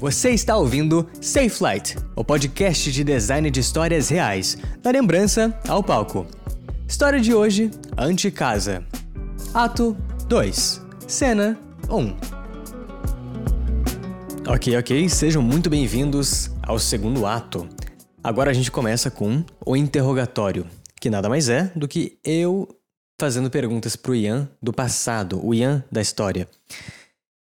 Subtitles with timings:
[0.00, 5.84] Você está ouvindo Safe Flight, o podcast de design de histórias reais, da lembrança ao
[5.84, 6.26] palco.
[6.88, 8.82] História de hoje: Anticasa.
[9.52, 9.94] Ato
[10.26, 11.60] 2, Cena
[11.90, 12.16] 1.
[14.50, 17.68] Ok, ok, sejam muito bem-vindos ao segundo ato.
[18.24, 20.66] Agora a gente começa com o interrogatório,
[20.98, 22.66] que nada mais é do que eu
[23.20, 26.48] fazendo perguntas pro Ian do passado, o Ian da história.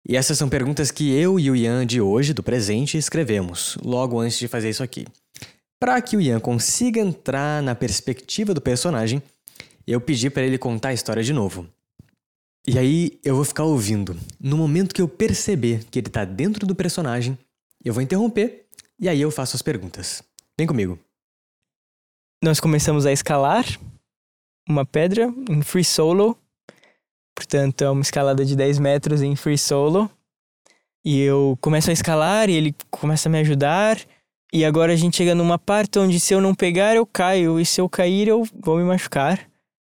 [0.08, 4.20] E essas são perguntas que eu e o Ian de hoje, do presente, escrevemos, logo
[4.20, 5.06] antes de fazer isso aqui.
[5.80, 9.22] Para que o Ian consiga entrar na perspectiva do personagem,
[9.86, 11.68] eu pedi para ele contar a história de novo.
[12.68, 14.18] E aí eu vou ficar ouvindo.
[14.40, 17.38] No momento que eu perceber que ele tá dentro do personagem,
[17.84, 18.66] eu vou interromper
[19.00, 20.22] e aí eu faço as perguntas.
[20.58, 21.00] Vem comigo.
[22.44, 23.66] Nós começamos a escalar
[24.68, 26.38] uma pedra em free solo
[27.40, 30.12] Portanto, é uma escalada de 10 metros em free solo.
[31.06, 33.98] E eu começo a escalar e ele começa a me ajudar.
[34.52, 37.58] E agora a gente chega numa parte onde se eu não pegar, eu caio.
[37.58, 39.50] E se eu cair, eu vou me machucar.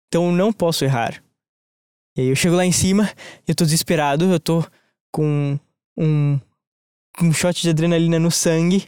[0.08, 1.23] Então não posso errar.
[2.17, 3.11] E aí eu chego lá em cima,
[3.47, 4.66] eu tô desesperado, eu tô
[5.12, 5.59] com
[5.95, 6.39] um,
[7.22, 8.88] um shot de adrenalina no sangue.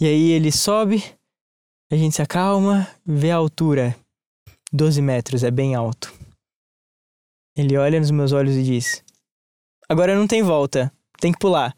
[0.00, 1.04] E aí ele sobe,
[1.92, 3.94] a gente se acalma, vê a altura.
[4.72, 6.21] 12 metros, é bem alto.
[7.56, 9.04] Ele olha nos meus olhos e diz:
[9.88, 11.76] Agora não tem volta, tem que pular.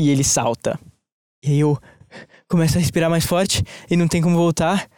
[0.00, 0.78] E ele salta.
[1.44, 1.78] E aí eu
[2.48, 4.88] começo a respirar mais forte e não tem como voltar.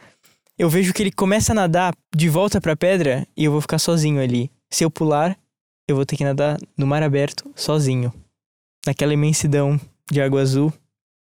[0.58, 3.60] Eu vejo que ele começa a nadar de volta para a pedra e eu vou
[3.60, 4.50] ficar sozinho ali.
[4.70, 5.38] Se eu pular,
[5.86, 8.12] eu vou ter que nadar no mar aberto sozinho,
[8.86, 9.78] naquela imensidão
[10.10, 10.72] de água azul.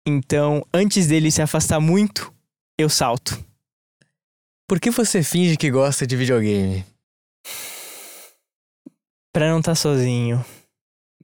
[0.08, 2.34] Então, antes dele se afastar muito,
[2.78, 3.38] eu salto.
[4.68, 6.86] Por que você finge que gosta de videogame?
[9.36, 10.46] Pra não estar tá sozinho.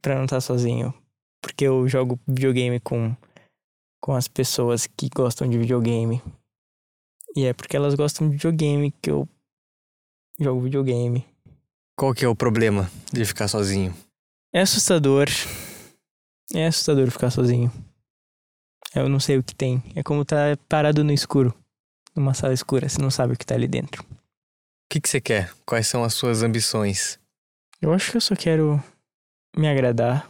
[0.02, 0.94] Pra não estar tá sozinho.
[1.42, 3.16] Porque eu jogo videogame com,
[4.02, 6.22] com as pessoas que gostam de videogame.
[7.38, 9.26] E é porque elas gostam de videogame que eu
[10.38, 11.26] jogo videogame.
[11.98, 13.96] Qual que é o problema de ficar sozinho?
[14.54, 15.30] É assustador.
[16.54, 17.72] É assustador ficar sozinho.
[18.94, 19.82] Eu não sei o que tem.
[19.96, 21.58] É como estar tá parado no escuro.
[22.14, 24.04] Numa sala escura, você não sabe o que tá ali dentro.
[24.04, 24.08] O
[24.90, 25.54] que, que você quer?
[25.66, 27.21] Quais são as suas ambições?
[27.82, 28.82] Eu acho que eu só quero
[29.58, 30.30] me agradar,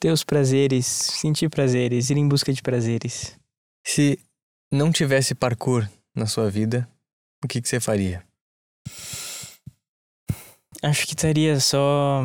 [0.00, 3.38] ter os prazeres, sentir prazeres, ir em busca de prazeres.
[3.86, 4.18] Se
[4.72, 6.88] não tivesse parkour na sua vida,
[7.44, 8.26] o que, que você faria?
[10.82, 12.22] Acho que estaria só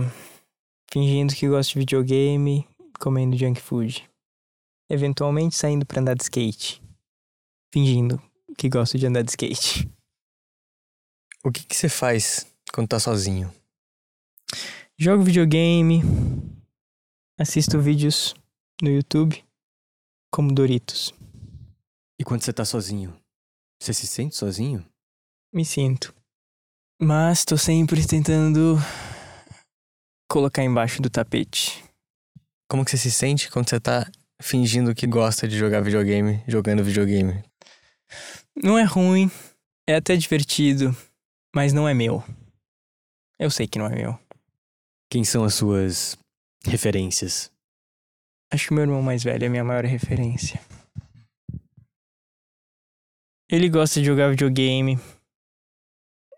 [0.89, 2.65] fingindo que gosto de videogame,
[2.99, 4.09] comendo junk food.
[4.89, 6.81] Eventualmente saindo para andar de skate.
[7.73, 8.21] Fingindo
[8.57, 9.91] que gosto de andar de skate.
[11.43, 13.53] O que, que você faz quando tá sozinho?
[14.97, 16.01] Jogo videogame,
[17.39, 18.35] assisto vídeos
[18.81, 19.43] no YouTube,
[20.29, 21.13] como Doritos.
[22.19, 23.15] E quando você tá sozinho,
[23.81, 24.85] você se sente sozinho?
[25.53, 26.13] Me sinto.
[27.01, 28.75] Mas tô sempre tentando
[30.29, 31.81] colocar embaixo do tapete.
[32.69, 34.05] Como que você se sente quando você tá
[34.41, 37.41] fingindo que gosta de jogar videogame, jogando videogame?
[38.61, 39.31] Não é ruim,
[39.87, 40.95] é até divertido,
[41.55, 42.21] mas não é meu.
[43.39, 44.19] Eu sei que não é meu.
[45.11, 46.15] Quem são as suas
[46.63, 47.51] referências?
[48.51, 50.61] Acho que meu irmão mais velho é a minha maior referência.
[53.49, 54.99] Ele gosta de jogar videogame.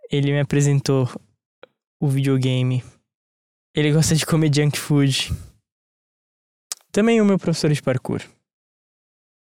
[0.10, 1.10] Ele me apresentou
[2.02, 2.82] o videogame.
[3.76, 5.30] Ele gosta de comer junk food.
[6.94, 8.22] Também o meu professor de parkour.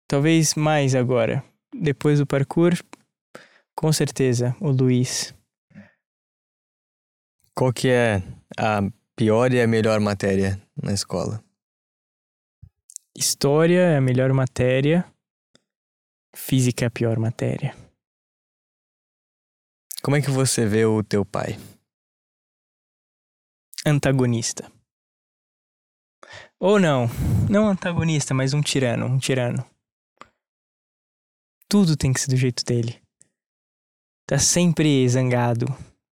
[0.08, 1.44] Talvez mais agora.
[1.72, 2.72] Depois do parkour,
[3.76, 5.32] com certeza, o Luiz.
[7.54, 8.16] Qual que é
[8.58, 8.82] a
[9.16, 11.42] pior e a melhor matéria na escola?
[13.16, 15.04] História é a melhor matéria.
[16.34, 17.76] Física é a pior matéria.
[20.02, 21.58] Como é que você vê o teu pai?
[23.87, 24.70] Antagonista.
[26.58, 27.06] Ou não,
[27.50, 29.64] não antagonista, mas um tirano, um tirano.
[31.69, 33.02] Tudo tem que ser do jeito dele.
[34.26, 35.66] Tá sempre zangado,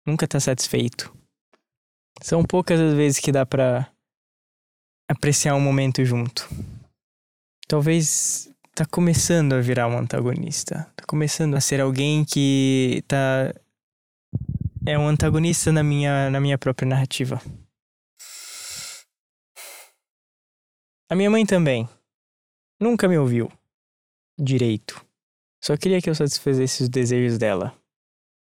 [0.05, 1.18] nunca tá satisfeito.
[2.21, 3.89] São poucas as vezes que dá para
[5.07, 6.47] apreciar um momento junto.
[7.67, 10.91] Talvez tá começando a virar um antagonista.
[10.95, 13.53] Tá começando a ser alguém que tá
[14.85, 17.41] é um antagonista na minha na minha própria narrativa.
[21.09, 21.87] A minha mãe também
[22.79, 23.51] nunca me ouviu
[24.37, 25.05] direito.
[25.63, 27.73] Só queria que eu satisfizesse os desejos dela.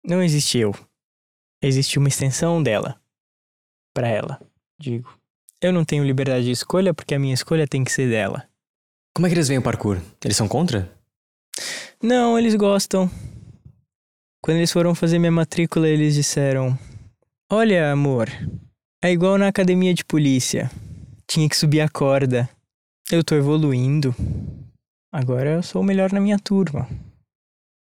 [0.04, 0.74] Não existe eu.
[1.62, 3.00] Existe uma extensão dela
[4.00, 4.40] para ela,
[4.80, 5.14] digo.
[5.62, 8.48] Eu não tenho liberdade de escolha porque a minha escolha tem que ser dela.
[9.14, 10.00] Como é que eles veem o parkour?
[10.24, 10.90] Eles são contra?
[12.02, 13.12] Não, eles gostam.
[14.42, 16.80] Quando eles foram fazer minha matrícula, eles disseram:
[17.52, 18.30] Olha, amor,
[19.04, 20.72] é igual na academia de polícia.
[21.30, 22.50] Tinha que subir a corda.
[23.12, 24.16] Eu tô evoluindo.
[25.12, 26.88] Agora eu sou o melhor na minha turma.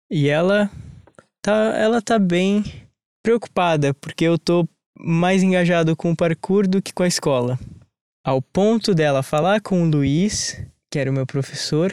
[0.10, 0.72] E ela
[1.42, 2.64] tá, ela tá bem
[3.22, 4.66] preocupada, porque eu tô
[4.98, 7.60] mais engajado com o parkour do que com a escola.
[8.24, 10.60] Ao ponto dela falar com o Luiz,
[10.90, 11.92] que era o meu professor,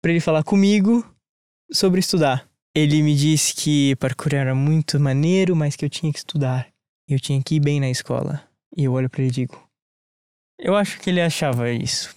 [0.00, 1.04] para ele falar comigo
[1.70, 2.48] sobre estudar.
[2.74, 6.68] Ele me disse que parkour era muito maneiro, mas que eu tinha que estudar.
[7.08, 8.48] Eu tinha que ir bem na escola.
[8.76, 9.68] E eu olho para ele e digo:
[10.58, 12.16] Eu acho que ele achava isso.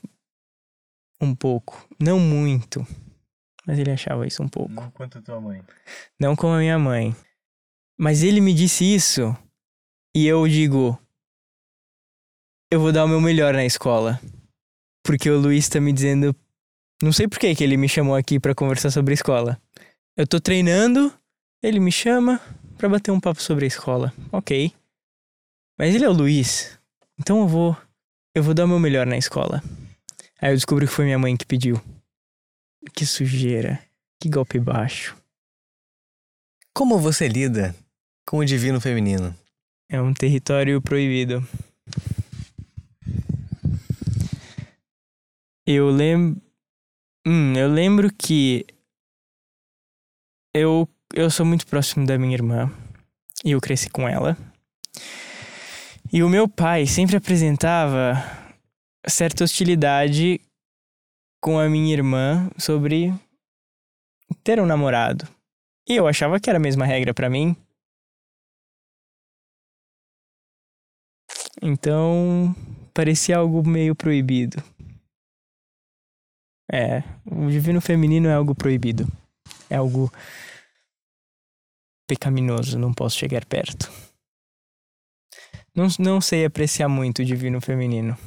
[1.19, 1.87] Um pouco.
[1.99, 2.85] Não muito.
[3.65, 4.73] Mas ele achava isso um pouco.
[4.73, 5.63] Não quanto a tua mãe.
[6.19, 7.15] Não como a minha mãe.
[7.97, 9.35] Mas ele me disse isso
[10.15, 10.99] e eu digo:
[12.71, 14.19] Eu vou dar o meu melhor na escola.
[15.03, 16.35] Porque o Luiz tá me dizendo.
[17.01, 19.61] Não sei por que, que ele me chamou aqui para conversar sobre a escola.
[20.15, 21.13] Eu tô treinando,
[21.61, 22.39] ele me chama
[22.77, 24.13] para bater um papo sobre a escola.
[24.31, 24.71] Ok.
[25.77, 26.77] Mas ele é o Luiz.
[27.19, 27.77] Então eu vou.
[28.35, 29.61] Eu vou dar o meu melhor na escola.
[30.39, 31.81] Aí eu descubro que foi minha mãe que pediu.
[32.93, 33.79] Que sujeira.
[34.19, 35.17] Que golpe baixo.
[36.73, 37.75] Como você lida
[38.25, 39.35] com o divino feminino?
[39.93, 41.47] É um território proibido.
[45.67, 46.41] Eu lembro.
[47.27, 48.65] Hum, eu lembro que.
[50.51, 52.71] Eu, eu sou muito próximo da minha irmã.
[53.45, 54.35] E eu cresci com ela.
[56.11, 58.15] E o meu pai sempre apresentava
[59.07, 60.41] certa hostilidade
[61.39, 63.13] com a minha irmã sobre
[64.43, 65.27] ter um namorado.
[65.87, 67.55] E eu achava que era a mesma regra para mim.
[71.65, 72.53] Então,
[72.93, 74.61] parecia algo meio proibido.
[76.69, 79.07] É, o divino feminino é algo proibido.
[79.69, 80.11] É algo
[82.05, 83.89] pecaminoso, não posso chegar perto.
[85.73, 88.17] Não, não sei apreciar muito o divino feminino.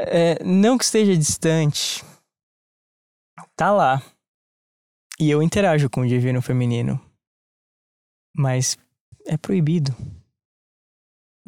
[0.00, 2.04] É, não que esteja distante,
[3.54, 4.02] tá lá.
[5.20, 7.00] E eu interajo com o divino feminino.
[8.36, 8.76] Mas
[9.24, 9.94] é proibido.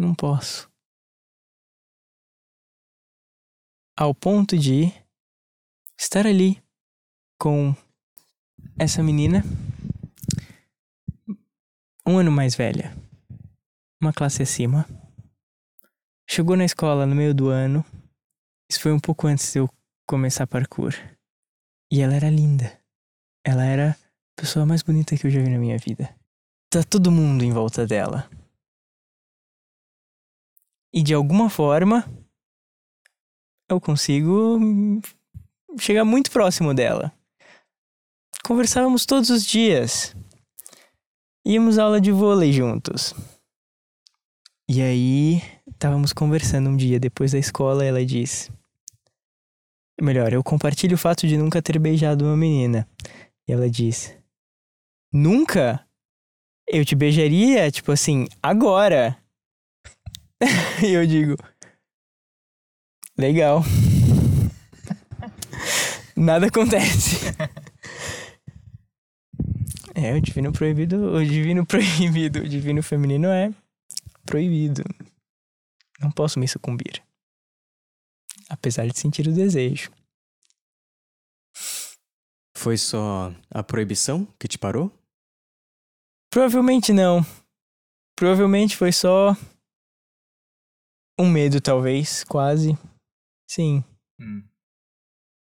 [0.00, 0.67] Não posso.
[3.94, 4.91] Ao ponto de
[5.99, 6.58] estar ali
[7.38, 7.76] com
[8.79, 9.44] essa menina,
[12.06, 12.97] um ano mais velha,
[14.00, 14.88] uma classe acima.
[16.26, 17.85] Chegou na escola no meio do ano.
[18.70, 19.69] Isso foi um pouco antes de eu
[20.08, 20.94] começar parkour.
[21.93, 22.81] E ela era linda.
[23.44, 26.08] Ela era a pessoa mais bonita que eu já vi na minha vida.
[26.70, 28.31] Tá todo mundo em volta dela.
[30.93, 32.09] E de alguma forma,
[33.69, 34.59] eu consigo
[35.79, 37.13] chegar muito próximo dela.
[38.45, 40.15] Conversávamos todos os dias.
[41.47, 43.15] Íamos à aula de vôlei juntos.
[44.69, 48.51] E aí, estávamos conversando um dia depois da escola, ela disse:
[50.01, 52.89] Melhor, eu compartilho o fato de nunca ter beijado uma menina.
[53.47, 54.17] E ela diz:
[55.13, 55.87] Nunca?
[56.67, 59.19] Eu te beijaria, tipo assim, agora.
[60.83, 61.37] e eu digo:
[63.17, 63.63] Legal.
[66.17, 67.17] Nada acontece.
[69.94, 73.53] é, o divino proibido, o divino proibido, o divino feminino é
[74.25, 74.82] proibido.
[76.01, 77.03] Não posso me sucumbir.
[78.49, 79.93] Apesar de sentir o desejo.
[82.56, 84.93] Foi só a proibição que te parou?
[86.31, 87.25] Provavelmente não.
[88.17, 89.35] Provavelmente foi só
[91.20, 92.77] um medo, talvez, quase.
[93.48, 93.84] Sim.
[94.20, 94.43] Hum.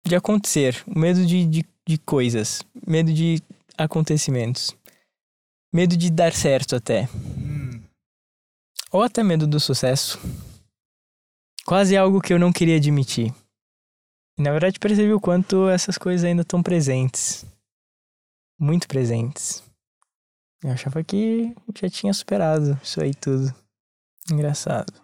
[0.06, 0.82] De acontecer.
[0.86, 2.62] O medo de, de, de coisas.
[2.86, 3.42] Medo de
[3.76, 4.76] acontecimentos.
[5.72, 7.08] Medo de dar certo até.
[7.38, 7.82] Hum.
[8.92, 10.18] Ou até medo do sucesso.
[11.64, 13.34] Quase algo que eu não queria admitir.
[14.38, 17.44] E na verdade percebi o quanto essas coisas ainda estão presentes.
[18.58, 19.62] Muito presentes.
[20.62, 23.54] Eu achava que já tinha superado isso aí tudo.
[24.30, 25.03] Engraçado.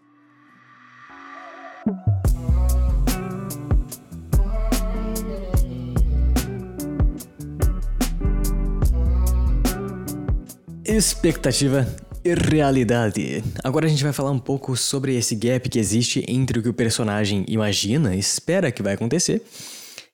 [10.92, 11.86] Expectativa
[12.24, 13.44] e realidade.
[13.62, 16.68] Agora a gente vai falar um pouco sobre esse gap que existe entre o que
[16.68, 19.40] o personagem imagina, espera que vai acontecer,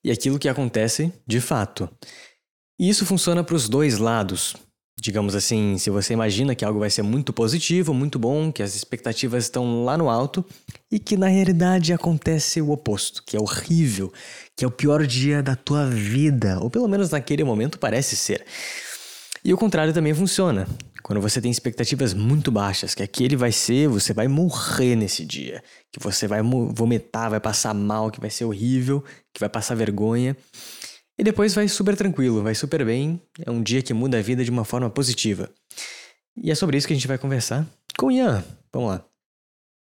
[0.04, 1.88] e aquilo que acontece de fato.
[2.78, 4.54] E isso funciona para os dois lados.
[5.00, 8.76] Digamos assim, se você imagina que algo vai ser muito positivo, muito bom, que as
[8.76, 10.44] expectativas estão lá no alto,
[10.92, 14.12] e que na realidade acontece o oposto, que é horrível,
[14.54, 18.44] que é o pior dia da tua vida, ou pelo menos naquele momento parece ser.
[19.46, 20.66] E o contrário também funciona.
[21.04, 25.62] Quando você tem expectativas muito baixas, que aquele vai ser, você vai morrer nesse dia,
[25.92, 30.36] que você vai vomitar, vai passar mal, que vai ser horrível, que vai passar vergonha.
[31.16, 34.44] E depois vai super tranquilo, vai super bem, é um dia que muda a vida
[34.44, 35.48] de uma forma positiva.
[36.36, 37.64] E é sobre isso que a gente vai conversar
[37.96, 38.42] com o Ian.
[38.72, 39.04] Vamos lá.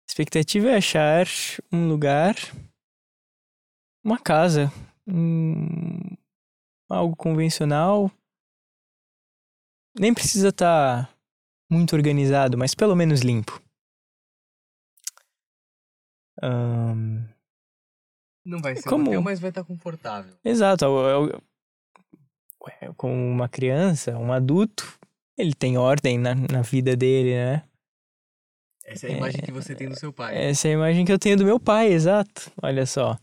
[0.09, 1.29] Expectativa é achar
[1.73, 2.35] um lugar,
[4.05, 4.69] uma casa,
[5.07, 6.01] um,
[6.91, 8.11] algo convencional.
[9.97, 11.15] Nem precisa estar tá
[11.71, 13.63] muito organizado, mas pelo menos limpo.
[16.43, 17.25] Um...
[18.45, 19.09] Não vai ser Como...
[19.09, 20.35] hotel, mas vai estar tá confortável.
[20.45, 20.87] Exato.
[22.97, 24.99] Como uma criança, um adulto,
[25.37, 27.63] ele tem ordem na, na vida dele, né?
[28.85, 30.37] Essa é a imagem é, que você tem do seu pai.
[30.37, 32.53] Essa é a imagem que eu tenho do meu pai, exato.
[32.63, 33.19] Olha só.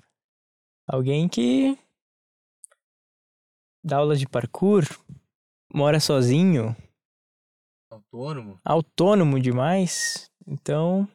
[0.88, 1.78] Alguém que
[3.84, 4.84] dá aula de parkour,
[5.74, 6.76] mora sozinho.
[7.90, 8.60] Autônomo?
[8.64, 10.32] Autônomo demais.
[10.48, 11.08] Então,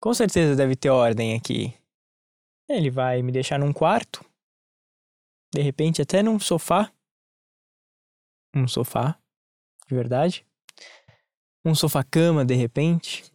[0.00, 1.74] com certeza deve ter ordem aqui.
[2.68, 4.24] Ele vai me deixar num quarto.
[5.52, 6.92] De repente, até num sofá.
[8.54, 9.18] Um sofá,
[9.86, 10.46] de verdade.
[11.64, 13.30] Um sofá-cama, de repente.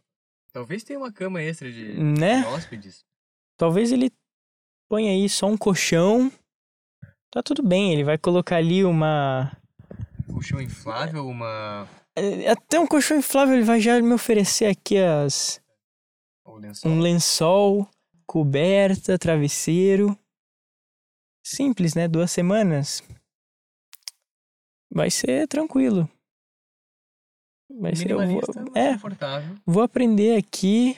[0.51, 2.41] Talvez tenha uma cama extra de, né?
[2.41, 3.05] de hóspedes.
[3.57, 4.11] Talvez ele
[4.87, 6.31] ponha aí só um colchão.
[7.31, 9.51] Tá tudo bem, ele vai colocar ali uma.
[10.43, 11.87] Colchão inflável, uma.
[12.17, 15.61] É, até um colchão inflável ele vai já me oferecer aqui as.
[16.45, 16.91] Lençol.
[16.91, 17.89] Um lençol,
[18.27, 20.19] coberta, travesseiro.
[21.45, 22.09] Simples, né?
[22.09, 23.01] Duas semanas.
[24.91, 26.09] Vai ser tranquilo.
[27.79, 28.41] Vai ser, eu vou,
[28.75, 29.55] é, confortável.
[29.65, 30.97] vou aprender aqui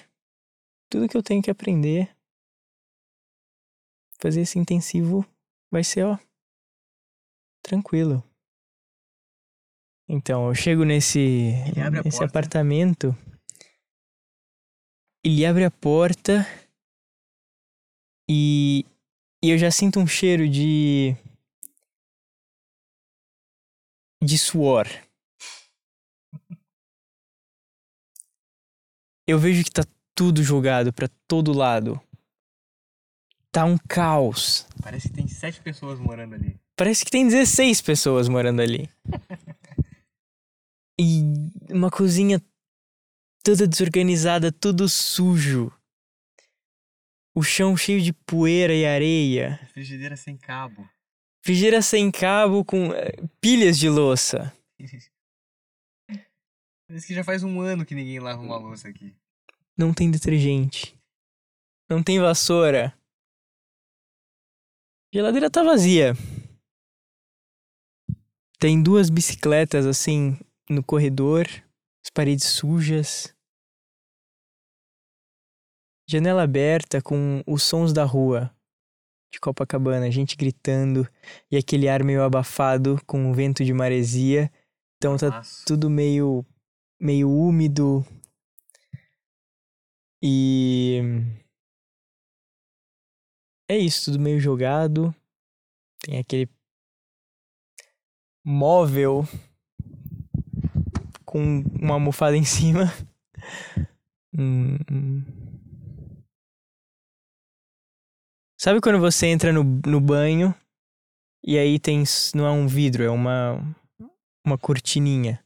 [0.90, 2.10] tudo que eu tenho que aprender.
[4.20, 5.24] Fazer esse intensivo
[5.72, 6.18] vai ser, ó,
[7.62, 8.24] tranquilo.
[10.08, 11.54] Então, eu chego nesse,
[12.04, 13.16] nesse apartamento.
[15.24, 16.46] Ele abre a porta
[18.30, 18.86] e,
[19.44, 21.16] e eu já sinto um cheiro de.
[24.22, 24.88] de suor.
[29.28, 29.84] eu vejo que tá
[30.14, 32.00] tudo jogado para todo lado.
[33.52, 34.68] Tá um caos.
[34.82, 36.60] Parece que tem sete pessoas morando ali.
[36.76, 38.90] Parece que tem 16 pessoas morando ali.
[41.00, 41.22] e
[41.70, 42.42] uma cozinha
[43.44, 45.72] toda desorganizada, tudo sujo.
[47.36, 49.60] O chão cheio de poeira e areia.
[49.74, 50.90] Frigideira sem cabo.
[51.44, 54.56] Frigideira sem cabo com uh, pilhas de louça.
[56.88, 59.14] Parece que já faz um ano que ninguém lava uma louça aqui.
[59.78, 60.98] Não tem detergente.
[61.90, 62.98] Não tem vassoura.
[65.14, 66.14] A geladeira tá vazia.
[68.58, 71.46] Tem duas bicicletas assim no corredor,
[72.04, 73.34] as paredes sujas.
[76.08, 78.56] Janela aberta com os sons da rua
[79.32, 81.08] de Copacabana, gente gritando
[81.52, 84.52] e aquele ar meio abafado com o vento de maresia.
[84.98, 85.64] Então tá Nossa.
[85.66, 86.46] tudo meio
[87.00, 88.06] meio úmido.
[90.22, 91.02] E
[93.70, 95.14] é isso, tudo meio jogado.
[96.00, 96.50] Tem aquele
[98.44, 99.28] móvel
[101.36, 102.94] com uma almofada em cima.
[104.38, 105.24] Hum, hum.
[108.58, 110.56] Sabe quando você entra no, no banho
[111.46, 112.06] e aí tem.
[112.34, 113.62] Não é um vidro, é uma.
[114.46, 115.44] Uma cortininha.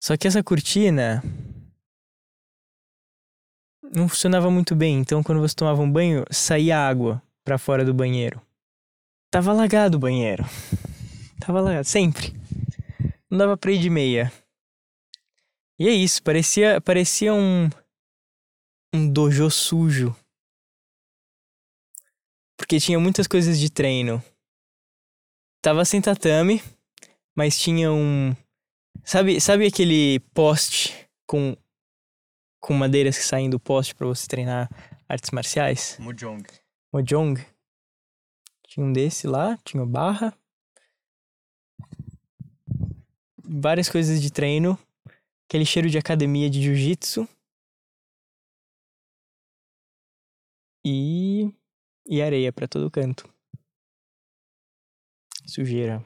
[0.00, 1.22] Só que essa cortina
[3.92, 7.94] não funcionava muito bem, então quando você tomava um banho, saía água para fora do
[7.94, 8.40] banheiro.
[9.32, 10.44] Tava alagado o banheiro.
[11.40, 12.45] Tava alagado, sempre.
[13.36, 14.32] Não dava pra ir de meia.
[15.78, 17.68] E é isso, parecia, parecia um.
[18.94, 20.16] um dojo sujo.
[22.56, 24.24] Porque tinha muitas coisas de treino.
[25.60, 26.62] Tava sem tatame,
[27.36, 28.34] mas tinha um,
[29.04, 31.54] Sabe, sabe aquele poste com,
[32.58, 34.70] com madeiras que saem do poste para você treinar
[35.06, 35.98] artes marciais?
[36.00, 36.42] Mojong.
[36.90, 37.44] Mojong.
[38.66, 40.34] Tinha um desse lá, tinha barra.
[43.48, 44.78] Várias coisas de treino.
[45.48, 47.28] Aquele cheiro de academia de jiu-jitsu.
[50.84, 51.52] E.
[52.08, 53.28] E areia para todo canto.
[55.46, 56.04] Sujeira.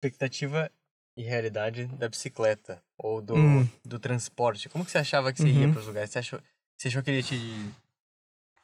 [0.00, 0.70] expectativa
[1.16, 3.68] e realidade da bicicleta ou do, Hum.
[3.84, 4.68] do transporte.
[4.68, 5.72] Como que você achava que você ia Uhum.
[5.72, 6.10] para os lugares?
[6.10, 6.40] Você achou,
[6.76, 7.34] você achou que ele ia te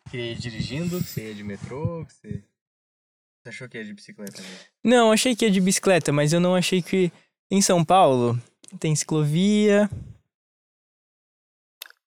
[0.09, 2.45] que ia dirigindo, que você ia de metrô, que você,
[3.45, 4.59] você achou que ia de bicicleta mesmo?
[4.83, 7.13] Não, achei que ia de bicicleta, mas eu não achei que.
[7.51, 8.41] Em São Paulo
[8.81, 9.89] tem ciclovia.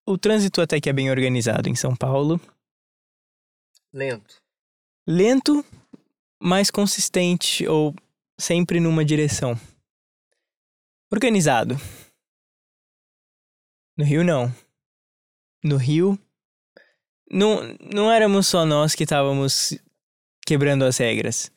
[0.04, 2.42] O trânsito até que é bem organizado em São Paulo.
[3.94, 4.42] Lento.
[5.08, 5.64] Lento,
[6.42, 7.94] mas consistente ou
[8.40, 9.56] sempre numa direção.
[11.12, 11.76] Organizado.
[13.96, 14.54] No Rio, não.
[15.64, 16.20] No Rio,
[17.30, 19.78] não, não éramos só nós que estávamos
[20.48, 21.52] quebrando as regras.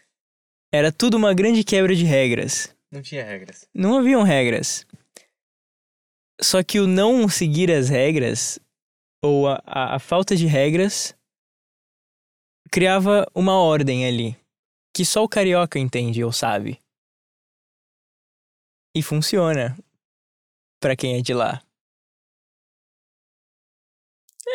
[0.72, 2.76] Era tudo uma grande quebra de regras.
[2.90, 3.68] Não tinha regras.
[3.72, 4.84] Não haviam regras.
[6.42, 8.58] Só que o não seguir as regras,
[9.22, 11.14] ou a, a, a falta de regras,
[12.70, 14.36] criava uma ordem ali,
[14.92, 16.80] que só o carioca entende ou sabe.
[18.96, 19.78] E funciona
[20.80, 21.62] pra quem é de lá.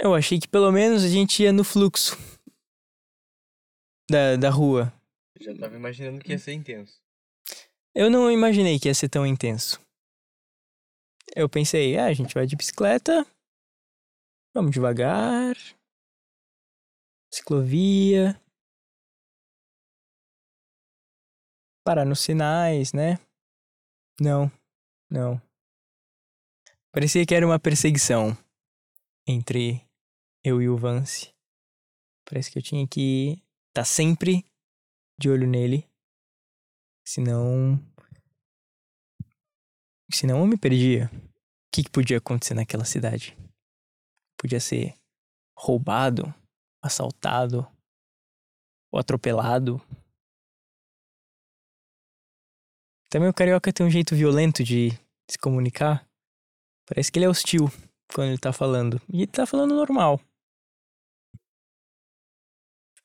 [0.02, 2.18] Eu achei que pelo menos a gente ia no fluxo
[4.10, 4.94] da, da rua.
[5.36, 7.02] Eu já tava imaginando que ia ser intenso.
[7.94, 9.80] Eu não imaginei que ia ser tão intenso.
[11.36, 13.26] Eu pensei, ah, a gente vai de bicicleta,
[14.54, 15.56] vamos devagar,
[17.34, 18.40] ciclovia,
[21.86, 23.20] parar nos sinais, né?
[24.20, 24.50] Não,
[25.10, 25.42] não.
[26.92, 28.38] Parecia que era uma perseguição
[29.28, 29.86] entre
[30.44, 31.34] eu e o Vance.
[32.24, 33.44] Parece que eu tinha que
[33.76, 34.46] estar sempre
[35.20, 35.86] de olho nele.
[37.06, 37.78] Senão.
[40.12, 41.12] Senão eu me perdia.
[41.14, 41.30] O
[41.74, 43.38] que, que podia acontecer naquela cidade?
[44.40, 44.96] Podia ser
[45.58, 46.34] roubado,
[46.82, 47.68] assaltado
[48.94, 49.82] ou atropelado.
[53.10, 54.92] Também o carioca tem um jeito violento de
[55.30, 56.08] se comunicar.
[56.88, 57.66] Parece que ele é hostil
[58.14, 59.02] quando ele tá falando.
[59.12, 60.22] E ele tá falando normal.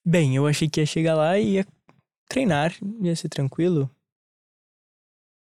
[0.05, 1.67] Bem, eu achei que ia chegar lá e ia
[2.29, 3.91] treinar, ia ser tranquilo.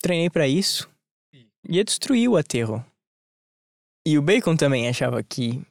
[0.02, 0.90] Treinei pra isso.
[1.70, 2.84] Ia destruir o aterro.
[4.06, 5.64] E o Bacon também achava que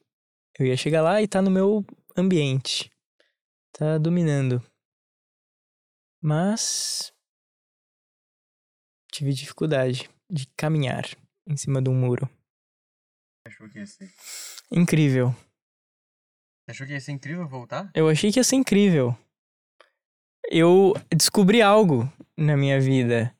[0.59, 1.85] eu ia chegar lá e tá no meu
[2.17, 2.93] ambiente.
[3.73, 4.63] Tá dominando.
[6.23, 7.13] Mas.
[9.11, 11.05] Tive dificuldade de caminhar
[11.45, 12.31] em cima de um muro.
[13.45, 14.13] Achou que ia ser.
[14.71, 15.35] Incrível.
[16.71, 17.91] Achou que ia ser incrível voltar?
[17.93, 19.17] Eu achei que ia ser incrível.
[20.49, 23.37] Eu descobri algo na minha vida.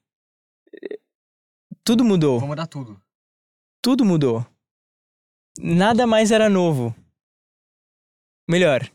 [1.85, 2.41] Tudo mudou.
[2.41, 3.01] Vou mudar tudo.
[3.81, 4.45] Tudo mudou.
[5.61, 6.93] Nada mais era novo.
[8.49, 8.91] Melhor.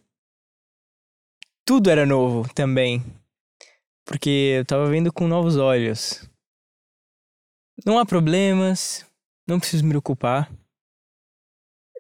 [1.63, 3.02] Tudo era novo também.
[4.06, 6.30] Porque eu tava vendo com novos olhos.
[7.86, 9.06] Não há problemas,
[9.48, 10.52] não preciso me preocupar.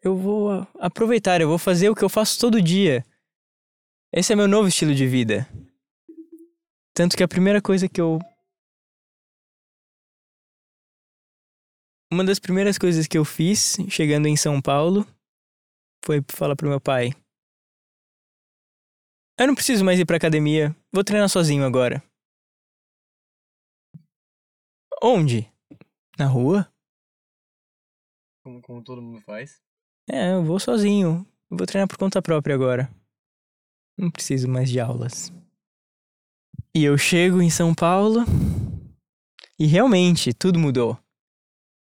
[0.05, 3.03] Eu vou aproveitar, eu vou fazer o que eu faço todo dia.
[4.13, 5.47] Esse é meu novo estilo de vida.
[6.93, 8.19] Tanto que a primeira coisa que eu
[12.13, 15.07] Uma das primeiras coisas que eu fiz chegando em São Paulo
[16.05, 17.09] foi falar pro meu pai:
[19.39, 22.03] Eu não preciso mais ir pra academia, vou treinar sozinho agora.
[25.01, 25.51] Onde?
[26.15, 26.71] Na rua?
[28.43, 29.64] Como, como todo mundo faz.
[30.07, 31.25] É, eu vou sozinho.
[31.49, 32.89] Eu vou treinar por conta própria agora.
[33.97, 35.31] Não preciso mais de aulas.
[36.73, 38.19] E eu chego em São Paulo
[39.57, 40.99] e realmente tudo mudou.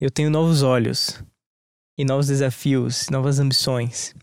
[0.01, 1.23] Eu tenho novos olhos
[1.99, 4.15] e novos desafios, novas ambições.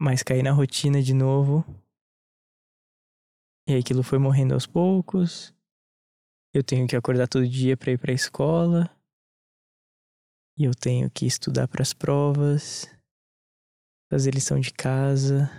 [0.00, 1.64] Mas caí na rotina de novo.
[3.68, 5.54] E aquilo foi morrendo aos poucos.
[6.52, 8.90] Eu tenho que acordar todo dia para ir para a escola.
[10.56, 12.88] E eu tenho que estudar para as provas,
[14.08, 15.50] fazer lição de casa.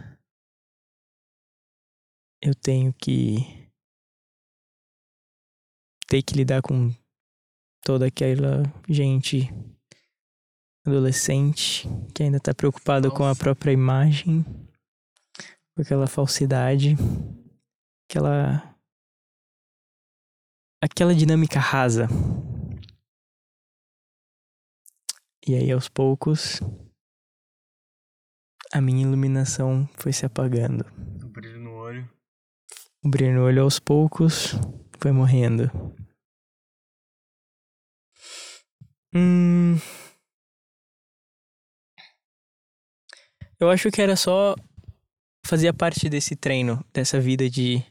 [2.41, 3.37] Eu tenho que
[6.07, 6.91] ter que lidar com
[7.83, 9.49] toda aquela gente
[10.85, 14.43] adolescente que ainda tá preocupado com a própria imagem,
[15.75, 16.95] com aquela falsidade,
[18.09, 18.75] aquela
[20.81, 22.07] aquela dinâmica rasa.
[25.45, 26.61] E aí aos poucos
[28.73, 30.85] a minha iluminação foi se apagando.
[31.23, 32.09] O brilho no olho.
[33.03, 34.53] O brilho no olho aos poucos
[34.97, 35.71] foi morrendo.
[39.13, 39.77] Hum.
[43.59, 44.55] Eu acho que era só.
[45.45, 47.83] Fazia parte desse treino, dessa vida de.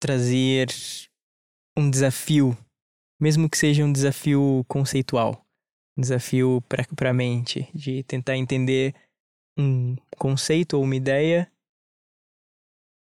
[0.00, 0.68] trazer
[1.76, 2.56] um desafio
[3.20, 5.46] mesmo que seja um desafio conceitual,
[6.00, 6.62] desafio
[6.96, 8.94] para a mente, de tentar entender
[9.58, 11.50] um conceito ou uma ideia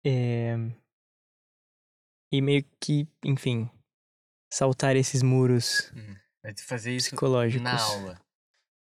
[0.06, 0.56] é,
[2.32, 3.70] e meio que, enfim,
[4.52, 6.16] saltar esses muros hum,
[6.66, 7.64] fazer isso psicológicos.
[7.64, 8.22] na aula.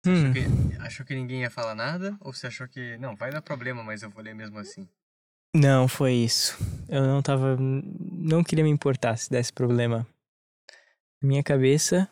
[0.04, 0.30] Você Hum.
[0.30, 2.16] achou, que, achou que ninguém ia falar nada?
[2.20, 4.88] Ou você achou que, não, vai dar problema, mas eu vou ler mesmo assim?
[5.54, 6.56] Não, foi isso.
[6.88, 7.56] Eu não tava.
[7.58, 10.06] Não queria me importar se desse problema.
[11.20, 12.08] Na minha cabeça,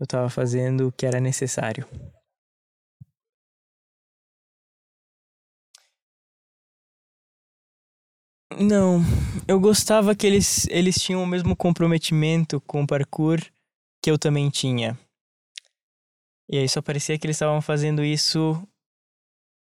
[0.00, 1.86] eu tava fazendo o que era necessário.
[8.56, 9.00] Não,
[9.48, 13.40] eu gostava que eles, eles tinham o mesmo comprometimento com o parkour
[14.02, 14.98] que eu também tinha.
[16.48, 18.62] E aí só parecia que eles estavam fazendo isso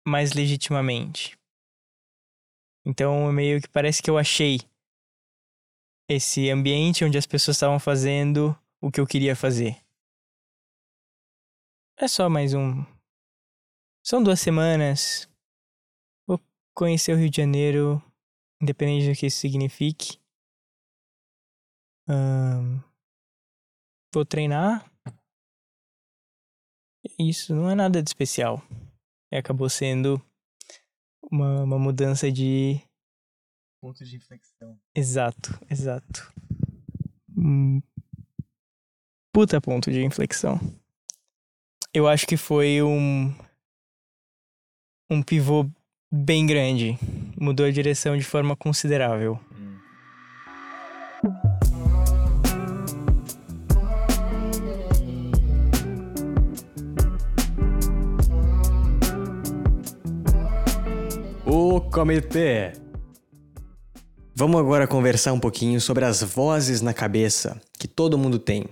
[0.07, 1.38] mais legitimamente.
[2.85, 4.61] Então, meio que parece que eu achei
[6.09, 9.86] esse ambiente onde as pessoas estavam fazendo o que eu queria fazer.
[11.98, 12.85] É só mais um.
[14.04, 15.26] São duas semanas.
[16.28, 16.38] Vou
[16.74, 18.02] conhecer o Rio de Janeiro,
[18.61, 20.20] independente do que isso signifique.
[22.06, 22.82] Ahn,
[24.12, 24.92] vou treinar.
[27.18, 28.62] Isso não é nada de especial.
[29.32, 30.22] E acabou sendo
[31.32, 32.78] uma, uma mudança de.
[33.80, 34.78] Ponto de inflexão.
[34.94, 36.30] Exato, exato.
[37.35, 37.80] Um
[39.32, 40.61] puta ponto de inflexão.
[41.96, 43.32] Eu acho que foi um.
[45.11, 45.66] Um pivô
[46.12, 46.98] bem grande.
[47.40, 49.40] Mudou a direção de forma considerável.
[61.46, 62.74] O comitê.
[64.35, 68.66] Vamos agora conversar um pouquinho sobre as vozes na cabeça que todo mundo tem.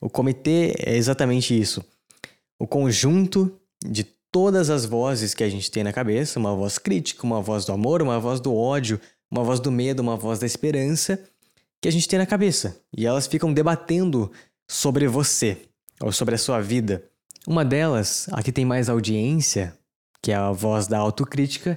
[0.00, 1.84] O comitê é exatamente isso.
[2.62, 7.26] O conjunto de todas as vozes que a gente tem na cabeça, uma voz crítica,
[7.26, 10.46] uma voz do amor, uma voz do ódio, uma voz do medo, uma voz da
[10.46, 11.20] esperança,
[11.80, 12.80] que a gente tem na cabeça.
[12.96, 14.30] E elas ficam debatendo
[14.70, 15.60] sobre você,
[16.00, 17.02] ou sobre a sua vida.
[17.48, 19.76] Uma delas, a que tem mais audiência,
[20.22, 21.76] que é a voz da autocrítica,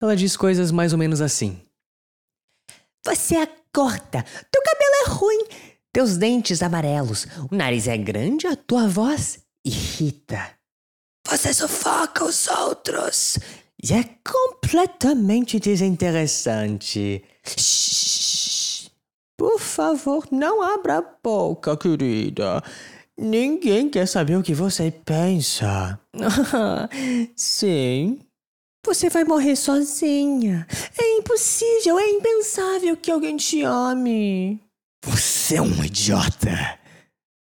[0.00, 1.60] ela diz coisas mais ou menos assim.
[3.04, 5.44] Você é gorda, teu cabelo é ruim,
[5.92, 10.52] teus dentes amarelos, o nariz é grande, a tua voz irrita.
[11.28, 13.38] Você sufoca os outros
[13.82, 17.22] e é completamente desinteressante.
[17.44, 18.90] Shhh.
[19.38, 22.62] Por favor, não abra a boca, querida.
[23.16, 25.98] Ninguém quer saber o que você pensa.
[27.34, 28.20] Sim.
[28.84, 30.66] Você vai morrer sozinha.
[30.98, 34.60] É impossível, é impensável que alguém te ame.
[35.04, 36.79] Você é um idiota.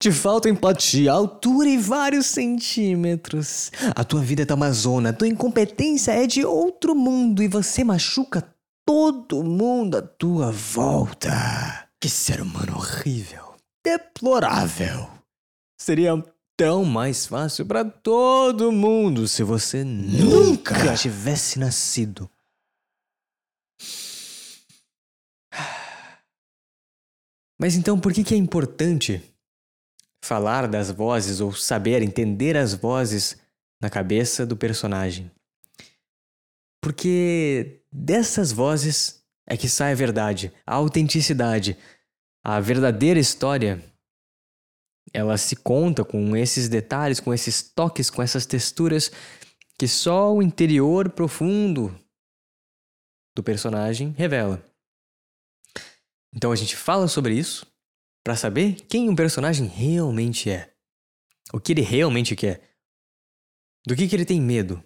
[0.00, 3.72] Te falta empatia, altura e vários centímetros.
[3.96, 7.82] A tua vida tá uma zona, a tua incompetência é de outro mundo e você
[7.82, 8.54] machuca
[8.86, 11.88] todo mundo à tua volta.
[12.00, 15.10] Que ser humano horrível, deplorável.
[15.80, 16.12] Seria
[16.56, 22.30] tão mais fácil para todo mundo se você nunca tivesse nascido.
[27.60, 29.20] Mas então por que, que é importante
[30.28, 33.38] falar das vozes ou saber entender as vozes
[33.80, 35.30] na cabeça do personagem?
[36.82, 41.78] Porque dessas vozes é que sai a verdade, a autenticidade,
[42.44, 43.82] a verdadeira história.
[45.14, 49.10] Ela se conta com esses detalhes, com esses toques, com essas texturas
[49.78, 51.98] que só o interior profundo
[53.34, 54.62] do personagem revela.
[56.34, 57.66] Então a gente fala sobre isso
[58.28, 60.70] para saber quem um personagem realmente é.
[61.50, 62.60] O que ele realmente quer.
[63.86, 64.84] Do que, que ele tem medo.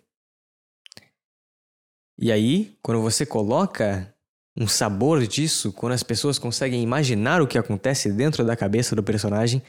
[2.16, 4.14] E aí, quando você coloca
[4.56, 9.02] um sabor disso, quando as pessoas conseguem imaginar o que acontece dentro da cabeça do
[9.02, 9.60] personagem,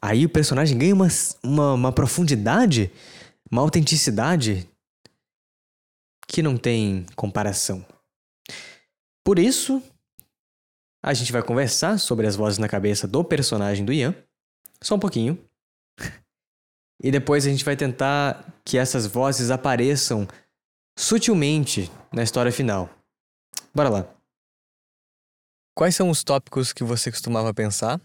[0.00, 1.08] aí o personagem ganha uma,
[1.42, 2.92] uma, uma profundidade,
[3.50, 4.70] uma autenticidade
[6.28, 7.84] que não tem comparação.
[9.24, 9.82] Por isso,
[11.02, 14.14] a gente vai conversar sobre as vozes na cabeça do personagem do Ian,
[14.82, 15.38] só um pouquinho.
[16.98, 20.26] E depois a gente vai tentar que essas vozes apareçam
[20.98, 22.88] sutilmente na história final.
[23.74, 24.16] Bora lá.
[25.74, 28.00] Quais são os tópicos que você costumava pensar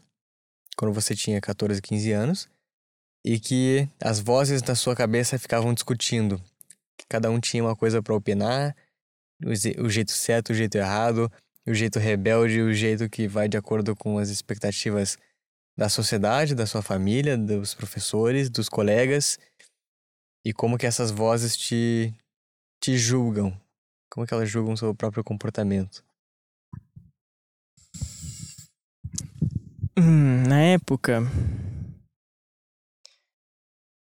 [0.76, 2.50] quando você tinha 14, 15 anos
[3.24, 6.42] e que as vozes na sua cabeça ficavam discutindo?
[7.08, 8.76] Cada um tinha uma coisa para opinar,
[9.80, 11.32] o jeito certo, o jeito errado,
[11.68, 15.18] o jeito rebelde, o jeito que vai de acordo com as expectativas
[15.78, 19.38] da sociedade, da sua família, dos professores, dos colegas
[20.44, 22.14] e como que essas vozes te,
[22.82, 23.56] te julgam?
[24.12, 26.04] Como que elas julgam o seu próprio comportamento?
[29.98, 31.22] Hum, na época,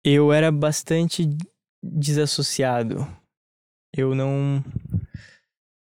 [0.03, 1.25] eu era bastante
[1.83, 3.07] desassociado.
[3.95, 4.63] Eu não.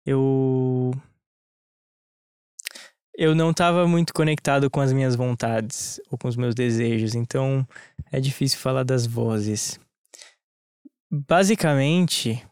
[0.05, 0.93] Eu.
[3.21, 7.67] Eu não estava muito conectado com as minhas vontades ou com os meus desejos, então
[8.13, 9.77] é difícil falar das vozes.
[11.11, 12.47] Basicamente,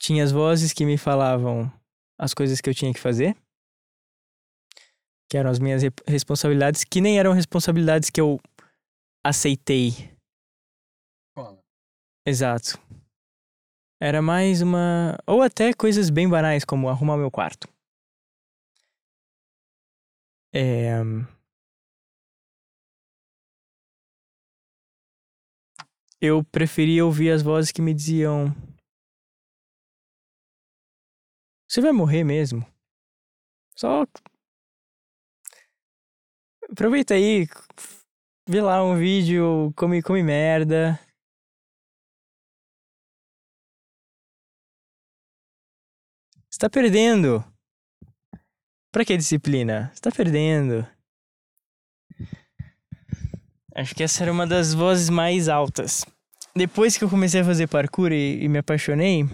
[0.00, 1.70] tinha as vozes que me falavam
[2.18, 3.36] as coisas que eu tinha que fazer,
[5.28, 8.40] que eram as minhas responsabilidades, que nem eram responsabilidades que eu
[9.22, 9.90] aceitei.
[12.26, 12.78] Exato.
[14.00, 15.18] Era mais uma.
[15.26, 17.73] Ou até coisas bem banais, como arrumar meu quarto.
[20.56, 21.00] É...
[26.20, 28.54] Eu preferia ouvir as vozes que me diziam:
[31.68, 32.64] Você vai morrer mesmo?
[33.76, 34.06] Só.
[36.70, 37.46] Aproveita aí,
[38.48, 41.00] vê lá um vídeo, come, come merda.
[46.48, 47.44] Você tá perdendo.
[48.94, 49.90] Pra que disciplina?
[49.92, 50.86] Você tá perdendo.
[53.74, 56.04] Acho que essa era uma das vozes mais altas.
[56.54, 59.24] Depois que eu comecei a fazer parkour e, e me apaixonei,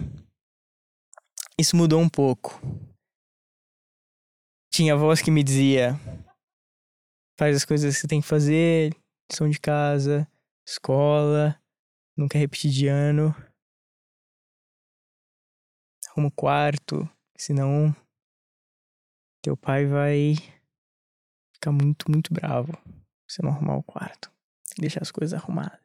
[1.59, 2.59] isso mudou um pouco.
[4.73, 5.93] Tinha a voz que me dizia:
[7.37, 8.91] faz as coisas que tem que fazer,
[9.29, 10.27] lição de casa,
[10.67, 11.55] escola,
[12.17, 13.29] nunca repetir de ano.
[16.09, 17.95] Arruma o quarto, senão
[19.41, 20.35] teu pai vai
[21.53, 22.71] ficar muito, muito bravo
[23.27, 24.31] se não arrumar o quarto.
[24.77, 25.79] Deixar as coisas arrumadas.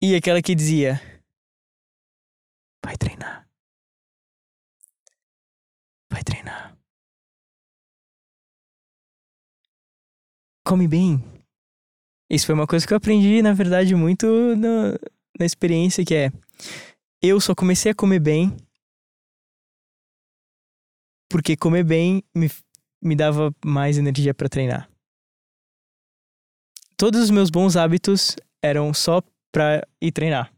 [0.00, 1.00] E aquela que dizia:
[2.84, 3.48] Vai treinar.
[6.10, 6.76] Vai treinar.
[10.64, 11.22] Come bem.
[12.30, 14.26] Isso foi uma coisa que eu aprendi, na verdade, muito
[14.56, 14.92] no,
[15.38, 16.32] na experiência que é.
[17.20, 18.56] Eu só comecei a comer bem
[21.32, 22.50] porque comer bem me,
[23.02, 24.88] me dava mais energia para treinar.
[26.94, 30.52] Todos os meus bons hábitos eram só pra ir treinar.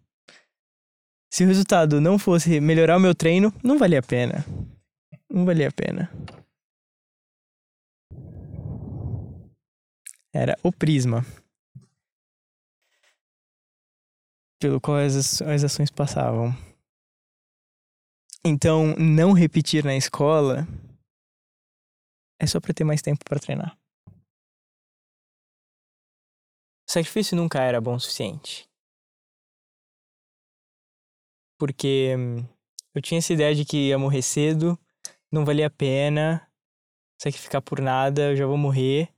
[1.33, 4.45] Se o resultado não fosse melhorar o meu treino, não valia a pena.
[5.31, 6.11] Não valia a pena.
[10.33, 11.25] Era o prisma.
[14.61, 16.53] Pelo qual as, as ações passavam.
[18.47, 20.67] Então, não repetir na escola
[22.41, 23.79] é só para ter mais tempo para treinar.
[26.89, 28.69] Sacrifício nunca era bom o suficiente.
[31.59, 32.47] Porque hum,
[32.95, 34.79] eu tinha essa ideia de que ia morrer cedo
[35.33, 36.47] não valia a pena
[37.21, 39.09] sacrificar por nada, eu já vou morrer.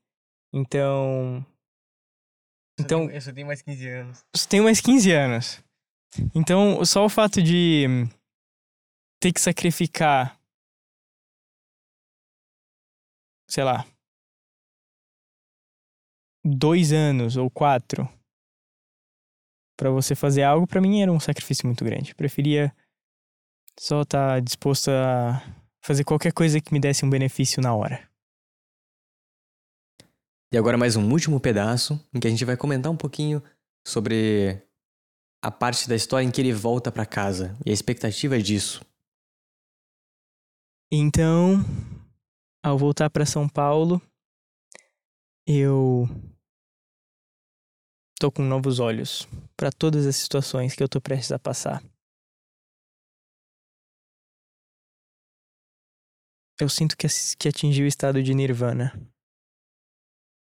[0.53, 1.45] Então.
[2.79, 3.11] Então.
[3.11, 4.25] Eu só tenho mais 15 anos.
[4.35, 5.65] Só tenho mais 15 anos.
[6.35, 8.09] Então, só o fato de
[9.21, 10.39] ter que sacrificar.
[13.49, 13.87] Sei lá.
[16.45, 18.09] Dois anos ou quatro
[19.77, 22.11] para você fazer algo, para mim era um sacrifício muito grande.
[22.11, 22.75] Eu preferia
[23.79, 25.43] só estar tá disposto a
[25.85, 28.09] fazer qualquer coisa que me desse um benefício na hora.
[30.53, 33.43] E agora mais um último pedaço em que a gente vai comentar um pouquinho
[33.87, 34.63] sobre
[35.43, 38.85] a parte da história em que ele volta para casa e a expectativa disso.
[40.91, 41.57] Então,
[42.65, 44.01] ao voltar para São Paulo,
[45.45, 46.07] eu
[48.21, 51.83] tô com novos olhos para todas as situações que eu tô prestes a passar.
[56.61, 58.93] Eu sinto que, que atingi o estado de nirvana.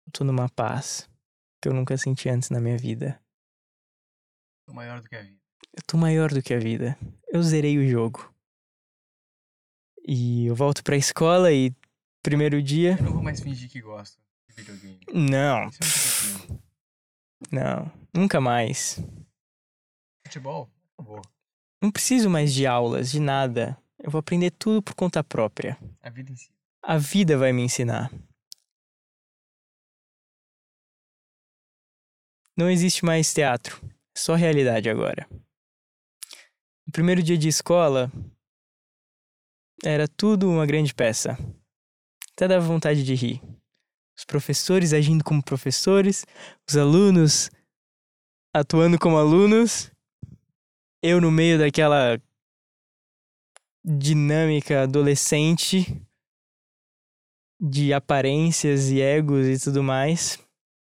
[0.05, 1.09] Eu tô numa paz
[1.59, 3.19] que eu nunca senti antes na minha vida.
[4.67, 5.41] Tô maior do que a vida.
[5.73, 6.95] Eu tô maior do que a vida.
[7.27, 8.36] Eu zerei o jogo.
[10.09, 11.75] E eu volto pra escola e
[12.23, 12.95] primeiro dia.
[12.97, 14.17] Eu não vou mais fingir que gosto
[14.47, 14.99] de videogame.
[15.13, 15.65] Não.
[15.65, 16.67] É
[17.51, 18.99] não, nunca mais.
[20.25, 20.71] Futebol?
[20.93, 21.21] Acabou.
[21.81, 23.77] Não preciso mais de aulas, de nada.
[23.99, 25.77] Eu vou aprender tudo por conta própria.
[26.01, 26.55] A vida ensina.
[26.81, 28.09] A vida vai me ensinar.
[32.55, 35.27] Não existe mais teatro, é só realidade agora.
[36.87, 38.09] No primeiro dia de escola,
[39.83, 41.37] era tudo uma grande peça.
[42.33, 43.41] Até dava vontade de rir.
[44.17, 46.25] Os professores agindo como professores,
[46.67, 47.51] os alunos
[48.53, 49.91] atuando como alunos,
[51.03, 52.19] eu no meio daquela
[53.85, 55.85] dinâmica adolescente
[57.59, 60.39] de aparências e egos e tudo mais.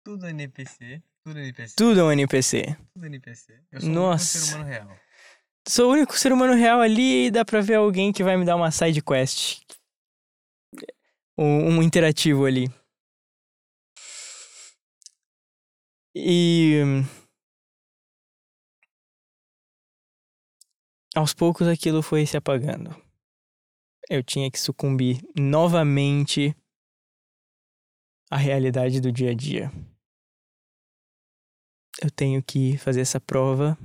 [0.04, 1.02] Tudo NPC.
[1.24, 1.74] Tudo NPC.
[1.76, 2.76] Tudo é um NPC.
[2.94, 3.60] Tudo NPC.
[3.70, 4.38] Eu sou Nossa.
[4.38, 5.07] um ser humano real.
[5.68, 8.44] Sou o único ser humano real ali e dá pra ver alguém que vai me
[8.46, 9.60] dar uma side quest.
[11.36, 12.72] Um, um interativo ali.
[16.14, 16.80] E.
[21.14, 22.90] Aos poucos aquilo foi se apagando.
[24.08, 26.56] Eu tinha que sucumbir novamente
[28.30, 29.70] à realidade do dia a dia.
[32.02, 33.76] Eu tenho que fazer essa prova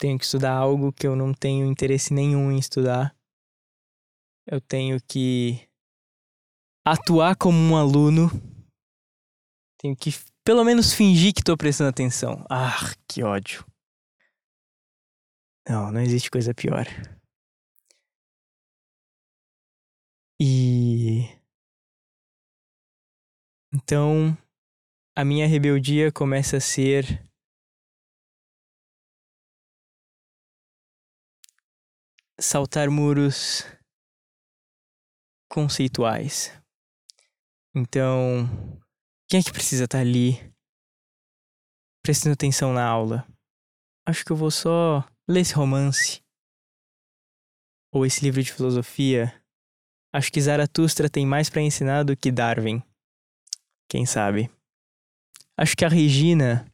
[0.00, 3.14] tenho que estudar algo que eu não tenho interesse nenhum em estudar.
[4.46, 5.68] Eu tenho que
[6.82, 8.30] atuar como um aluno.
[9.78, 10.10] Tenho que
[10.42, 12.46] pelo menos fingir que estou prestando atenção.
[12.50, 13.64] Ah, que ódio.
[15.68, 16.86] Não, não existe coisa pior.
[20.40, 21.28] E.
[23.72, 24.36] Então,
[25.14, 27.29] a minha rebeldia começa a ser
[32.40, 33.64] saltar muros
[35.50, 36.52] conceituais.
[37.74, 38.48] Então,
[39.28, 40.52] quem é que precisa estar ali
[42.02, 43.26] prestando atenção na aula?
[44.06, 46.22] Acho que eu vou só ler esse romance
[47.92, 49.34] ou esse livro de filosofia.
[50.12, 52.82] Acho que Zaratustra tem mais para ensinar do que Darwin.
[53.88, 54.50] Quem sabe?
[55.56, 56.66] Acho que a Regina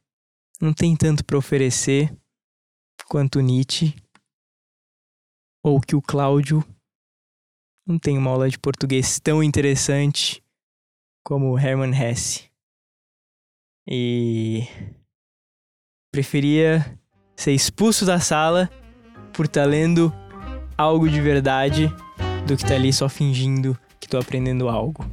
[0.61, 2.15] não tem tanto para oferecer
[3.07, 3.95] quanto Nietzsche
[5.63, 6.63] ou que o Cláudio
[7.87, 10.43] não tem uma aula de português tão interessante
[11.23, 12.49] como o Hermann Hesse.
[13.87, 14.67] E
[16.11, 16.99] preferia
[17.35, 18.69] ser expulso da sala
[19.33, 20.13] por estar tá lendo
[20.77, 21.87] algo de verdade
[22.45, 25.05] do que estar tá ali só fingindo que estou aprendendo algo.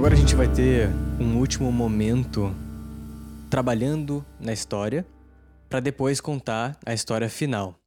[0.00, 0.88] Agora a gente vai ter
[1.20, 2.56] um último momento
[3.50, 5.06] trabalhando na história
[5.68, 7.78] para depois contar a história final.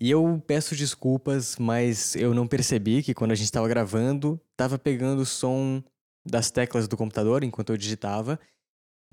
[0.00, 4.78] E eu peço desculpas, mas eu não percebi que quando a gente estava gravando, estava
[4.78, 5.82] pegando o som
[6.24, 8.38] das teclas do computador enquanto eu digitava.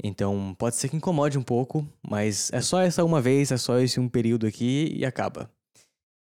[0.04, 3.80] Então pode ser que incomode um pouco, mas é só essa uma vez, é só
[3.80, 5.52] esse um período aqui e acaba.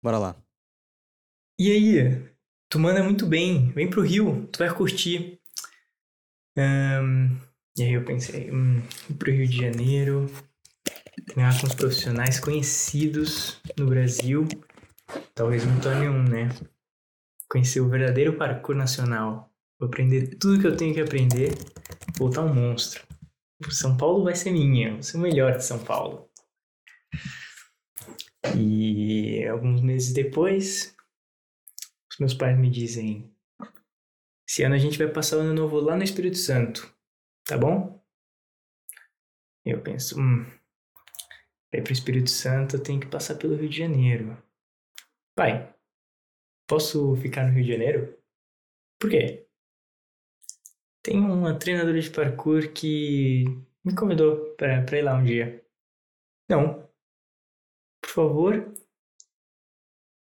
[0.01, 0.35] Bora lá.
[1.59, 2.25] E aí?
[2.69, 5.42] Tu manda muito bem, vem pro Rio, tu vai curtir.
[6.57, 7.35] Um,
[7.75, 10.29] e aí eu pensei, hum, ir pro Rio de Janeiro,
[11.25, 14.47] treinar com os profissionais conhecidos no Brasil.
[15.33, 16.49] Talvez não torne um, né?
[17.49, 19.51] Conhecer o verdadeiro parkour nacional.
[19.79, 21.53] Vou aprender tudo que eu tenho que aprender,
[22.17, 23.05] voltar um monstro.
[23.69, 26.29] São Paulo vai ser minha, vou ser o melhor de São Paulo.
[28.55, 30.95] E alguns meses depois,
[32.11, 33.31] os meus pais me dizem:
[34.53, 36.95] esse ano a gente vai passar o ano novo lá no Espírito Santo,
[37.43, 37.99] tá bom?
[39.65, 40.45] Eu penso, hum,
[41.71, 44.37] para ir pro Espírito Santo eu tenho que passar pelo Rio de Janeiro.
[45.35, 45.75] Pai,
[46.67, 48.23] posso ficar no Rio de Janeiro?
[48.99, 49.47] Por quê?
[51.01, 53.45] Tem uma treinadora de parkour que
[53.83, 55.65] me convidou para ir lá um dia.
[56.47, 56.87] Não.
[57.99, 58.71] Por favor.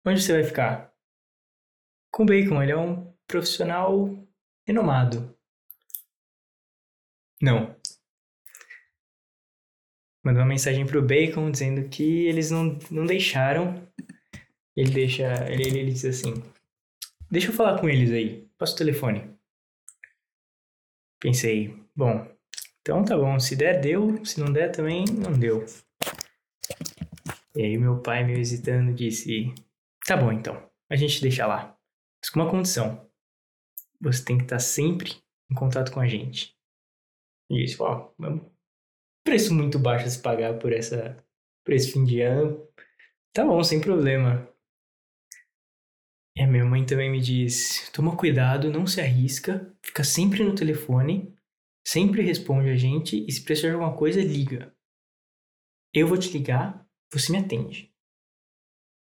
[0.04, 0.94] Onde você vai ficar?
[2.12, 4.08] Com o Bacon, ele é um profissional
[4.66, 5.36] renomado.
[7.40, 7.76] Não.
[10.24, 13.86] Mandou uma mensagem pro Bacon dizendo que eles não, não deixaram.
[14.76, 15.24] Ele deixa.
[15.48, 16.34] Ele, ele, ele diz assim:
[17.30, 18.48] Deixa eu falar com eles aí.
[18.58, 19.38] Passa o telefone.
[21.20, 22.26] Pensei, bom,
[22.80, 23.38] então tá bom.
[23.38, 24.24] Se der, deu.
[24.24, 25.64] Se não der, também não deu.
[27.54, 29.54] E aí meu pai, meio hesitando, disse:
[30.06, 31.76] Tá bom então, a gente deixa lá.
[32.20, 33.07] Mas com uma condição
[34.00, 35.12] você tem que estar sempre
[35.50, 36.56] em contato com a gente.
[37.50, 38.40] E isso, ó, é
[39.24, 41.16] preço muito baixo a se pagar por essa
[41.64, 42.66] por esse fim de ano.
[43.32, 44.48] Tá bom, sem problema.
[46.36, 50.54] E a minha mãe também me diz: toma cuidado, não se arrisca, fica sempre no
[50.54, 51.36] telefone,
[51.86, 54.74] sempre responde a gente e se precisar de alguma coisa, liga.
[55.92, 57.92] Eu vou te ligar, você me atende.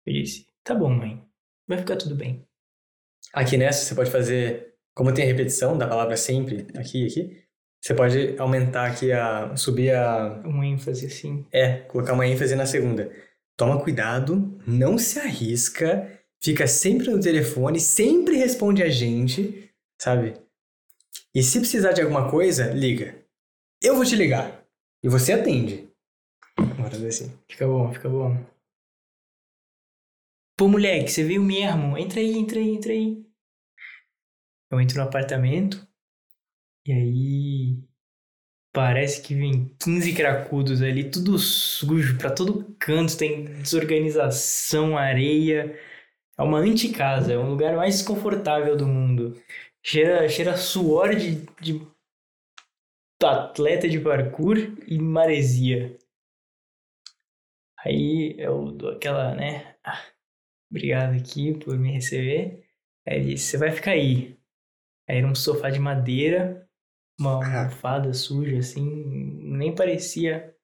[0.05, 1.23] Eu disse: Tá bom, mãe.
[1.67, 2.45] Vai ficar tudo bem.
[3.33, 7.41] Aqui nessa, você pode fazer, como tem a repetição da palavra sempre, aqui e aqui,
[7.81, 9.55] você pode aumentar aqui a.
[9.55, 10.41] subir a.
[10.45, 11.45] Um ênfase assim.
[11.51, 13.11] É, colocar uma ênfase na segunda.
[13.57, 16.07] Toma cuidado, não se arrisca,
[16.41, 20.35] fica sempre no telefone, sempre responde a gente, sabe?
[21.33, 23.15] E se precisar de alguma coisa, liga.
[23.81, 24.63] Eu vou te ligar.
[25.03, 25.89] E você atende.
[26.77, 27.31] Bora ver assim.
[27.49, 28.37] Fica bom, fica bom.
[30.57, 31.97] Pô, moleque, você veio mesmo.
[31.97, 33.25] Entra aí, entra aí, entra aí.
[34.71, 35.85] Eu entro no apartamento.
[36.85, 37.91] E aí.
[38.73, 45.77] Parece que vem 15 cracudos ali, tudo sujo, pra todo canto, tem desorganização, areia.
[46.37, 49.35] É uma anticasa, é um lugar mais desconfortável do mundo.
[49.83, 51.85] Cheira, cheira suor de, de
[53.21, 54.57] atleta de parkour
[54.87, 55.97] e maresia.
[57.79, 59.75] Aí eu dou aquela, né?
[59.83, 60.01] Ah,
[60.69, 62.63] obrigado aqui por me receber.
[63.07, 64.40] Aí ele disse: Você vai ficar aí.
[65.11, 66.65] Era um sofá de madeira,
[67.19, 68.81] uma almofada suja, assim.
[69.43, 70.55] Nem parecia.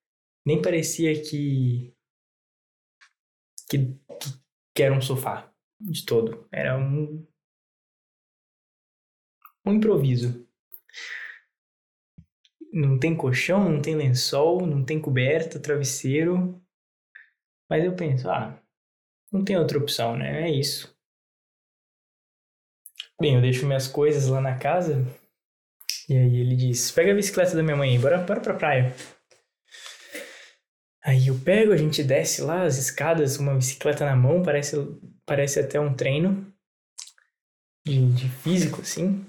[0.46, 1.94] Nem parecia que.
[3.70, 3.94] Que,
[4.74, 6.48] que era um sofá de todo.
[6.50, 7.28] Era um.
[9.66, 10.48] Um improviso.
[12.72, 16.64] Não tem colchão, não tem lençol, não tem coberta, travesseiro.
[17.70, 18.64] Mas eu penso, ah,
[19.30, 20.44] não tem outra opção, né?
[20.44, 20.97] É isso.
[23.20, 25.06] Bem, eu deixo minhas coisas lá na casa.
[26.08, 28.96] E aí ele diz: Pega a bicicleta da minha mãe, bora, bora pra praia.
[31.04, 34.76] Aí eu pego, a gente desce lá as escadas, uma bicicleta na mão, parece,
[35.26, 36.54] parece até um treino
[37.86, 39.26] de, de físico, assim.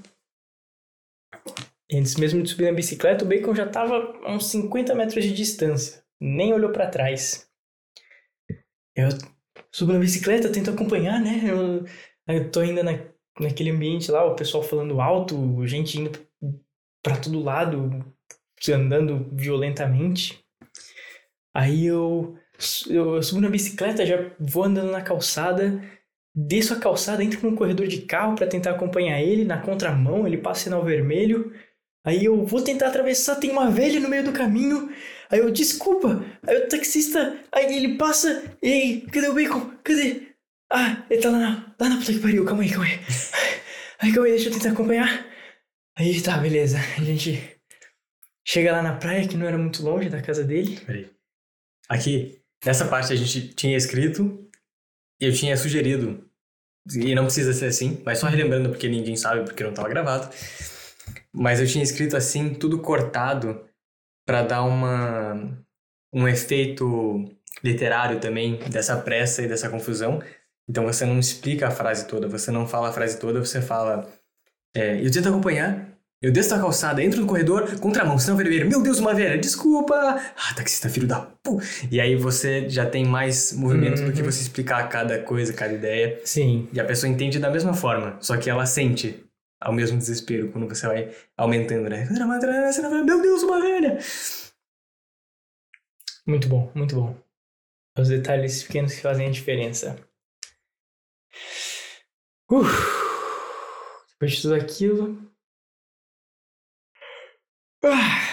[1.90, 5.24] E antes mesmo de subir na bicicleta, o Bacon já tava a uns 50 metros
[5.24, 6.02] de distância.
[6.20, 7.48] Nem olhou para trás.
[8.94, 9.08] Eu
[9.72, 11.40] subo na bicicleta, tento acompanhar, né?
[11.46, 11.86] Eu,
[12.26, 12.98] eu tô ainda na,
[13.40, 16.10] naquele ambiente lá, o pessoal falando alto, gente indo
[17.02, 18.04] para todo lado,
[18.72, 20.44] andando violentamente.
[21.54, 22.36] Aí eu,
[22.88, 25.82] eu, subo na bicicleta, já vou andando na calçada,
[26.34, 30.38] desço a calçada, entro num corredor de carro para tentar acompanhar ele na contramão, ele
[30.38, 31.52] passa sinal vermelho.
[32.04, 34.90] Aí eu vou tentar atravessar, tem uma velha no meio do caminho.
[35.30, 36.24] Aí eu, desculpa.
[36.46, 38.44] Aí o taxista, aí ele passa.
[38.62, 39.72] E aí, cadê o bacon?
[39.82, 40.27] Cadê?
[40.70, 42.44] Ah, ele tá lá na, lá na puta que pariu.
[42.44, 43.00] Calma aí, calma aí.
[44.00, 45.26] Aí, calma aí, deixa eu tentar acompanhar.
[45.96, 46.78] Aí tá, beleza.
[46.78, 47.58] A gente
[48.46, 50.78] chega lá na praia, que não era muito longe da casa dele.
[50.86, 51.10] Peraí.
[51.88, 54.48] Aqui, nessa parte a gente tinha escrito
[55.20, 56.24] e eu tinha sugerido.
[56.94, 60.32] E não precisa ser assim, mas só relembrando porque ninguém sabe, porque não tava gravado.
[61.32, 63.68] Mas eu tinha escrito assim, tudo cortado
[64.26, 65.58] para dar uma
[66.12, 67.24] um efeito
[67.62, 70.22] literário também dessa pressa e dessa confusão.
[70.68, 74.08] Então você não explica a frase toda, você não fala a frase toda, você fala.
[74.76, 75.88] É, eu tento acompanhar,
[76.20, 78.68] eu desço a calçada, entro no corredor, contramão, sinal vermelho.
[78.68, 79.94] Meu Deus, uma velha, desculpa!
[79.94, 81.60] Ah, taxista, filho da pu!
[81.92, 84.06] E aí você já tem mais movimento uhum.
[84.06, 86.20] do que você explicar cada coisa, cada ideia.
[86.24, 86.68] Sim.
[86.72, 89.24] E a pessoa entende da mesma forma, só que ela sente
[89.60, 92.08] ao mesmo desespero quando você vai aumentando, né?
[93.04, 93.98] Meu Deus, uma velha!
[96.26, 97.16] Muito bom, muito bom.
[97.96, 99.96] Os detalhes pequenos que fazem a diferença.
[102.50, 102.70] Uf.
[104.12, 105.32] Depois de tudo aquilo.
[107.84, 108.28] Ah.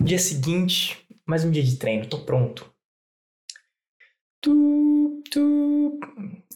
[0.00, 2.72] Dia seguinte, mais um dia de treino, tô pronto.
[4.40, 6.00] Tu, tu.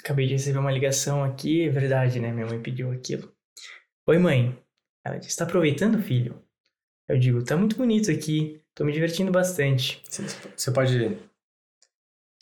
[0.00, 2.32] Acabei de receber uma ligação aqui, é verdade, né?
[2.32, 3.32] Minha mãe pediu aquilo.
[4.06, 4.58] Oi, mãe.
[5.04, 6.42] Ela disse: Tá aproveitando, filho?
[7.08, 8.60] Eu digo: Tá muito bonito aqui.
[8.74, 10.02] Tô me divertindo bastante.
[10.56, 11.16] Você pode.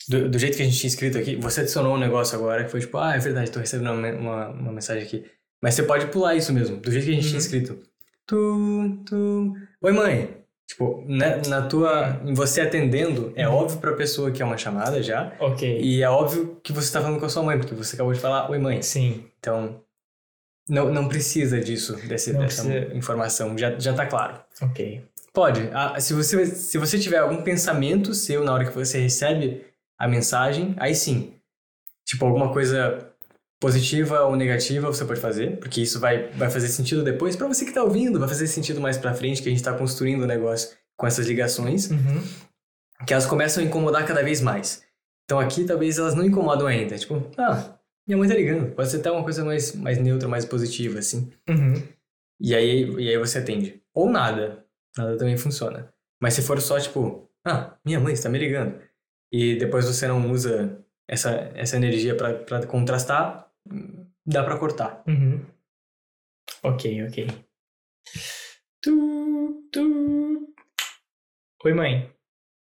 [0.09, 2.71] Do, do, jeito que a gente tinha escrito aqui, você adicionou um negócio agora que
[2.71, 5.25] foi tipo: Ah, é verdade, tô recebendo uma, uma, uma mensagem aqui.
[5.61, 7.29] Mas você pode pular isso mesmo, do jeito que a gente uhum.
[7.29, 7.79] tinha escrito.
[8.27, 9.53] Tu, tu.
[9.81, 10.45] Oi, mãe.
[10.67, 12.19] Tipo, na, né, na tua.
[12.33, 13.55] Você atendendo, é uhum.
[13.55, 15.33] óbvio pra pessoa que é uma chamada já.
[15.39, 15.79] Ok.
[15.81, 18.19] E é óbvio que você tá falando com a sua mãe, porque você acabou de
[18.19, 18.81] falar, oi, mãe.
[18.81, 19.25] Sim.
[19.39, 19.79] Então,
[20.67, 22.95] não, não precisa disso, desse, não dessa precisa...
[22.95, 24.39] informação, já, já tá claro.
[24.61, 25.03] Ok.
[25.31, 25.69] Pode.
[25.73, 29.65] Ah, se, você, se você tiver algum pensamento seu na hora que você recebe
[29.97, 31.33] a mensagem, aí sim.
[32.05, 33.11] Tipo, alguma coisa
[33.59, 37.65] positiva ou negativa você pode fazer, porque isso vai, vai fazer sentido depois para você
[37.65, 40.27] que tá ouvindo, vai fazer sentido mais para frente, que a gente tá construindo o
[40.27, 42.21] negócio com essas ligações, uhum.
[43.07, 44.83] que elas começam a incomodar cada vez mais.
[45.23, 47.75] Então aqui talvez elas não incomodam ainda, tipo, ah,
[48.07, 48.71] minha mãe tá ligando.
[48.75, 51.31] Pode ser até uma coisa mais, mais neutra, mais positiva, assim.
[51.49, 51.81] Uhum.
[52.39, 53.81] E, aí, e aí você atende.
[53.93, 54.63] Ou nada.
[54.95, 55.91] Nada também funciona.
[56.21, 58.79] Mas se for só, tipo, ah, minha mãe está me ligando.
[59.37, 63.51] E depois você não usa essa, essa energia pra contrastar,
[64.25, 65.03] dá pra cortar.
[65.05, 65.45] Uhum.
[66.63, 67.27] Ok, ok.
[68.81, 70.55] Tu, tu.
[71.65, 72.09] Oi, mãe.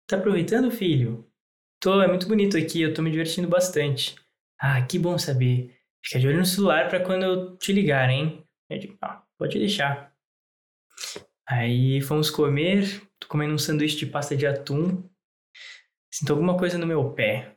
[0.05, 1.27] Tá aproveitando, filho?
[1.79, 4.15] Tô, é muito bonito aqui, eu tô me divertindo bastante.
[4.59, 5.75] Ah, que bom saber.
[6.05, 8.43] Fica de olho no celular pra quando eu te ligar, hein?
[8.69, 10.13] Eu digo, ah, pode deixar.
[11.47, 15.09] Aí fomos comer, tô comendo um sanduíche de pasta de atum.
[16.11, 17.55] Sinto alguma coisa no meu pé.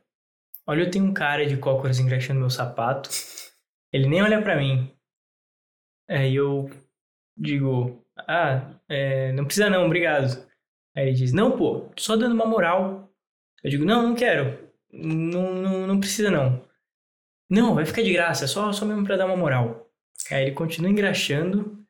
[0.65, 3.09] Olha, eu tenho um cara de cócoras engraxando meu sapato.
[3.91, 4.91] Ele nem olha pra mim.
[6.09, 6.69] Aí eu
[7.37, 10.45] digo, ah, é, não precisa não, obrigado.
[10.95, 13.11] Aí ele diz, não, pô, tô só dando uma moral.
[13.63, 14.69] Eu digo, não, não quero.
[14.91, 16.63] Não, não, não precisa não.
[17.49, 19.89] Não, vai ficar de graça, só, só mesmo pra dar uma moral.
[20.31, 21.83] Aí ele continua engraxando.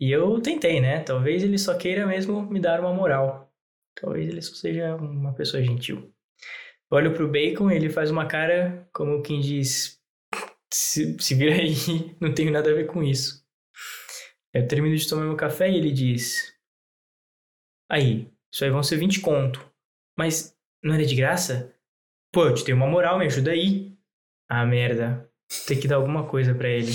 [0.00, 1.00] E eu tentei, né?
[1.00, 3.43] Talvez ele só queira mesmo me dar uma moral.
[3.94, 6.12] Talvez ele seja uma pessoa gentil.
[6.90, 10.00] Eu olho pro Bacon ele faz uma cara como quem diz:
[10.72, 11.74] se, se vira aí,
[12.20, 13.44] não tenho nada a ver com isso.
[14.52, 16.54] Eu termino de tomar meu café e ele diz:
[17.90, 19.64] Aí, isso aí vão ser 20 conto.
[20.16, 21.74] Mas não era de graça?
[22.32, 23.96] Pô, eu te dei uma moral, me ajuda aí.
[24.48, 25.30] Ah, merda.
[25.66, 26.90] Tem que dar alguma coisa para ele.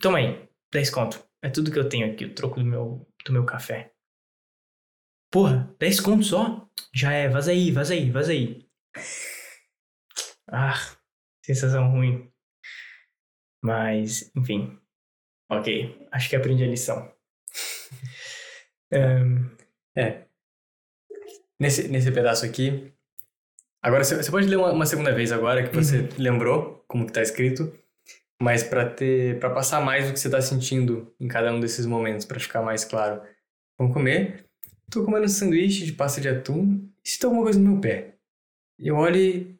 [0.00, 1.24] Toma aí, 10 conto.
[1.42, 3.93] É tudo que eu tenho aqui, o troco do meu, do meu café.
[5.34, 6.70] Porra, 10 conto só?
[6.94, 8.68] Já é, vaza aí, vaza aí, vaza aí.
[10.48, 10.78] Ah,
[11.44, 12.30] sensação ruim.
[13.60, 14.78] Mas, enfim.
[15.50, 17.12] Ok, acho que aprendi a lição.
[18.92, 19.56] um,
[19.96, 20.24] É.
[21.58, 22.92] Nesse, nesse pedaço aqui.
[23.82, 27.22] Agora, você pode ler uma, uma segunda vez agora, que você lembrou como que tá
[27.22, 27.76] escrito.
[28.40, 29.40] Mas pra ter.
[29.40, 32.62] para passar mais do que você tá sentindo em cada um desses momentos, pra ficar
[32.62, 33.20] mais claro.
[33.76, 34.48] Vamos comer.
[34.90, 38.14] Tô comendo um sanduíche de pasta de atum e sinto alguma coisa no meu pé.
[38.78, 39.54] Eu olho e.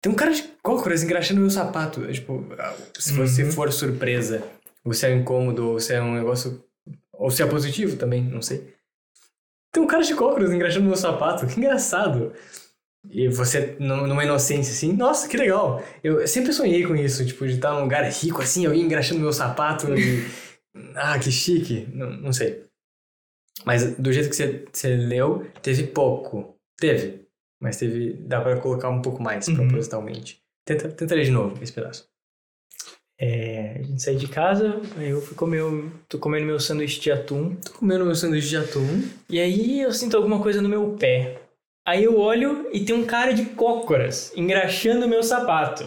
[0.00, 2.04] Tem um cara de cócoras engraxando meu sapato.
[2.04, 2.44] É, Tipo,
[2.98, 3.52] se você Uhum.
[3.52, 4.42] for surpresa,
[4.84, 6.62] ou se é incômodo, ou se é um negócio.
[7.12, 8.74] Ou se é positivo também, não sei.
[9.72, 11.46] Tem um cara de cócoras engraxando meu sapato.
[11.46, 12.32] Que engraçado.
[13.10, 15.82] E você, num- numa inocência assim, nossa, que legal.
[16.04, 19.32] Eu sempre sonhei com isso, tipo, de estar num lugar rico assim, alguém engraxando meu
[19.32, 20.24] sapato e.
[20.96, 21.86] Ah, que chique.
[21.92, 22.61] Não, não sei.
[23.64, 26.56] Mas do jeito que você, você leu, teve pouco.
[26.78, 27.26] Teve.
[27.60, 28.14] Mas teve.
[28.14, 29.54] Dá pra colocar um pouco mais, Uhum.
[29.56, 30.42] propositalmente.
[30.64, 32.10] Tenta, tenta ler de novo esse pedaço.
[33.24, 35.62] é, a gente saiu de casa, aí eu fui comer.
[35.62, 37.54] o- tô comendo meu sanduíche de atum.
[37.56, 38.84] Tô comendo meu sanduíche de atum.
[39.30, 41.40] E aí eu sinto alguma coisa no meu pé.
[41.86, 45.84] Aí eu olho e tem um cara de cócoras engraxando o meu sapato.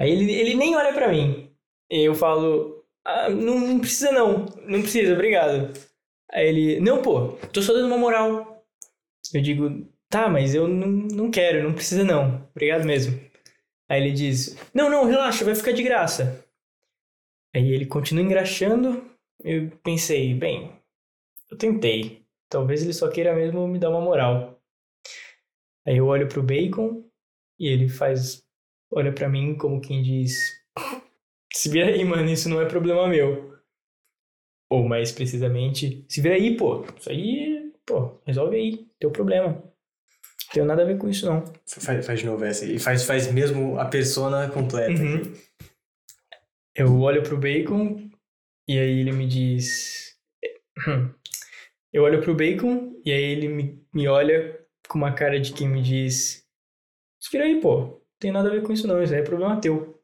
[0.00, 1.50] Aí ele, ele nem olha pra mim.
[1.90, 2.77] Eu falo,
[3.08, 5.72] ah, não, não precisa não, não precisa, obrigado.
[6.30, 8.66] Aí ele, não pô, tô só dando uma moral.
[9.32, 13.18] Eu digo, tá, mas eu não, não quero, não precisa não, obrigado mesmo.
[13.88, 16.44] Aí ele diz, não, não, relaxa, vai ficar de graça.
[17.54, 19.10] Aí ele continua engraxando,
[19.42, 20.70] eu pensei, bem,
[21.50, 22.26] eu tentei.
[22.50, 24.62] Talvez ele só queira mesmo me dar uma moral.
[25.86, 27.08] Aí eu olho pro Bacon
[27.58, 28.46] e ele faz.
[28.90, 30.34] Olha pra mim como quem diz:
[31.58, 33.58] Se vira aí, mano, isso não é problema meu.
[34.70, 36.84] Ou mais precisamente: Se vira aí, pô.
[36.96, 38.86] Isso aí, pô, resolve aí.
[39.00, 39.48] Teu problema.
[39.48, 41.42] Não tenho nada a ver com isso, não.
[41.66, 42.64] Faz, faz de novo essa.
[42.64, 45.02] E faz, faz mesmo a persona completa.
[45.02, 45.34] Uhum.
[46.76, 48.08] Eu olho pro Bacon
[48.68, 50.16] e aí ele me diz.
[50.86, 51.12] Hum.
[51.92, 55.68] Eu olho pro Bacon e aí ele me, me olha com uma cara de quem
[55.68, 56.46] me diz:
[57.20, 57.80] Se vira aí, pô.
[57.80, 59.02] Não tem nada a ver com isso, não.
[59.02, 59.98] Isso aí é problema teu.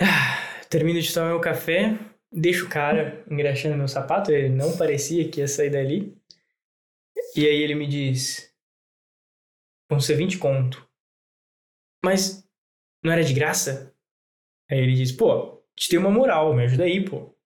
[0.00, 1.98] Ah, termino de tomar meu café,
[2.32, 4.32] deixo o cara engraxando meu sapato.
[4.32, 6.16] Ele não parecia que ia sair dali.
[7.36, 8.50] E aí ele me diz:
[9.90, 10.88] Vão ser 20 conto.
[12.02, 12.48] Mas
[13.04, 13.94] não era de graça?
[14.70, 17.36] Aí ele diz, pô, te dei uma moral, me ajuda aí, pô.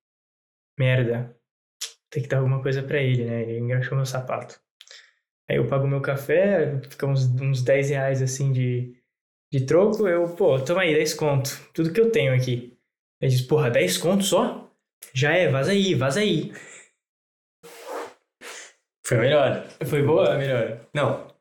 [0.79, 1.37] Merda.
[2.09, 3.43] Tem que dar alguma coisa pra ele, né?
[3.43, 4.61] Ele engraxou meu sapato.
[5.49, 8.97] Aí eu pago meu café, fica uns, uns 10 reais assim de,
[9.53, 10.07] de troco.
[10.07, 11.51] Eu, pô, toma aí, 10 conto.
[11.75, 12.76] Tudo que eu tenho aqui.
[13.21, 14.71] Ele diz, porra, 10 conto só?
[15.15, 16.53] Já é, vaza aí, vaza aí.
[19.07, 19.67] Foi melhor.
[19.79, 20.37] Foi Foi boa?
[20.37, 20.81] melhor.
[20.95, 21.35] Não.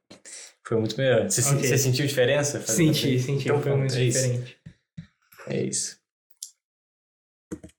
[0.67, 1.29] Foi muito melhor.
[1.29, 1.67] Você, Ok.
[1.67, 2.59] você sentiu diferença?
[2.61, 3.43] Senti, senti.
[3.45, 4.21] Então, foi pronto, muito é isso.
[4.21, 4.57] diferente.
[5.47, 5.99] É isso.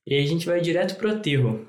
[0.05, 1.67] E aí a gente vai direto pro aterro.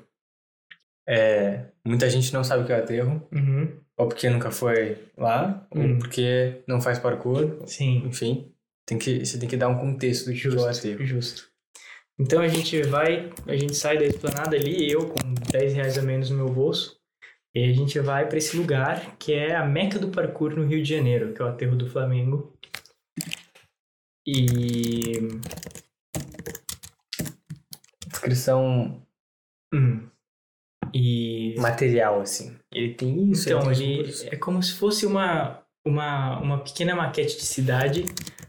[1.07, 3.81] É, muita gente não sabe o que é aterro, Uhum.
[3.97, 5.93] ou porque nunca foi lá, Hum.
[5.93, 8.05] ou porque não faz parkour, Sim.
[8.05, 8.53] enfim.
[8.85, 11.05] Tem que, você tem que dar um contexto do que é o Justo, aterro.
[11.05, 11.48] justo.
[12.19, 16.01] Então a gente vai, a gente sai da esplanada ali, eu com 10 reais a
[16.01, 16.99] menos no meu bolso,
[17.55, 20.83] E a gente vai para esse lugar que é a meca do parkour no Rio
[20.83, 22.53] de Janeiro, que é o aterro do Flamengo.
[24.27, 25.13] E.
[28.07, 29.01] Descrição
[29.73, 30.07] Hum.
[30.93, 31.55] E.
[31.57, 32.55] material, assim.
[32.71, 34.23] Ele tem isso, Então, ele muros.
[34.25, 38.05] é como se fosse uma, uma, uma pequena maquete de cidade,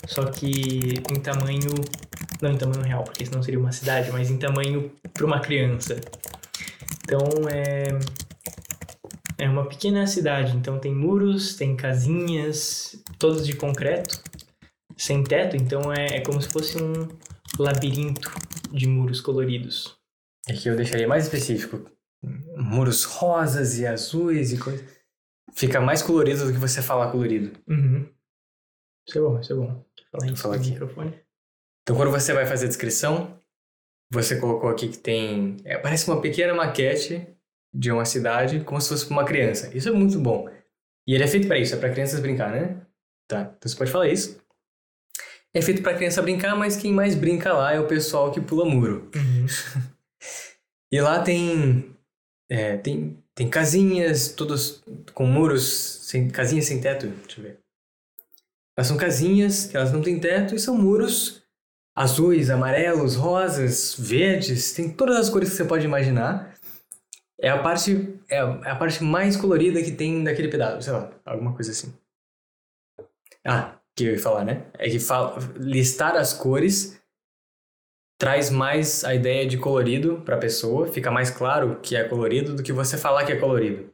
[0.07, 1.71] só que em tamanho.
[2.43, 6.01] Não em tamanho real, porque senão seria uma cidade, mas em tamanho para uma criança.
[7.05, 7.99] Então é.
[9.39, 14.23] É uma pequena cidade, então tem muros, tem casinhas, todas de concreto,
[14.99, 17.09] sem teto, então é, é como se fosse um
[17.59, 18.31] labirinto
[18.71, 19.97] de muros coloridos.
[20.47, 21.91] Aqui eu deixaria mais específico.
[22.55, 24.85] Muros rosas e azuis e coisa.
[25.55, 27.59] Fica mais colorido do que você falar colorido.
[27.67, 28.07] Uhum.
[29.09, 29.85] Isso é bom, isso é bom.
[30.13, 30.71] Falar isso aqui.
[30.71, 31.19] microfone.
[31.91, 33.37] Então, quando você vai fazer a descrição,
[34.13, 35.57] você colocou aqui que tem.
[35.65, 37.27] é, parece uma pequena maquete
[37.75, 39.77] de uma cidade, como se fosse pra uma criança.
[39.77, 40.49] Isso é muito bom.
[41.05, 42.81] E ele é feito para isso, é para crianças brincar, né?
[43.29, 44.41] Tá, então você pode falar isso.
[45.53, 48.65] É feito para criança brincar, mas quem mais brinca lá é o pessoal que pula
[48.65, 49.11] muro.
[49.17, 49.47] Uhum.
[50.93, 51.97] E lá tem.
[52.49, 54.83] é, tem, tem casinhas, todas
[55.15, 57.09] com muros, sem, casinhas sem teto.
[57.09, 57.59] Deixa eu ver.
[58.77, 61.40] Elas são casinhas, que elas não têm teto, e são muros
[61.95, 66.55] azuis, amarelos, rosas, verdes, tem todas as cores que você pode imaginar.
[67.41, 71.11] É a parte, é é a parte mais colorida que tem daquele pedaço, sei lá,
[71.25, 71.93] alguma coisa assim.
[73.47, 74.67] Ah, que eu ia falar, né?
[74.79, 77.01] É que fala, listar as cores
[78.19, 82.55] traz mais a ideia de colorido para a pessoa, fica mais claro que é colorido
[82.55, 83.91] do que você falar que é colorido.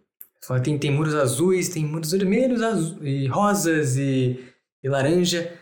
[0.63, 4.45] Tem, tem muros azuis, tem muros vermelhos azu- e rosas e,
[4.83, 5.53] e laranja.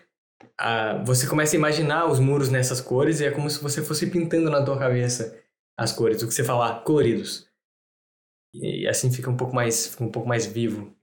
[0.59, 4.09] Ah, você começa a imaginar os muros nessas cores e é como se você fosse
[4.11, 5.41] pintando na tua cabeça
[5.77, 7.49] as cores, do que você falar coloridos.
[8.55, 10.95] E assim fica um pouco mais, um pouco mais vivo.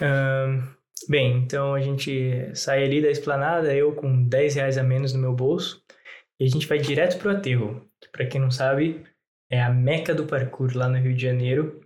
[0.00, 0.62] Ahn,
[1.08, 5.18] bem, então a gente sai ali da esplanada, eu com 10 reais a menos no
[5.18, 5.82] meu bolso,
[6.38, 9.04] e a gente vai direto pro aterro, que pra quem não sabe,
[9.50, 11.80] é a meca do parkour lá no Rio de Janeiro,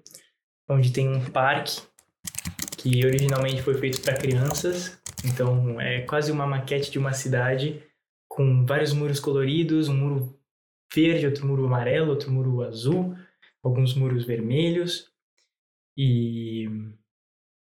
[0.68, 1.80] onde tem um parque
[2.76, 7.82] que originalmente foi feito para crianças, então é quase uma maquete de uma cidade
[8.28, 10.40] com vários muros coloridos, um muro
[10.94, 13.14] verde, outro muro amarelo, outro muro azul,
[13.62, 15.12] alguns muros vermelhos,
[15.96, 16.68] e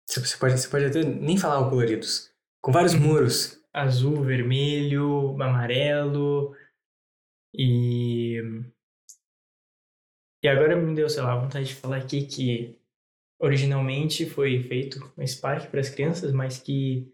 [0.07, 2.31] Você pode, você pode até nem falar o coloridos.
[2.61, 3.61] Com vários muros.
[3.73, 6.55] azul, vermelho, amarelo
[7.53, 8.41] e
[10.43, 12.79] e agora me deu, sei lá, vontade de falar aqui que
[13.39, 17.11] originalmente foi feito esse parque para as crianças, mas que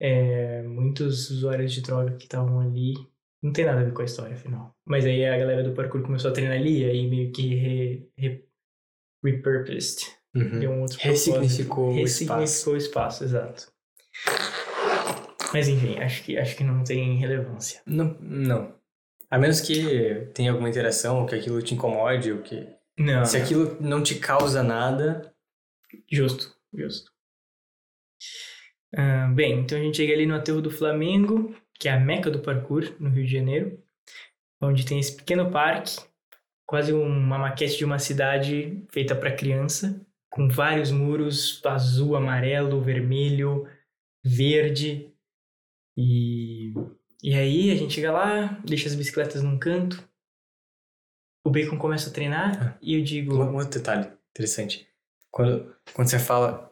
[0.00, 2.94] é, muitos usuários de droga que estavam ali
[3.42, 4.74] não tem nada a ver com a história, afinal.
[4.84, 8.44] Mas aí a galera do parkour começou a treinar ali, aí meio que re, re,
[9.24, 10.60] repurposed, Uhum.
[10.60, 11.96] deu um outro Ressignificou propósito.
[11.96, 12.40] o espaço.
[12.40, 13.72] Ressignificou o espaço, exato.
[15.52, 17.82] Mas enfim, acho que, acho que não tem relevância.
[17.84, 18.74] Não, não.
[19.28, 22.64] A menos que tenha alguma interação, ou que aquilo te incomode, ou que.
[22.98, 25.34] Não, Se aquilo não te causa nada.
[26.10, 27.10] justo, justo.
[28.94, 32.30] Ah, bem, então a gente chega ali no aterro do Flamengo, que é a meca
[32.30, 33.82] do parkour, no Rio de Janeiro,
[34.60, 35.96] onde tem esse pequeno parque,
[36.66, 43.66] quase uma maquete de uma cidade feita para criança, com vários muros azul, amarelo, vermelho,
[44.24, 45.12] verde.
[45.96, 46.72] E,
[47.22, 50.08] e aí a gente chega lá, deixa as bicicletas num canto,
[51.44, 53.34] o Bacon começa a treinar e eu digo...
[53.34, 54.86] Um outro detalhe interessante.
[55.30, 56.69] Quando, quando você fala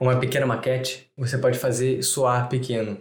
[0.00, 2.98] uma pequena maquete, você pode fazer soar pequeno.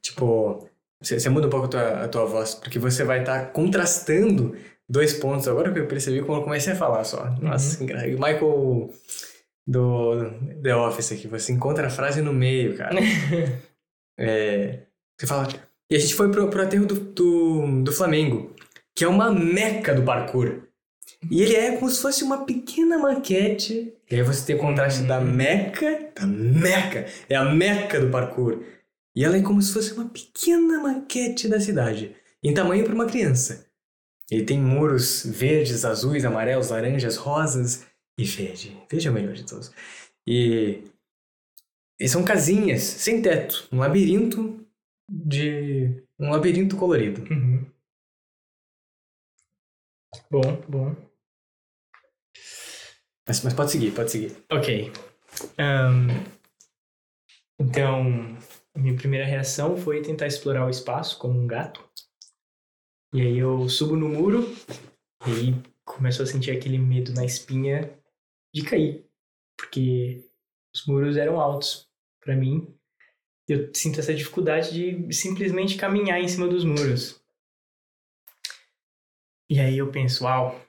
[0.00, 0.68] Tipo,
[1.02, 4.56] você, você muda um pouco a tua, a tua voz, porque você vai estar contrastando
[4.88, 5.48] dois pontos.
[5.48, 7.28] Agora que eu percebi quando eu comecei a falar só.
[7.40, 8.90] Nossa, engra- o Michael
[9.66, 10.30] do
[10.62, 12.94] The Office aqui, você encontra a frase no meio, cara.
[14.18, 14.80] É,
[15.20, 15.46] você fala.
[15.90, 18.54] E a gente foi pro, pro aterro do, do, do Flamengo,
[18.94, 20.62] que é uma meca do parkour.
[21.30, 23.92] E ele é como se fosse uma pequena maquete.
[24.10, 28.62] E aí você tem o contraste da meca, da meca, é a meca do parkour.
[29.14, 33.06] E ela é como se fosse uma pequena maquete da cidade, em tamanho para uma
[33.06, 33.66] criança.
[34.30, 37.86] Ele tem muros verdes, azuis, amarelos, laranjas, rosas
[38.18, 38.76] e verde.
[38.90, 39.72] Verde é o melhor de todos.
[40.26, 40.82] E,
[41.98, 44.66] e são casinhas sem teto, um labirinto
[45.08, 47.22] de um labirinto colorido.
[47.32, 47.64] Uhum.
[50.30, 51.05] Bom, bom.
[53.26, 54.36] Mas, mas pode seguir, pode seguir.
[54.50, 54.92] Ok.
[55.58, 56.08] Ahn,
[57.58, 58.36] então,
[58.74, 61.82] a minha primeira reação foi tentar explorar o espaço como um gato.
[63.12, 64.44] E aí eu subo no muro,
[65.26, 67.98] e aí começou a sentir aquele medo na espinha
[68.54, 69.08] de cair,
[69.56, 70.22] porque
[70.74, 71.88] os muros eram altos
[72.20, 72.76] para mim.
[73.48, 77.22] Eu sinto essa dificuldade de simplesmente caminhar em cima dos muros.
[79.48, 80.60] E aí eu penso, uau,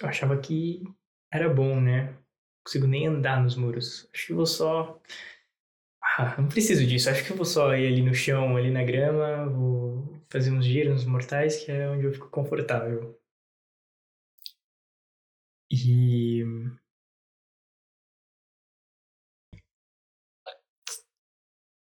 [0.00, 0.84] eu achava que
[1.32, 2.12] era bom, né?
[2.12, 2.18] Não
[2.64, 4.08] consigo nem andar nos muros.
[4.14, 5.00] Acho que vou só.
[6.02, 7.10] Ah, não preciso disso.
[7.10, 10.64] Acho que eu vou só ir ali no chão, ali na grama, vou fazer uns
[10.64, 13.18] giros mortais, que é onde eu fico confortável.
[15.70, 16.42] E.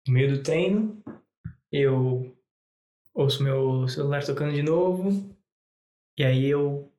[0.06, 1.02] No meio do treino,
[1.72, 2.36] eu
[3.14, 5.10] ouço meu celular tocando de novo,
[6.18, 6.92] e aí eu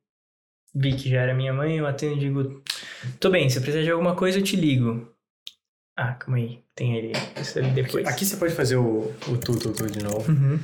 [0.74, 2.62] vi que já era minha mãe, eu atendo e digo:
[3.18, 5.08] Tô bem, se precisar de alguma coisa eu te ligo.
[5.96, 7.12] Ah, calma aí, tem ele.
[7.40, 8.06] Isso ali depois.
[8.06, 10.30] Aqui você pode fazer o, o tu, tu, tu de novo.
[10.30, 10.58] Uhum.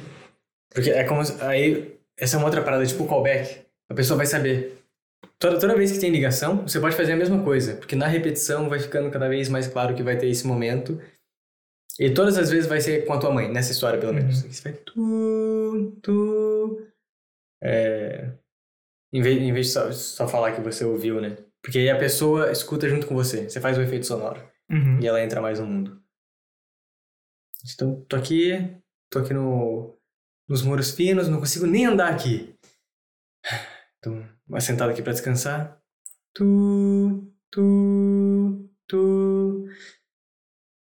[0.73, 1.21] Porque é como.
[1.43, 3.67] Aí, essa é uma outra parada, tipo callback.
[3.91, 4.79] A pessoa vai saber.
[5.39, 7.75] Toda, toda vez que tem ligação, você pode fazer a mesma coisa.
[7.75, 11.01] Porque na repetição vai ficando cada vez mais claro que vai ter esse momento.
[11.99, 14.43] E todas as vezes vai ser com a tua mãe, nessa história pelo menos.
[14.43, 14.53] Uhum.
[14.53, 16.87] Você vai tu, tu.
[17.63, 18.31] É.
[19.17, 21.39] Em vez, em vez de só, só falar que você ouviu, né?
[21.63, 23.49] Porque aí a pessoa escuta junto com você.
[23.49, 24.47] Você faz o efeito sonoro.
[24.71, 25.01] Uhum.
[25.01, 26.03] E ela entra mais no mundo.
[27.73, 28.77] Então, tô aqui,
[29.11, 29.99] tô aqui no,
[30.47, 32.55] nos muros finos, não consigo nem andar aqui.
[34.03, 35.81] Tô mais sentado aqui pra descansar.
[36.35, 39.67] Tu, tu, tu.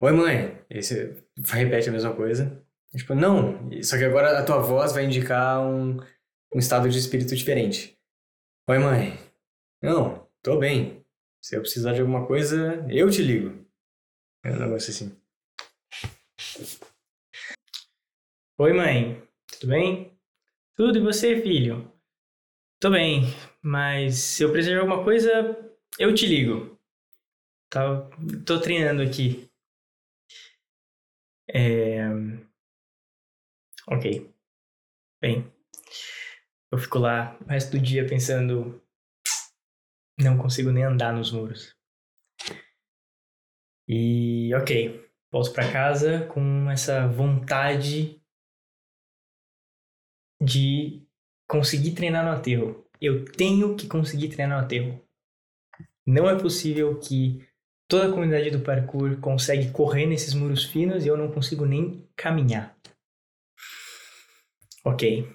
[0.02, 0.62] Oi, mãe.
[0.70, 1.24] Aí você
[1.54, 2.62] repete a mesma coisa.
[2.94, 6.02] Tipo, não, só que agora a tua voz vai indicar um,
[6.54, 7.95] um estado de espírito diferente.
[8.68, 9.12] Oi, mãe.
[9.80, 11.06] Não, tô bem.
[11.40, 13.64] Se eu precisar de alguma coisa, eu te ligo.
[14.44, 15.16] É um negócio assim.
[18.58, 19.22] Oi, mãe.
[19.46, 20.20] Tudo bem?
[20.76, 21.92] Tudo e você, filho?
[22.80, 23.22] Tô bem,
[23.62, 25.32] mas se eu precisar de alguma coisa,
[26.00, 26.76] eu te ligo.
[27.70, 28.10] Tá,
[28.48, 29.48] tô treinando aqui.
[31.48, 32.10] É...
[33.88, 34.34] Ok.
[35.22, 35.55] Bem,
[36.76, 38.82] eu fico lá o resto do dia pensando.
[40.20, 41.76] Não consigo nem andar nos muros.
[43.88, 48.22] E ok, volto pra casa com essa vontade
[50.42, 51.06] de
[51.50, 52.86] conseguir treinar no aterro.
[53.00, 55.02] Eu tenho que conseguir treinar no aterro.
[56.06, 57.48] Não é possível que
[57.90, 62.08] toda a comunidade do parkour consegue correr nesses muros finos e eu não consigo nem
[62.16, 62.78] caminhar.
[64.84, 65.28] Ok,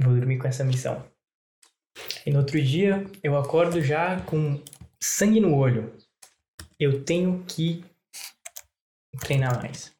[0.00, 1.04] vou dormir com essa missão.
[2.24, 4.60] E no outro dia eu acordo já com
[5.00, 5.92] sangue no olho.
[6.78, 7.84] Eu tenho que
[9.20, 9.92] treinar mais.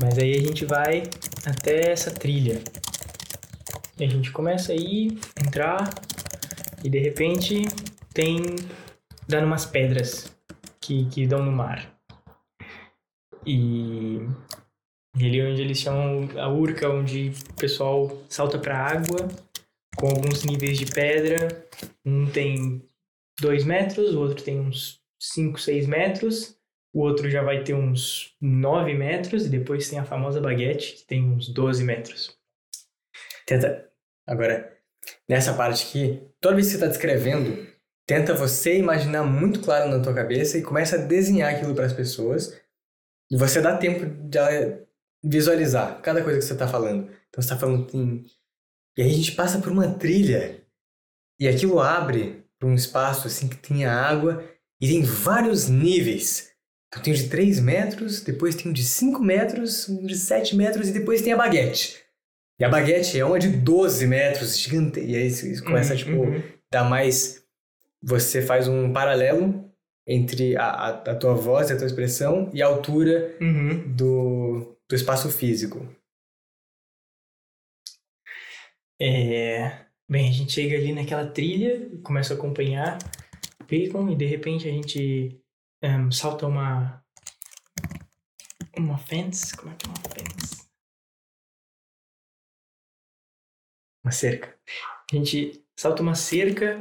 [0.00, 1.02] Mas aí a gente vai
[1.46, 2.62] até essa trilha.
[3.98, 5.88] E a gente começa aí, entrar,
[6.82, 7.62] e de repente
[8.12, 8.40] tem.
[9.28, 10.34] dando umas pedras
[10.80, 11.90] que, que dão no mar.
[13.46, 14.18] E.
[15.16, 19.28] e ali onde eles chamam a urca, onde o pessoal salta pra água,
[19.96, 21.48] com alguns níveis de pedra.
[22.04, 22.82] Um tem
[23.40, 26.56] 2 metros, o outro tem uns 5, 6 metros.
[26.92, 31.06] O outro já vai ter uns 9 metros, e depois tem a famosa baguete, que
[31.06, 32.36] tem uns 12 metros.
[33.46, 33.90] Tenta.
[34.26, 34.76] Agora,
[35.28, 37.66] nessa parte aqui, toda vez que você tá descrevendo,
[38.06, 41.92] tenta você imaginar muito claro na tua cabeça e começa a desenhar aquilo para as
[41.92, 42.58] pessoas.
[43.30, 44.38] E você dá tempo de
[45.24, 47.08] visualizar cada coisa que você tá falando.
[47.28, 48.24] Então você tá falando em.
[48.96, 50.60] E aí a gente passa por uma trilha.
[51.40, 54.44] E aquilo abre para um espaço assim que tem água
[54.80, 56.50] e tem vários níveis.
[56.88, 60.54] Então tem um de 3 metros, depois tem um de 5 metros, um de 7
[60.54, 61.98] metros e depois tem a baguete.
[62.60, 65.00] E a baguete é uma de 12 metros, gigante.
[65.00, 66.42] E aí isso começa, Uhum, tipo, uhum.
[66.72, 67.42] dar mais.
[68.00, 69.68] Você faz um paralelo
[70.06, 73.92] entre a, a, a tua voz e a tua expressão e a altura Uhum.
[73.96, 75.80] do, do espaço físico.
[79.00, 82.98] É, Bem, a gente chega ali naquela trilha, começa a acompanhar
[83.68, 85.42] Bacon e de repente a gente
[85.82, 87.02] ehm, salta uma.
[88.76, 89.56] Uma fence?
[89.56, 90.68] Como é que é uma fence?
[94.04, 94.56] Uma cerca.
[95.10, 96.80] A gente salta uma cerca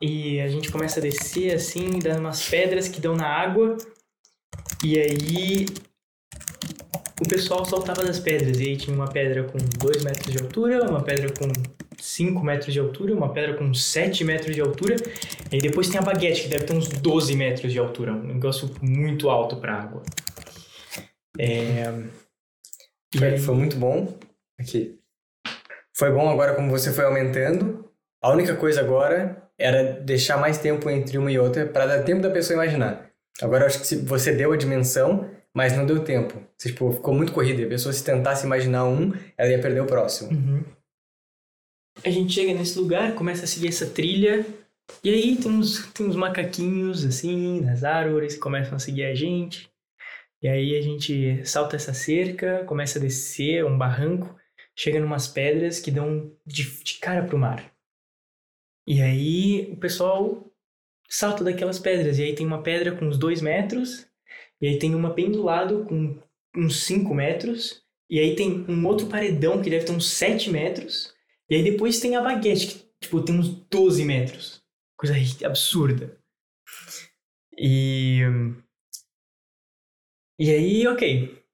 [0.00, 3.76] e a gente começa a descer assim, dando umas pedras que dão na água.
[4.82, 5.66] E aí
[7.22, 8.58] o pessoal saltava das pedras.
[8.58, 11.50] E aí tinha uma pedra com 2 metros de altura, uma pedra com
[11.98, 14.96] 5 metros de altura, uma pedra com 7 metros de altura.
[15.50, 18.12] E depois tem a baguete, que deve ter uns 12 metros de altura.
[18.12, 20.02] Um negócio muito alto pra água.
[21.38, 21.92] É...
[23.14, 24.18] E Foi, foi muito bom.
[24.58, 24.98] Aqui.
[25.94, 27.88] Foi bom agora como você foi aumentando.
[28.22, 32.22] A única coisa agora era deixar mais tempo entre uma e outra para dar tempo
[32.22, 33.10] da pessoa imaginar.
[33.40, 36.42] Agora eu acho que se você deu a dimensão, mas não deu tempo.
[36.56, 37.64] Você, tipo, ficou muito corrida.
[37.64, 40.30] A pessoa se tentasse imaginar um, ela ia perder o próximo.
[40.30, 40.64] Uhum.
[42.04, 44.46] A gente chega nesse lugar, começa a seguir essa trilha.
[45.04, 49.14] E aí tem uns, tem uns macaquinhos, assim, nas árvores, que começam a seguir a
[49.14, 49.70] gente.
[50.42, 54.36] E aí a gente salta essa cerca, começa a descer um barranco,
[54.74, 57.72] chega numas pedras que dão de, de cara pro mar.
[58.86, 60.50] E aí o pessoal
[61.08, 62.18] salta daquelas pedras.
[62.18, 64.08] E aí tem uma pedra com uns dois metros,
[64.62, 66.18] e aí tem uma bem do lado com
[66.56, 71.12] uns 5 metros, e aí tem um outro paredão que deve ter uns 7 metros,
[71.50, 74.62] e aí depois tem a baguete, que tipo, tem uns 12 metros.
[74.96, 76.16] Coisa absurda.
[77.58, 78.20] E.
[80.38, 81.44] E aí, ok.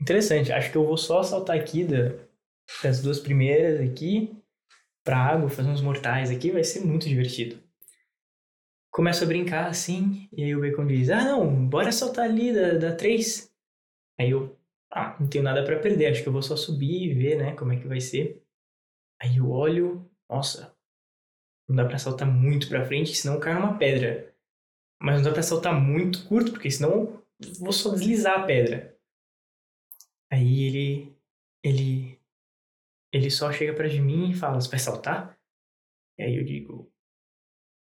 [0.00, 0.52] Interessante.
[0.52, 2.16] Acho que eu vou só saltar aqui da,
[2.82, 4.36] das duas primeiras aqui
[5.04, 7.62] pra água, fazer uns mortais aqui, vai ser muito divertido.
[8.96, 12.78] Começo a brincar assim, e aí o Bacon diz: Ah, não, bora saltar ali da,
[12.78, 13.52] da 3.
[14.18, 14.58] Aí eu,
[14.90, 17.54] ah, não tenho nada para perder, acho que eu vou só subir e ver, né,
[17.56, 18.42] como é que vai ser.
[19.20, 20.74] Aí eu olho, nossa,
[21.68, 24.34] não dá pra saltar muito pra frente, senão cai uma pedra.
[24.98, 28.98] Mas não dá pra saltar muito curto, porque senão eu vou só deslizar a pedra.
[30.32, 31.14] Aí ele,
[31.62, 32.18] ele
[33.12, 35.38] ele só chega para mim e fala: Você vai saltar?
[36.18, 36.90] E aí eu digo: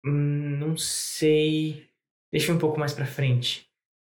[0.04, 1.88] hum, Não sei.
[2.32, 3.68] Deixa um pouco mais para frente.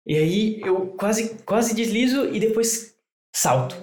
[0.07, 2.97] E aí eu quase, quase deslizo e depois
[3.35, 3.77] salto.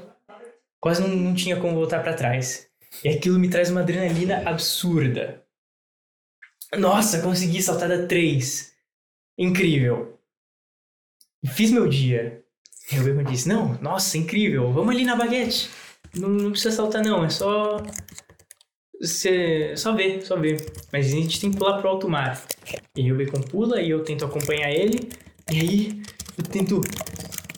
[0.80, 2.70] Quase não, não tinha como voltar para trás.
[3.04, 5.44] E aquilo me traz uma adrenalina absurda.
[6.76, 8.74] Nossa, consegui saltar da 3.
[9.38, 10.20] Incrível.
[11.46, 12.44] Fiz meu dia.
[12.92, 14.72] E o Bacon disse: Não, nossa, incrível.
[14.72, 15.70] Vamos ali na baguete.
[16.16, 17.24] Não, não precisa saltar, não.
[17.24, 17.78] É só.
[19.02, 20.58] Você só ver, só ver.
[20.92, 22.42] Mas a gente tem que pular pro alto mar.
[22.96, 25.10] E o Bacon pula e eu tento acompanhar ele.
[25.52, 26.02] E aí
[26.38, 26.82] eu tento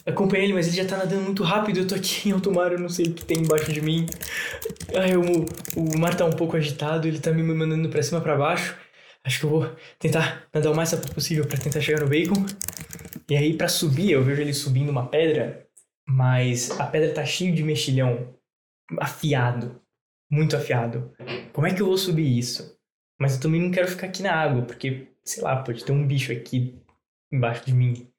[0.05, 1.79] acompanhar ele, mas ele já tá nadando muito rápido.
[1.79, 4.05] Eu tô aqui em alto mar, eu não sei o que tem embaixo de mim.
[4.95, 8.35] Ai, o, o mar tá um pouco agitado, ele tá me mandando pra cima pra
[8.35, 8.75] baixo.
[9.23, 12.45] Acho que eu vou tentar nadar o mais rápido possível para tentar chegar no Bacon.
[13.29, 15.67] E aí, para subir, eu vejo ele subindo uma pedra,
[16.07, 18.33] mas a pedra tá cheia de mexilhão
[18.99, 19.79] afiado,
[20.29, 21.13] muito afiado.
[21.51, 22.77] Como é que eu vou subir isso?
[23.19, 26.07] Mas eu também não quero ficar aqui na água, porque, sei lá, pode ter um
[26.07, 26.79] bicho aqui
[27.31, 28.09] embaixo de mim.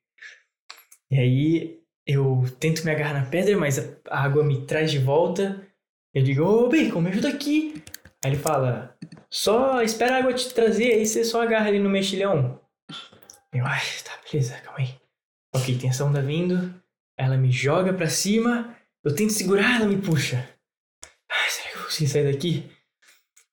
[1.11, 5.67] E aí eu tento me agarrar na pedra, mas a água me traz de volta.
[6.13, 7.83] Eu digo, ô Bacon, me ajuda aqui.
[8.23, 8.97] Aí ele fala,
[9.31, 12.61] só espera a água te trazer, aí você só agarra ali no mexilhão.
[13.53, 14.95] Eu, ai, tá, beleza, calma aí.
[15.55, 16.75] Ok, essa onda vindo.
[17.19, 18.77] Ela me joga pra cima.
[19.03, 20.47] Eu tento segurar, ela me puxa
[21.91, 22.71] consegui sair daqui.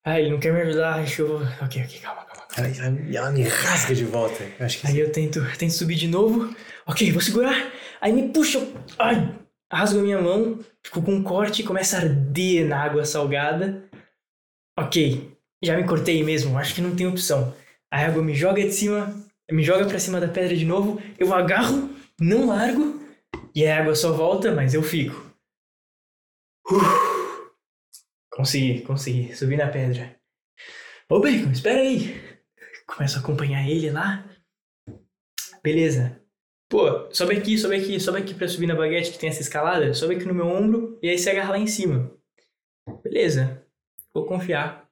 [0.06, 1.48] Ah, ele não quer me ajudar, acho que eu vou...
[1.62, 2.48] Ok, ok, calma, calma.
[2.48, 2.70] calma.
[2.70, 4.44] Ela, ela me rasga de volta.
[4.58, 6.56] Eu acho que Aí eu tento, tento subir de novo.
[6.86, 7.72] Ok, vou segurar.
[8.00, 8.60] Aí me puxa.
[8.98, 9.36] Ai,
[9.72, 10.60] rasgo a minha mão.
[10.86, 13.84] Fico com um corte e começa a arder na água salgada.
[14.80, 15.30] Ok,
[15.62, 16.58] já me cortei mesmo.
[16.58, 17.54] Acho que não tem opção.
[17.92, 19.14] A água me joga de cima,
[19.52, 21.02] me joga pra cima da pedra de novo.
[21.20, 23.02] Eu agarro, não largo.
[23.54, 25.26] E a água só volta, mas eu fico.
[26.72, 27.07] Uh.
[28.38, 29.36] Consegui, consegui.
[29.36, 30.16] Subi na pedra.
[31.10, 32.22] Ô, Bacon, espera aí.
[32.86, 34.30] Começo a acompanhar ele lá.
[35.64, 36.22] Beleza.
[36.70, 39.92] Pô, sobe aqui, sobe aqui, sobe aqui pra subir na baguete que tem essa escalada.
[39.96, 42.16] Sobe aqui no meu ombro e aí você agarra lá em cima.
[43.04, 43.66] Beleza.
[44.14, 44.88] Vou confiar.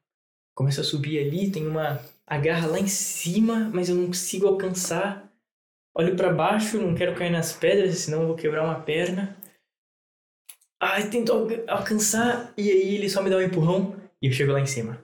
[0.56, 5.32] Começa a subir ali, tem uma agarra lá em cima, mas eu não consigo alcançar.
[5.94, 9.38] Olho para baixo, não quero cair nas pedras, senão eu vou quebrar uma perna.
[10.88, 11.32] Ai, tento
[11.68, 15.04] alcançar e aí ele só me dá um empurrão e eu chego lá em cima.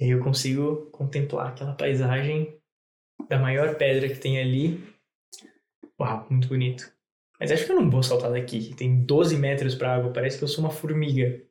[0.00, 2.60] E aí eu consigo contemplar aquela paisagem
[3.28, 4.84] da maior pedra que tem ali.
[6.00, 6.92] Uau, muito bonito.
[7.38, 8.74] Mas acho que eu não vou saltar daqui.
[8.74, 11.46] Tem 12 metros pra água, parece que eu sou uma formiga.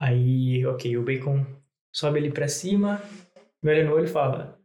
[0.00, 1.44] Aí, ok, o bacon
[1.92, 3.02] sobe ali pra cima,
[3.62, 4.58] me olha no olho e fala: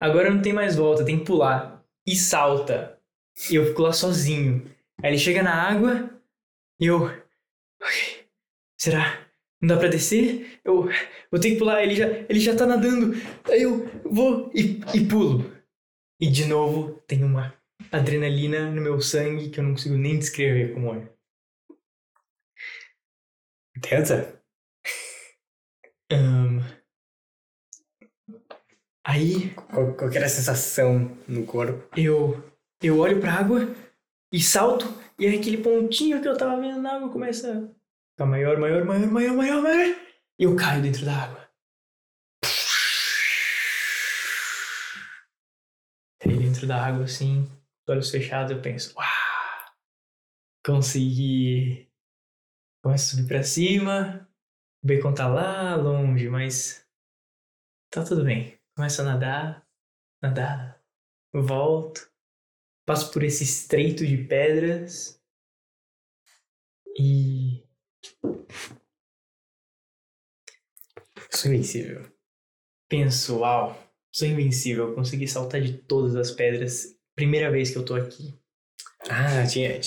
[0.00, 1.84] Agora não tem mais volta, tem que pular.
[2.04, 3.00] E salta.
[3.48, 4.68] E eu fico lá sozinho.
[5.00, 6.19] Aí ele chega na água,
[6.80, 7.04] e eu.
[7.04, 8.26] Ok.
[8.78, 9.26] Será?
[9.60, 10.60] Não dá pra descer?
[10.64, 10.88] Eu
[11.30, 13.12] vou ter que pular, ele já, ele já tá nadando.
[13.44, 15.54] Aí eu vou e, e pulo.
[16.18, 17.54] E de novo tem uma
[17.92, 21.08] adrenalina no meu sangue que eu não consigo nem descrever como é.
[23.82, 24.42] Tenta?
[26.10, 26.60] Um,
[29.04, 29.50] aí.
[29.54, 31.86] Qual, qual era a sensação no corpo?
[31.96, 32.42] Eu,
[32.82, 33.74] eu olho pra água
[34.32, 34.86] e salto,
[35.18, 37.60] e é aquele pontinho que eu tava vendo na água começa a
[38.12, 39.96] ficar maior, maior, maior, maior, maior, maior,
[40.38, 41.50] e eu caio dentro da água.
[46.22, 47.46] Aí dentro da água assim,
[47.84, 49.06] com olhos fechados, eu penso, uau,
[50.64, 51.90] consegui.
[52.82, 54.28] Começo a subir pra cima,
[54.82, 56.86] o bacon tá lá longe, mas
[57.90, 58.58] tá tudo bem.
[58.74, 59.66] Começo a nadar,
[60.22, 60.82] nadar,
[61.34, 62.09] volto,
[62.90, 65.20] passo por esse estreito de pedras
[66.98, 67.62] e.
[71.30, 72.10] Sou invencível.
[72.88, 73.80] Penso, uau,
[74.12, 76.96] sou invencível, consegui saltar de todas as pedras.
[77.14, 78.36] Primeira vez que eu tô aqui.
[79.08, 79.80] Ah, tinha.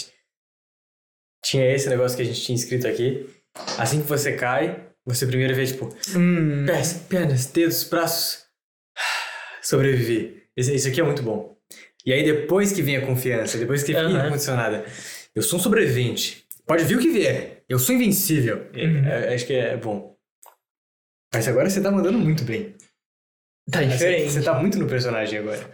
[1.44, 3.30] Tinha esse negócio que a gente tinha escrito aqui.
[3.78, 8.46] Assim que você cai, você primeiro vê, tipo, Hum, pés, pernas, dedos, braços.
[9.62, 10.48] Sobreviver.
[10.56, 11.53] Esse- Isso aqui é muito bom.
[12.06, 14.30] E aí depois que vem a confiança, depois que fica Aham.
[14.30, 14.86] condicionada.
[15.34, 16.46] Eu sou um sobrevivente.
[16.66, 17.64] Pode vir o que vier.
[17.68, 18.70] Eu sou invencível.
[18.74, 19.06] É- Uhum.
[19.06, 20.16] é- acho que é bom.
[21.34, 22.76] Mas agora você tá mandando muito bem.
[23.72, 24.32] tá Você, diferente.
[24.32, 25.74] você tá muito no personagem agora.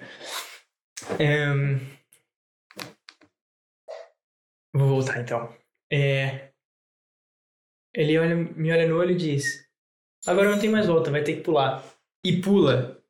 [1.19, 1.79] Ahn,
[4.73, 5.53] Vou voltar então.
[5.91, 6.49] É...
[7.95, 9.67] Ele olha, me olha no olho e diz:
[10.27, 11.83] Agora não tem mais volta, vai ter que pular.
[12.23, 13.03] E pula.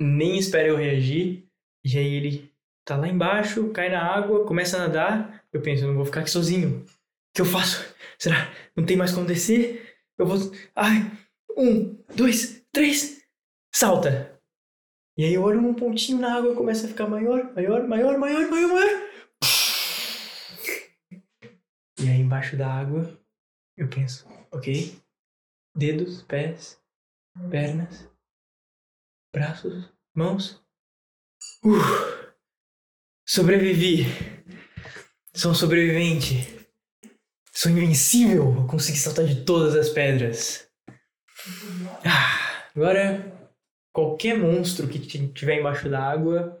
[0.00, 1.43] Nem espera eu reagir.
[1.84, 2.52] E aí ele
[2.84, 5.44] tá lá embaixo, cai na água, começa a nadar.
[5.52, 6.80] Eu penso: eu não vou ficar aqui sozinho.
[6.80, 6.86] O
[7.34, 7.94] que eu faço?
[8.18, 8.52] Será?
[8.74, 9.96] Não tem mais como descer?
[10.18, 10.38] Eu vou.
[10.74, 11.10] Ai!
[11.56, 13.22] Um, dois, três!
[13.74, 14.40] Salta!
[15.16, 18.48] E aí eu olho um pontinho na água, começa a ficar maior, maior, maior, maior,
[18.48, 18.90] maior, maior.
[21.96, 23.18] E aí embaixo da água
[23.76, 25.00] eu penso, ok,
[25.74, 26.80] dedos, pés,
[27.50, 28.08] pernas,
[29.32, 30.63] braços, mãos.
[31.64, 32.34] Uh,
[33.26, 34.04] sobrevivi.
[35.32, 36.68] Sou um sobrevivente.
[37.54, 38.54] Sou invencível.
[38.54, 40.68] Eu consegui saltar de todas as pedras.
[42.04, 43.32] Ah, agora
[43.94, 46.60] qualquer monstro que estiver embaixo da água,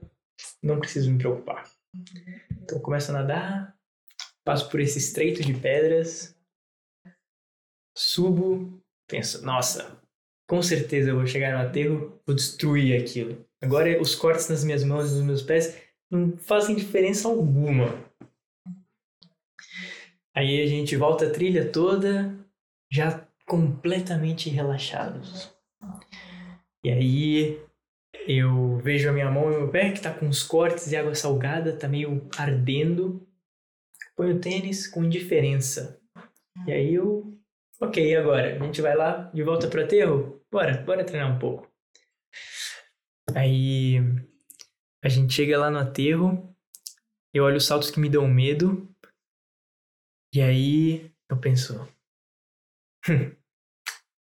[0.62, 1.70] não preciso me preocupar.
[2.62, 3.76] Então começo a nadar,
[4.42, 6.34] passo por esse estreito de pedras,
[7.94, 10.00] subo, penso, nossa,
[10.48, 13.46] com certeza eu vou chegar no aterro, vou destruir aquilo.
[13.64, 17.98] Agora os cortes nas minhas mãos e nos meus pés não fazem diferença alguma.
[20.36, 22.38] Aí a gente volta a trilha toda,
[22.92, 25.50] já completamente relaxados.
[26.84, 27.58] E aí
[28.28, 31.14] eu vejo a minha mão e meu pé que tá com os cortes e água
[31.14, 33.26] salgada, tá meio ardendo.
[34.14, 35.98] Ponho o tênis com indiferença.
[36.66, 37.34] E aí eu.
[37.80, 38.56] Ok, agora?
[38.56, 40.44] A gente vai lá de volta pro aterro?
[40.52, 41.66] Bora, bora treinar um pouco.
[43.32, 43.96] Aí
[45.02, 46.54] a gente chega lá no aterro,
[47.34, 48.88] eu olho os saltos que me dão medo.
[50.34, 51.74] E aí eu penso.
[53.08, 53.34] "Hum,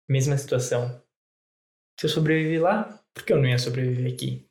[0.09, 1.03] mesma situação.
[1.99, 4.47] Se eu sobreviver lá, por que eu não ia sobreviver aqui?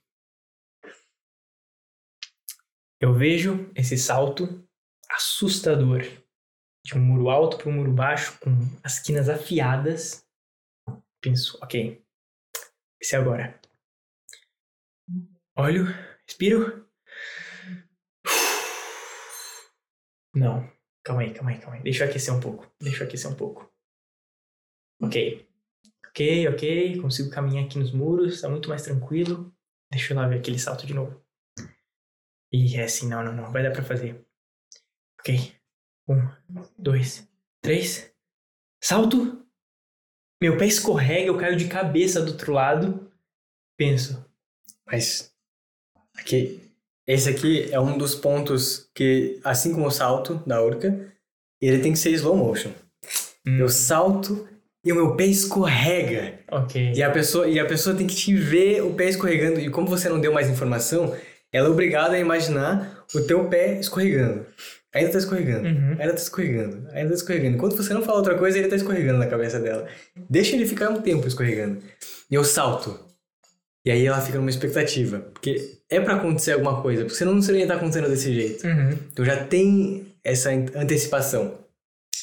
[3.02, 4.68] Eu vejo esse salto
[5.10, 6.02] assustador
[6.86, 8.52] de um muro alto para um muro baixo com
[8.84, 10.26] as quinas afiadas.
[11.22, 12.02] Penso, ok,
[13.02, 13.59] esse é agora.
[15.62, 15.88] Olho,
[16.26, 16.90] respiro.
[20.34, 20.72] Não,
[21.04, 21.84] calma aí, calma aí, calma aí.
[21.84, 22.74] Deixa eu aquecer um pouco.
[22.80, 23.70] Deixa eu aquecer um pouco.
[25.02, 25.46] Ok.
[26.08, 27.02] Ok, ok.
[27.02, 29.54] Consigo caminhar aqui nos muros, tá muito mais tranquilo.
[29.92, 31.22] Deixa eu lá ver aquele salto de novo.
[32.54, 33.52] E é assim, não, não, não.
[33.52, 34.26] Vai dar pra fazer.
[35.20, 35.54] Ok.
[36.08, 36.26] Um,
[36.78, 37.30] dois,
[37.62, 38.10] três.
[38.82, 39.46] Salto.
[40.42, 43.12] Meu pé escorrega, eu caio de cabeça do outro lado.
[43.78, 44.26] Penso.
[44.86, 45.38] Mas
[46.20, 46.60] aqui,
[47.08, 51.08] esse aqui é um dos pontos que, assim como o salto da Urca,
[51.62, 52.72] ele tem que ser slow motion.
[53.48, 54.48] hum, Eu salto
[54.86, 56.40] e o meu pé escorrega.
[56.52, 56.94] Ok.
[56.96, 59.60] E a pessoa, e a pessoa tem que te ver o pé escorregando.
[59.60, 61.14] E como você não deu mais informação,
[61.52, 64.46] ela é obrigada a imaginar o teu pé escorregando.
[64.94, 65.68] Ainda tá escorregando.
[65.68, 65.92] Uhum.
[66.00, 66.88] Ainda tá escorregando.
[66.94, 67.56] Ainda tá escorregando.
[67.58, 69.88] Enquanto você não fala outra coisa, ele tá escorregando na cabeça dela.
[70.30, 71.80] Deixa ele ficar um tempo escorregando.
[72.32, 73.00] E eu salto.
[73.86, 75.20] E aí ela fica numa expectativa.
[75.20, 77.04] Porque é pra acontecer alguma coisa.
[77.04, 78.66] Porque senão não seria estar acontecendo desse jeito.
[78.68, 78.90] Uhum.
[78.92, 81.58] Então já tem essa an- antecipação.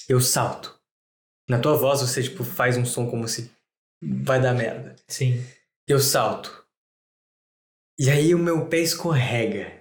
[0.08, 0.78] Eu salto.
[1.48, 3.50] Na tua voz você tipo faz um som como se
[4.02, 4.94] vai dar merda.
[5.08, 5.42] Sim.
[5.88, 6.64] Eu salto.
[7.98, 9.72] E aí o meu pé escorrega.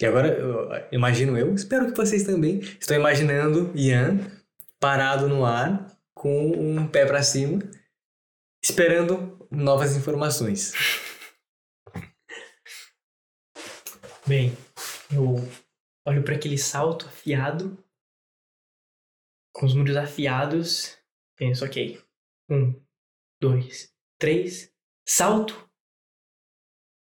[0.00, 2.58] E agora, eu, imagino eu, espero que vocês também.
[2.58, 4.18] Estou imaginando Ian
[4.80, 7.60] parado no ar, com um pé pra cima,
[8.62, 10.72] esperando novas informações.
[14.26, 14.52] Bem,
[15.12, 15.36] eu
[16.06, 17.76] olho para aquele salto afiado,
[19.54, 20.98] com os muros afiados,
[21.36, 22.02] penso, ok.
[22.50, 22.82] Um,
[23.40, 24.72] dois, três,
[25.06, 25.68] salto.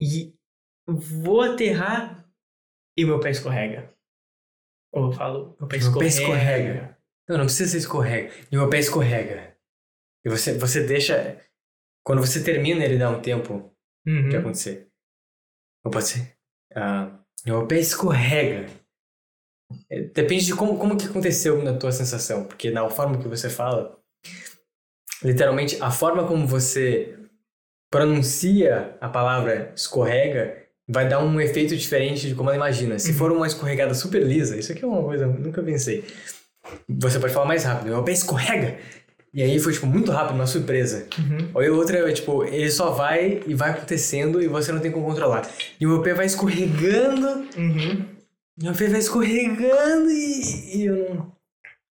[0.00, 0.34] E
[0.86, 2.28] vou aterrar
[2.98, 3.96] e meu pé escorrega.
[4.92, 6.08] Ou eu falo, meu pé Meu pé escorrega.
[6.08, 6.98] escorrega.
[7.28, 8.34] Não, não precisa ser escorrega.
[8.50, 9.56] E meu pé escorrega.
[10.24, 11.40] E você, você deixa.
[12.04, 13.72] Quando você termina, ele dá um tempo
[14.06, 14.28] Uhum.
[14.30, 14.88] que acontecer.
[15.84, 16.34] Ou pode ser.
[16.74, 18.66] Ah, meu pé escorrega.
[19.90, 22.44] É, Depende de como, como que aconteceu na tua sensação.
[22.44, 23.96] Porque na forma que você fala,
[25.22, 27.16] literalmente, a forma como você
[27.90, 32.98] pronuncia a palavra escorrega vai dar um efeito diferente de como ela imagina.
[32.98, 36.04] Se for uma escorregada super lisa, isso aqui é uma coisa que eu nunca pensei.
[36.88, 37.90] Você pode falar mais rápido.
[37.90, 38.78] Meu pé escorrega.
[39.34, 41.08] E aí foi, tipo, muito rápido, uma surpresa.
[41.18, 41.50] Uhum.
[41.54, 44.92] Ou a outra é, tipo, ele só vai e vai acontecendo e você não tem
[44.92, 45.50] como controlar.
[45.80, 48.06] E o meu pé vai escorregando, Uhum.
[48.58, 51.32] meu pé vai escorregando e, e eu não...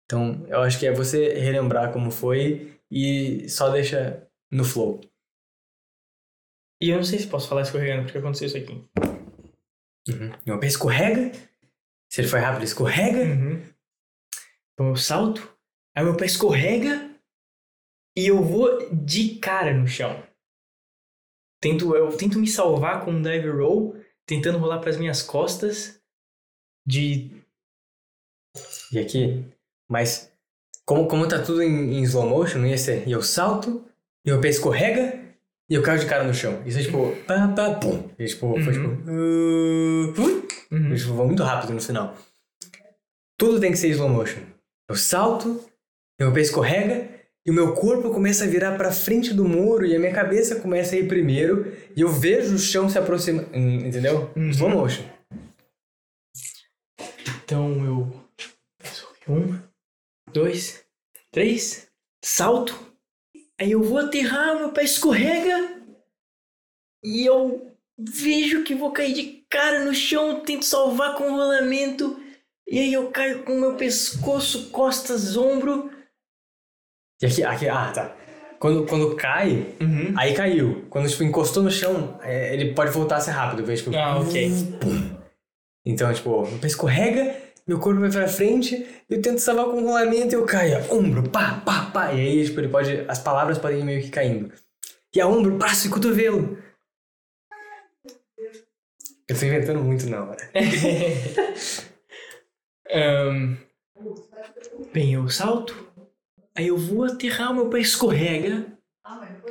[0.05, 4.99] Então, eu acho que é você relembrar como foi e só deixa no flow.
[6.81, 8.83] E eu não sei se posso falar escorregando, porque aconteceu isso aqui.
[10.09, 10.31] Uhum.
[10.45, 11.31] Meu pé escorrega,
[12.09, 13.19] se ele foi rápido, ele escorrega.
[13.19, 13.61] Uhum.
[14.73, 15.55] Então eu salto,
[15.95, 17.10] aí meu pé escorrega
[18.21, 20.23] e eu vou de cara no chão.
[21.59, 23.95] Tento, eu tento me salvar com um dive roll,
[24.27, 25.99] tentando rolar para as minhas costas
[26.85, 27.31] de
[28.91, 29.43] E aqui,
[29.89, 30.31] mas
[30.85, 33.07] como, como tá tudo em, em slow motion, não ia ser.
[33.07, 33.83] E eu salto,
[34.25, 35.19] e meu pé escorrega,
[35.67, 36.61] e eu caio de cara no chão.
[36.65, 38.07] Isso é tipo, pá, pá, pum.
[38.19, 40.41] E, tipo, foi tipo, uh.
[40.71, 40.89] Uhum.
[40.91, 42.15] Eu tipo, vou muito rápido no final.
[43.37, 44.41] Tudo tem que ser slow motion.
[44.89, 45.63] Eu salto,
[46.19, 49.85] e meu pé escorrega, e o meu corpo começa a virar pra frente do muro,
[49.85, 53.49] e a minha cabeça começa a ir primeiro, e eu vejo o chão se aproximando.
[53.55, 54.31] Entendeu?
[54.35, 54.49] Uhum.
[54.49, 55.03] Slow motion.
[57.43, 58.21] Então eu.
[59.27, 59.57] Um,
[60.33, 60.83] dois,
[61.31, 61.87] três,
[62.23, 62.77] salto.
[63.59, 65.81] Aí eu vou aterrar, meu pé escorrega.
[67.03, 72.19] E eu vejo que vou cair de cara no chão, tento salvar com o rolamento.
[72.67, 75.91] E aí eu caio com meu pescoço, costas, ombro.
[77.21, 78.15] E aqui, aqui, ah, tá.
[78.59, 80.13] Quando, quando cai, Uhum.
[80.17, 80.85] Aí caiu.
[80.89, 83.65] Quando tipo, encostou no chão, é, ele pode voltar a ser rápido.
[83.65, 84.51] Vem, tipo, Ah, ok.
[85.85, 87.35] Então, tipo, meu pé escorrega,
[87.67, 90.77] meu corpo vai pra frente, eu tento salvar com um rolamento e eu caio.
[90.93, 92.13] Ombro, pá, pá, pá.
[92.13, 93.03] E aí, tipo, ele pode.
[93.07, 94.51] As palavras podem ir meio que caindo.
[95.15, 96.57] E a ombro, braço e cotovelo.
[99.27, 100.51] Eu tô inventando muito na hora.
[102.93, 103.55] Ahn,
[104.93, 105.90] bem, eu salto.
[106.55, 108.77] Aí eu vou aterrar, meu pé escorrega.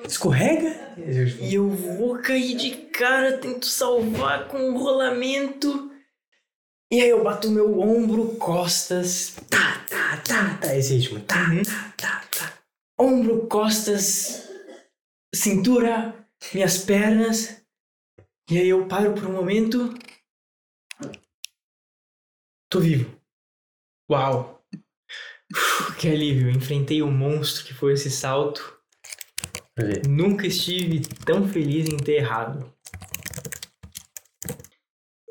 [0.06, 0.94] Escorrega?
[1.40, 5.90] E eu vou cair de cara, tento salvar com um rolamento.
[6.92, 10.76] E aí eu bato meu ombro, costas, Tá, tá, tá, tá.
[10.76, 11.20] Esse ritmo.
[11.20, 11.62] Tá, Uhum.
[11.62, 12.58] tá, tá, tá.
[12.98, 14.48] ombro, costas,
[15.34, 17.62] cintura, minhas pernas.
[18.50, 19.94] E aí eu paro por um momento.
[22.68, 23.16] Tô vivo.
[24.10, 24.59] Uau!
[25.98, 28.78] Que alívio, enfrentei o monstro que foi esse salto.
[30.08, 32.72] Nunca estive tão feliz em ter errado.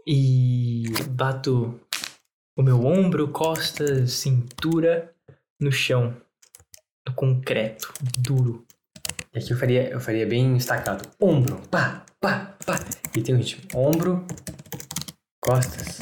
[0.05, 1.79] E bato
[2.57, 5.15] o meu ombro, costas, cintura
[5.59, 6.19] no chão,
[7.07, 8.65] no concreto, duro.
[9.33, 11.09] E aqui eu faria, eu faria bem estacado.
[11.21, 12.79] Ombro, pá, pá, pá.
[13.15, 13.61] E tem um ritmo.
[13.73, 14.25] Ombro,
[15.41, 15.99] costas,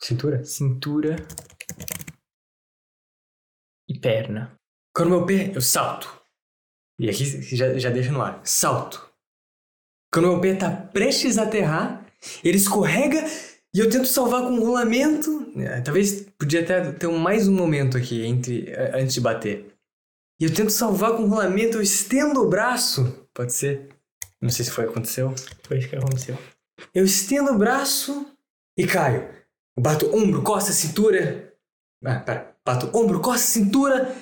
[0.00, 0.44] cintura.
[0.44, 1.16] Cintura
[3.94, 4.58] e perna.
[4.94, 6.12] Quando meu pé, eu salto.
[6.98, 7.24] E aqui
[7.56, 8.40] já, já deixa no ar.
[8.44, 9.08] Salto.
[10.12, 12.06] Quando meu pé tá prestes a aterrar,
[12.42, 13.24] ele escorrega
[13.74, 15.52] e eu tento salvar com um rolamento.
[15.56, 19.74] É, talvez podia até ter mais um momento aqui entre eh, antes de bater.
[20.40, 23.28] E eu tento salvar com um rolamento, eu estendo o braço.
[23.32, 23.88] Pode ser.
[24.40, 25.34] Não sei se foi aconteceu.
[25.62, 26.38] Foi isso que aconteceu.
[26.92, 28.26] Eu estendo o braço
[28.76, 29.28] e caio.
[29.76, 31.52] Eu bato ombro, costa, cintura.
[32.04, 32.53] Ah, pera.
[32.66, 34.14] Bato ombro, costa, cintura.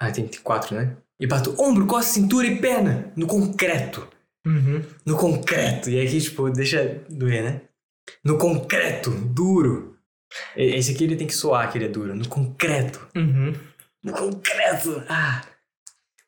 [0.00, 0.96] Ah, tem quatro, né?
[1.18, 3.12] E bato ombro, costa, cintura e perna.
[3.16, 4.06] No concreto.
[4.46, 4.82] Uhum.
[5.04, 5.90] No concreto.
[5.90, 7.60] E aqui, tipo, deixa doer, né?
[8.24, 9.98] No concreto, duro.
[10.56, 12.14] Esse aqui ele tem que soar que ele é duro.
[12.14, 13.06] No concreto.
[13.16, 13.52] Uhum.
[14.02, 15.02] No concreto.
[15.08, 15.42] Ah.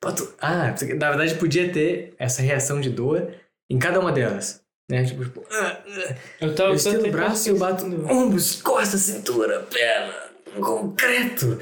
[0.01, 0.33] Bato...
[0.39, 3.33] Ah, na verdade podia ter essa reação de dor
[3.69, 4.61] em cada uma delas.
[4.91, 5.05] Né?
[5.05, 6.15] Tipo, tipo ah, ah.
[6.41, 10.13] Eu tava Eu o braço e eu bato pensando- ombros, costas, cintura, perna,
[10.61, 11.59] concreto.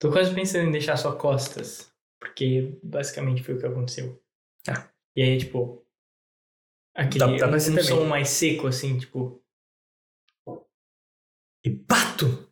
[0.00, 1.92] Tô quase pensando em deixar só costas.
[2.20, 4.22] Porque basicamente foi o que aconteceu.
[4.68, 4.88] Ah.
[5.16, 5.84] E aí, tipo.
[6.96, 9.42] Aquele Dá- dá um, um som mais seco, assim, tipo.
[11.64, 12.50] E bato.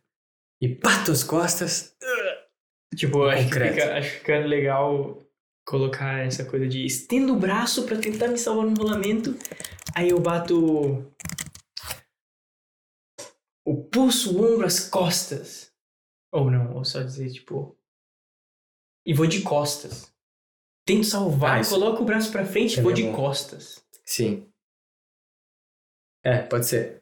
[0.61, 1.95] E bato as costas.
[2.95, 5.21] Tipo, acho que, fica, acho que fica legal
[5.65, 9.35] colocar essa coisa de estendo o braço pra tentar me salvar no rolamento.
[9.95, 11.11] Aí eu bato
[13.65, 15.71] o pulso, o ombro, as costas.
[16.31, 17.77] Ou não, ou só dizer tipo.
[19.05, 20.11] E vou de costas.
[20.85, 23.15] Tento salvar, Ah, coloco o braço pra frente e vou de é bom.
[23.15, 23.83] costas.
[24.05, 24.49] Sim.
[26.25, 27.01] É, pode ser.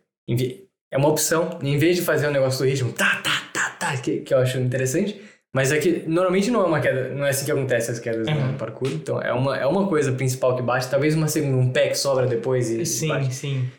[0.91, 1.59] É uma opção.
[1.61, 4.39] Em vez de fazer um negócio do ritmo, tá, tá, tá, tá, que, que eu
[4.39, 5.21] acho interessante.
[5.53, 8.27] Mas é que normalmente não é uma queda, não é assim que acontece as quedas
[8.27, 8.51] Uhum.
[8.53, 8.89] no parkour.
[8.91, 11.95] Então é uma, é uma coisa principal que bate, talvez uma segunda, um pé que
[11.95, 13.33] sobra depois e Sim, bate.
[13.33, 13.69] sim.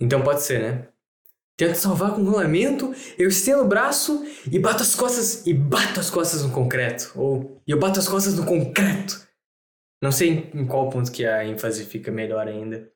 [0.00, 0.88] Então pode ser, né?
[1.56, 6.10] Tento salvar com rolamento, eu estendo o braço e bato as costas e bato as
[6.10, 7.12] costas no concreto.
[7.14, 9.20] Ou eu bato as costas no concreto.
[10.02, 12.90] Não sei em, qual ponto que a ênfase fica melhor ainda.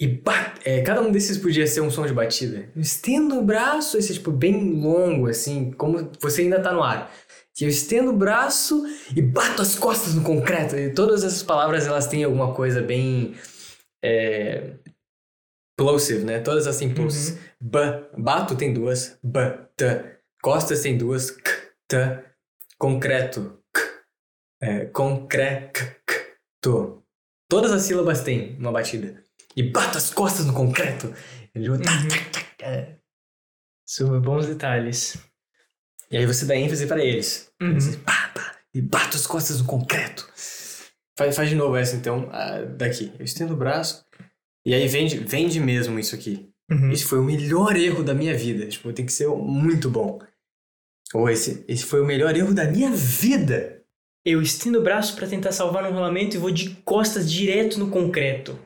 [0.00, 0.20] E
[0.64, 2.70] é, cada um desses podia ser um som de batida.
[2.74, 7.12] Eu estendo o braço, esse tipo bem longo, assim, como você ainda tá no ar.
[7.60, 8.82] Eu estendo o braço
[9.14, 10.74] e bato as costas no concreto.
[10.74, 13.34] E todas essas palavras elas têm alguma coisa bem.
[14.02, 14.72] É,
[15.80, 16.40] plosive, né?
[16.40, 17.38] Todas elas têm pulsos.
[17.58, 19.18] Ba, bato tem duas.
[19.22, 20.04] Ba, ta.
[20.42, 21.30] Costas tem duas.
[21.30, 21.50] K,
[21.88, 22.22] ta.
[22.78, 23.58] Concreto.
[23.72, 23.80] K.
[24.62, 26.14] É, concre, k, k,
[26.60, 27.02] to.
[27.48, 29.24] Todas as sílabas têm uma batida.
[29.56, 31.14] E bato as costas no concreto.
[31.54, 31.80] Ele Uhum.
[31.80, 31.90] tá,
[32.30, 32.86] tá, tá.
[33.86, 35.16] Sobre bons detalhes.
[36.10, 37.50] E aí você dá ênfase pra eles.
[37.60, 37.80] Uhum.
[37.80, 40.28] Você, pá, pá, e bato as costas no concreto.
[41.16, 42.28] Faz, faz de novo essa então,
[42.76, 43.12] daqui.
[43.18, 44.04] Eu estendo o braço.
[44.64, 46.48] E aí vende, vende mesmo isso aqui.
[46.70, 46.90] Uhum.
[46.92, 48.66] Esse foi o melhor erro da minha vida.
[48.66, 50.20] Tipo, tem que ser muito bom.
[51.12, 53.82] Ou esse, esse foi o melhor erro da minha vida.
[54.24, 57.90] Eu estendo o braço pra tentar salvar no rolamento e vou de costas direto no
[57.90, 58.58] concreto.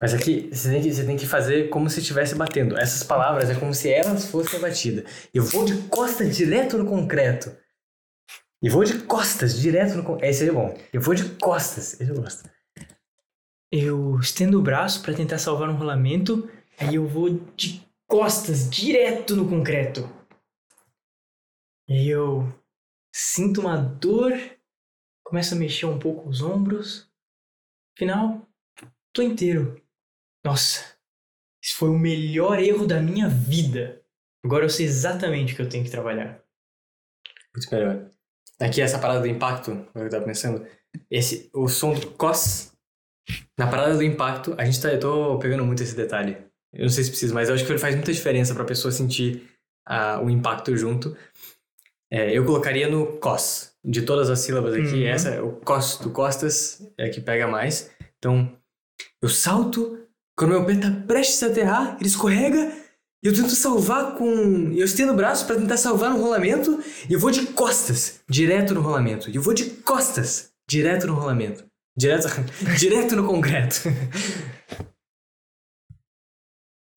[0.00, 2.78] Mas aqui você tem que, você tem que fazer como se estivesse batendo.
[2.78, 5.04] Essas palavras é como se elas fossem batidas.
[5.34, 7.54] Eu vou de costas direto no concreto.
[8.62, 10.30] E vou de costas direto no concreto.
[10.30, 10.76] Esse é bom.
[10.92, 12.00] Eu vou de costas.
[12.00, 12.48] Esse eu gosto.
[13.70, 19.36] Eu estendo o braço pra tentar salvar no rolamento, aí eu vou de costas direto
[19.36, 20.08] no concreto.
[21.86, 22.46] E eu
[23.14, 24.32] sinto uma dor,
[25.24, 27.10] começo a mexer um pouco os ombros.
[27.96, 28.46] Final,
[29.12, 29.82] tô inteiro.
[30.44, 30.96] Nossa,
[31.62, 34.02] esse foi o melhor erro da minha vida.
[34.44, 36.42] Agora eu sei exatamente o que eu tenho que trabalhar.
[37.54, 38.10] Muito melhor.
[38.60, 40.66] Aqui essa parada do impacto, eu tava pensando.
[41.10, 42.72] Esse, o som do cos.
[43.58, 44.88] Na parada do impacto, a gente tá.
[44.92, 46.36] Eu tô pegando muito esse detalhe.
[46.72, 48.92] Eu não sei se precisa, mas eu acho que ele faz muita diferença pra pessoa
[48.92, 49.48] sentir
[49.86, 51.16] ah, o impacto junto.
[52.10, 53.68] É, eu colocaria no cos.
[53.84, 55.06] De todas as sílabas aqui, Uhum.
[55.06, 57.90] essa, o cos do costas é a que pega mais.
[58.18, 58.52] Então,
[59.22, 59.98] eu salto,
[60.36, 62.72] quando meu pé tá prestes a aterrar, ele escorrega,
[63.24, 64.72] e eu tento salvar com.
[64.72, 68.74] Eu estendo o braço pra tentar salvar no rolamento, e eu vou de costas, direto
[68.74, 69.30] no rolamento.
[69.30, 71.64] E eu vou de costas, direto no rolamento.
[71.98, 72.28] Direto,
[72.78, 73.80] direto no concreto.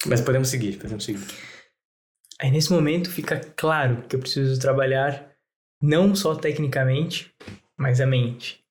[0.06, 1.26] Mas podemos seguir, podemos seguir.
[2.40, 5.32] Aí nesse momento fica claro que eu preciso trabalhar
[5.82, 7.34] não só tecnicamente,
[7.78, 8.64] mas a mente.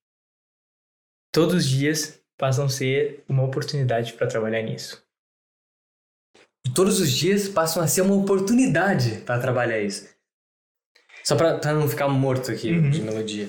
[1.33, 5.05] Todos os dias passam a ser uma oportunidade para trabalhar nisso.
[6.67, 10.09] E todos os dias passam a ser uma oportunidade para trabalhar isso.
[11.25, 12.91] Só pra não ficar morto aqui Uhum.
[12.91, 13.49] de melodia.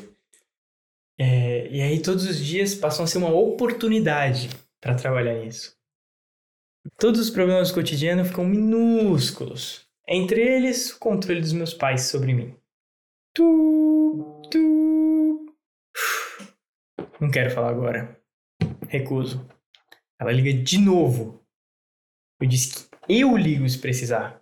[1.19, 5.77] É, e aí todos os dias passam a ser uma oportunidade para trabalhar nisso.
[6.97, 9.88] Todos os problemas do cotidiano ficam minúsculos.
[10.07, 12.55] Entre eles, o controle dos meus pais sobre mim.
[13.33, 15.55] Tu, tu.
[17.19, 18.19] Não quero falar agora.
[18.89, 19.47] Recuso.
[20.19, 21.39] Ela liga de novo.
[22.41, 24.41] Eu disse que eu ligo se precisar.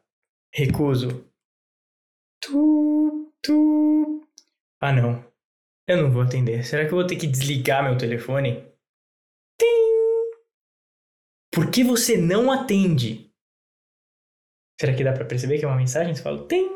[0.54, 1.30] Recuso.
[2.42, 4.22] Tu, tu.
[4.80, 5.29] Ah, não.
[5.90, 6.64] Eu não vou atender.
[6.64, 8.64] Será que eu vou ter que desligar meu telefone?
[9.60, 10.38] Tim!
[11.52, 13.34] Por que você não atende?
[14.80, 16.14] Será que dá pra perceber que é uma mensagem?
[16.14, 16.70] Você fala tim,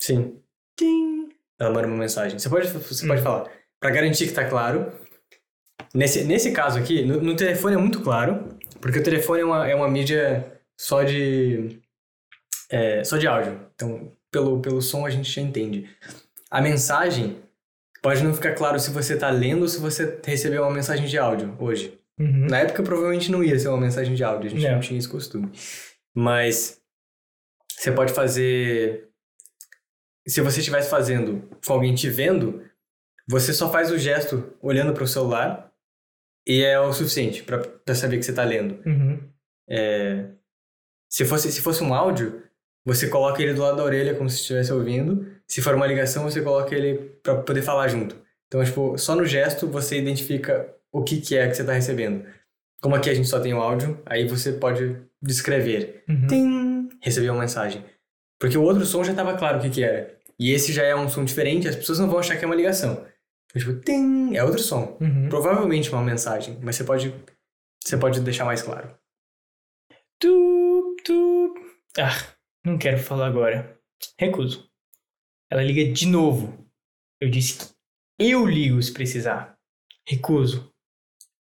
[0.00, 0.42] Sim.
[0.76, 1.28] tim.
[1.60, 2.36] Ela manda uma mensagem.
[2.40, 3.08] Você pode, você Hum.
[3.08, 3.48] pode falar.
[3.80, 4.92] Pra garantir que tá claro.
[5.94, 9.68] Nesse, nesse caso aqui, no, no telefone é muito claro, porque o telefone é uma,
[9.70, 11.80] é uma mídia só de.
[12.68, 13.70] é, só de áudio.
[13.76, 15.88] Então, pelo, pelo som a gente já entende.
[16.50, 17.45] A mensagem
[18.06, 21.18] pode não ficar claro se você tá lendo ou se você recebeu uma mensagem de
[21.18, 21.98] áudio hoje.
[22.16, 22.46] Uhum.
[22.48, 24.74] Na época provavelmente não ia ser uma mensagem de áudio, a gente Não.
[24.74, 25.50] não tinha esse costume.
[26.14, 26.80] Mas
[27.68, 29.08] você pode fazer.
[30.24, 32.62] Se você estivesse fazendo com alguém te vendo,
[33.28, 35.72] você só faz o gesto olhando para o celular
[36.46, 38.80] e é o suficiente para saber que você está lendo.
[38.86, 39.20] Uhum.
[39.68, 40.28] É,
[41.10, 42.40] se, fosse, se fosse um áudio,
[42.84, 45.26] você coloca ele do lado da orelha como se estivesse ouvindo.
[45.48, 48.16] Se for uma ligação, você coloca ele para poder falar junto.
[48.46, 52.24] Então, tipo, só no gesto você identifica o que, que é que você tá recebendo.
[52.80, 56.04] Como aqui a gente só tem o áudio, aí você pode descrever.
[56.08, 56.26] Uhum.
[56.26, 56.88] Tim!
[57.00, 57.84] Recebeu uma mensagem.
[58.38, 60.16] Porque o outro som já tava claro o que, que era.
[60.38, 62.54] E esse já é um som diferente, as pessoas não vão achar que é uma
[62.54, 63.06] ligação.
[63.46, 64.36] Então, tipo, tim!
[64.36, 64.96] É outro som.
[65.00, 65.28] Uhum.
[65.28, 67.14] Provavelmente uma mensagem, mas você pode,
[67.82, 68.90] você pode deixar mais claro.
[70.18, 71.54] Tu, tu.
[71.98, 73.78] Ah, não quero falar agora.
[74.18, 74.68] Recuso.
[75.50, 76.66] Ela liga de novo.
[77.20, 77.74] Eu disse que
[78.18, 79.56] eu ligo se precisar.
[80.06, 80.72] Recuso.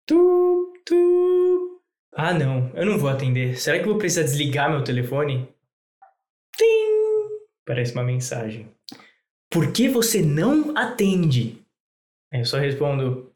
[0.08, 1.82] Tu, tu.
[2.14, 2.72] Ah, não.
[2.76, 3.58] Eu não vou atender.
[3.60, 5.48] Será que eu vou precisar desligar meu telefone?
[6.56, 7.46] Tim!
[7.66, 8.72] Parece uma mensagem.
[9.52, 11.64] Por que você não atende?
[12.34, 13.32] Aí eu só respondo: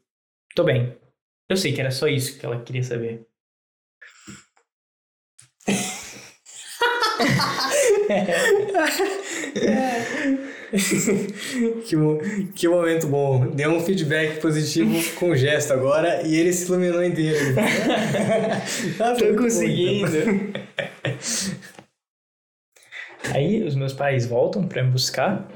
[0.54, 0.96] Tô bem.
[1.48, 3.26] Eu sei que era só isso que ela queria saber.
[5.64, 5.72] que,
[9.62, 10.42] mo-
[12.54, 13.50] que momento bom.
[13.50, 17.54] Deu um feedback positivo com gesto agora e ele se iluminou inteiro.
[18.98, 20.16] Ah, Tô bom, conseguindo.
[20.16, 20.62] então.
[23.34, 25.48] Aí os meus pais voltam pra me buscar.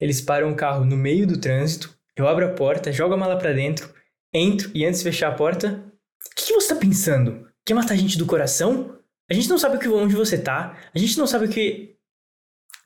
[0.00, 1.94] Eles param o carro no meio do trânsito.
[2.16, 3.92] Eu abro a porta, jogo a mala pra dentro,
[4.32, 5.84] entro e antes de fechar a porta,
[6.30, 7.48] o que, que você tá pensando?
[7.66, 8.98] Quer matar a gente do coração?
[9.30, 10.78] A gente não sabe o que, onde você tá.
[10.94, 11.96] A gente não sabe o que.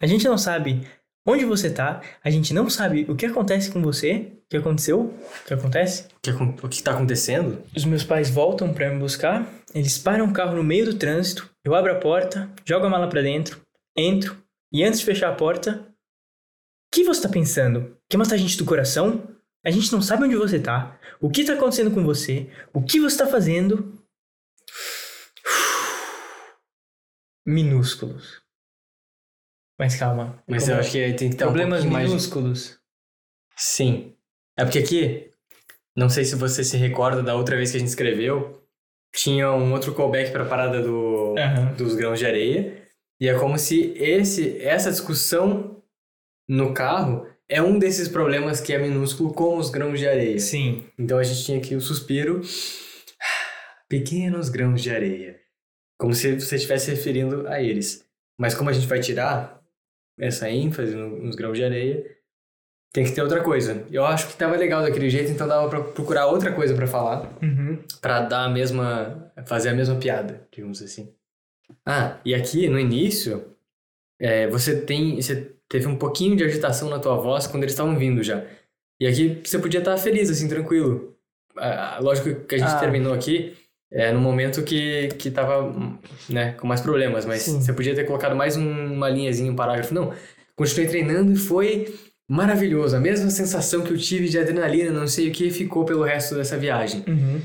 [0.00, 0.86] A gente não sabe
[1.30, 2.00] onde você tá.
[2.24, 4.32] A gente não sabe o que acontece com você.
[4.46, 5.00] O que aconteceu?
[5.00, 6.04] O que acontece?
[6.04, 7.62] O que, acon- o que tá acontecendo?
[7.76, 11.50] Os meus pais voltam pra me buscar, eles param o carro no meio do trânsito,
[11.64, 13.60] eu abro a porta, jogo a mala pra dentro,
[13.96, 14.38] entro,
[14.72, 17.94] e antes de fechar a porta, o que você tá pensando?
[18.08, 19.28] Quer matar a gente do coração?
[19.62, 22.98] A gente não sabe onde você tá, o que tá acontecendo com você, o que
[22.98, 23.92] você tá fazendo.
[27.46, 28.40] Minúsculos.
[29.78, 30.42] Mas calma.
[30.46, 32.08] Mas Como- eu acho que aí tem que ter um Problemas mais...
[32.08, 32.78] minúsculos.
[33.56, 34.14] Sim.
[34.56, 35.30] É porque aqui,
[35.96, 38.62] não sei se você se recorda da outra vez que a gente escreveu,
[39.14, 41.74] tinha um outro callback pra parada do, Aham.
[41.74, 42.82] dos grãos de areia.
[43.20, 45.82] E é como se esse, essa discussão
[46.48, 50.38] no carro é um desses problemas que é minúsculo, como os grãos de areia.
[50.38, 50.86] Sim.
[50.98, 52.42] Então a gente tinha aqui o suspiro.
[53.88, 55.40] Pequenos grãos de areia.
[55.98, 58.04] Como se você estivesse referindo a eles.
[58.38, 59.57] Mas como a gente vai tirar
[60.18, 62.04] essa ênfase no- nos grãos de areia,
[62.92, 63.84] tem que ter outra coisa.
[63.90, 67.36] Eu acho que tava legal daquele jeito, então dava pra procurar outra coisa pra falar.
[67.42, 67.78] Uhum.
[68.00, 69.30] Pra dar a mesma.
[69.46, 71.12] fazer a mesma piada, digamos assim.
[71.86, 73.54] Ah, e aqui no início,
[74.18, 75.20] é, você tem.
[75.20, 78.44] Você teve um pouquinho de agitação na tua voz quando eles estavam vindo já.
[79.00, 81.14] E aqui você podia estar feliz, assim, tranquilo.
[81.56, 82.78] Ah, lógico que a gente Ah.
[82.80, 83.54] terminou aqui
[83.92, 85.74] é, no momento que, que tava
[86.28, 87.60] né, com mais problemas, mas Sim.
[87.60, 89.94] você podia ter colocado mais um- uma linhazinha, um parágrafo.
[89.94, 90.12] Não,
[90.56, 91.94] continuei treinando e foi
[92.30, 92.94] maravilhoso.
[92.96, 96.34] A mesma sensação que eu tive de adrenalina, não sei o que, ficou pelo resto
[96.34, 97.02] dessa viagem.
[97.08, 97.40] Uhum.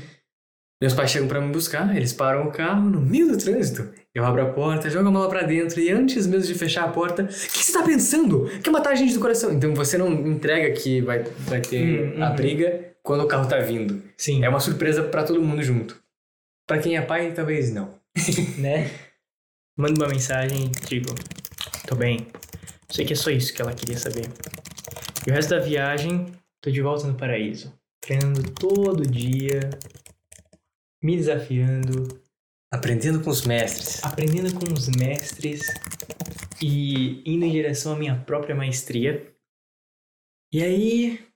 [0.82, 3.88] Meus pais chegam pra me buscar, eles param o carro no meio do trânsito.
[4.14, 6.88] Eu abro a porta, jogo a mala pra dentro e antes mesmo de fechar a
[6.88, 7.32] porta, o que
[7.64, 8.50] você tá pensando?
[8.62, 9.52] Quer matar a gente do coração?
[9.52, 12.36] Então você não entrega que vai, vai ter Hum, a uhum.
[12.36, 14.02] briga quando o carro tá vindo.
[14.18, 14.44] Sim.
[14.44, 15.96] É uma surpresa pra todo mundo junto.
[16.66, 17.98] Pra quem é pai, talvez não.
[18.58, 18.90] né?
[19.76, 21.14] Manda uma mensagem e digo:
[21.86, 22.26] Tô bem.
[22.90, 24.26] Sei que é só isso que ela queria saber.
[25.26, 26.26] E o resto da viagem,
[26.60, 27.72] tô de volta no paraíso.
[28.00, 29.70] Treinando todo dia,
[31.02, 32.20] me desafiando,
[32.70, 34.02] Aprendendo com os mestres.
[34.04, 35.62] aprendendo com os mestres
[36.62, 39.32] e indo em direção à minha própria maestria.
[40.52, 41.26] E aí,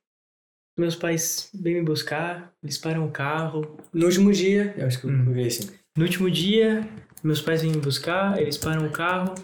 [0.78, 5.06] meus pais vêm me buscar, eles param o carro, No último dia, eu acho que
[5.06, 5.32] eu Hum.
[5.32, 5.68] vi assim.
[5.96, 6.88] No último dia,
[7.22, 9.34] meus pais vêm me buscar, eles param o carro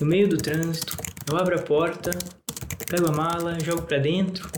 [0.00, 0.96] no meio do trânsito.
[1.28, 2.10] Eu abro a porta,
[2.88, 4.50] pego a mala, jogo pra dentro,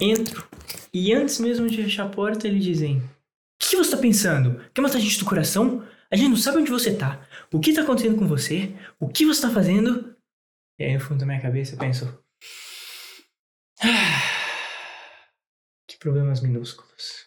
[0.00, 0.46] entro
[0.92, 3.02] e antes mesmo de fechar a porta, eles dizem: O
[3.58, 4.60] que, você tá pensando?
[4.74, 5.84] Quer matar a gente do coração?
[6.10, 7.20] A gente não sabe onde você tá.
[7.52, 8.72] O que tá acontecendo com você?
[8.98, 10.14] O que você tá fazendo?
[10.78, 12.18] E aí, no fundo da minha cabeça, eu penso:
[13.82, 14.35] "Ah,
[15.98, 17.26] problemas minúsculos.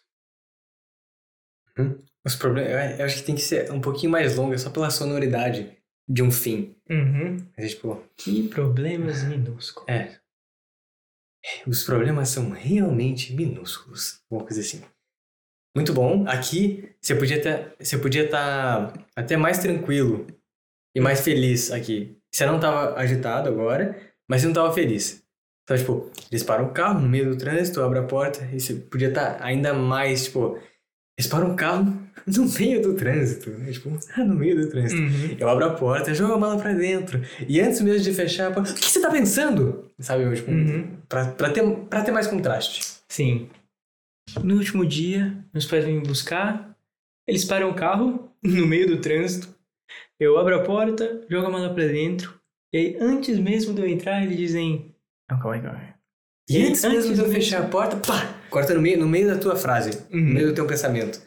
[2.26, 5.78] Os problemas, eu- acho que tem que ser um pouquinho mais longa, só pela sonoridade
[6.08, 6.76] de um fim.
[6.90, 7.38] Uhum.
[7.56, 9.88] Mas é tipo, Que problemas minúsculos.
[9.88, 10.20] É.
[11.66, 14.22] Os problemas são realmente minúsculos.
[14.30, 14.84] Uma coisa assim.
[15.76, 16.28] Muito bom.
[16.28, 20.28] Aqui você podia estar, você podia estar até mais tranquilo
[20.94, 22.20] e mais feliz aqui.
[22.34, 25.26] Você não estava agitado agora, mas você não estava feliz.
[25.70, 28.74] Então, tipo, eles param o carro no meio do trânsito, abre a porta e você
[28.74, 30.58] podia estar ainda mais, tipo,
[31.16, 31.86] eles param um carro
[32.26, 33.52] no meio do trânsito.
[33.52, 33.72] Né?
[33.72, 35.00] Tipo, no meio do trânsito.
[35.00, 35.38] Uhum.
[35.40, 37.22] Eu abro a porta, jogo a mala pra dentro.
[37.48, 39.92] E antes mesmo de fechar a porta, o que você tá pensando?
[40.00, 40.98] Sabe, tipo, Uhum.
[41.08, 42.82] pra, pra, ter, pra ter mais contraste.
[43.08, 43.48] Sim.
[44.44, 46.76] No último dia, meus pais vêm me buscar.
[47.28, 49.54] Eles param o carro no meio do trânsito.
[50.20, 52.40] Eu abro a porta, jogo a mala pra dentro.
[52.74, 54.96] E aí, antes mesmo de eu entrar, eles dizem.
[55.30, 55.94] Não, calma aí, calma aí.
[56.50, 58.36] E E antes mesmo de eu fechar a porta, pá!
[58.50, 60.34] Corta no meio, no meio da tua frase, no Uhum.
[60.34, 61.22] meio do teu pensamento.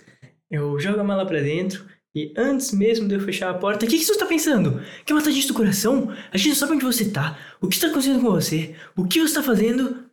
[0.50, 1.86] Eu jogo a mala pra dentro.
[2.14, 4.82] E antes mesmo de eu fechar a porta, o que, que você está pensando?
[5.06, 6.10] Quer matar a gente do coração?
[6.30, 7.38] A gente não sabe onde você tá.
[7.60, 8.74] O que está acontecendo com você?
[8.96, 10.10] O que você está fazendo?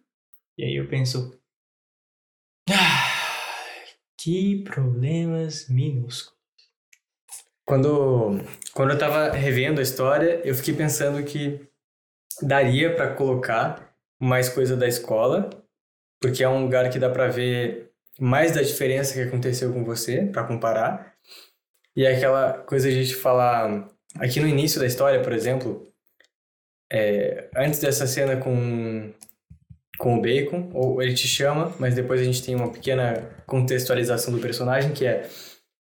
[0.57, 1.38] E aí eu penso.
[2.70, 3.06] Ah,
[4.18, 6.38] que problemas minúsculos.
[7.66, 8.40] Quando,
[8.74, 11.68] quando eu tava revendo a história, eu fiquei pensando que
[12.42, 15.50] daria pra colocar mais coisa da escola,
[16.22, 20.26] porque é um lugar que dá pra ver mais da diferença que aconteceu com você,
[20.26, 21.14] pra comparar.
[21.96, 23.88] E é aquela coisa de a gente falar.
[24.20, 25.88] Aqui no início da história, por exemplo,
[26.92, 29.14] é, antes dessa cena com,
[29.98, 34.34] com o Bacon, ou ele te chama, mas depois a gente tem uma pequena contextualização
[34.34, 35.30] do personagem que é.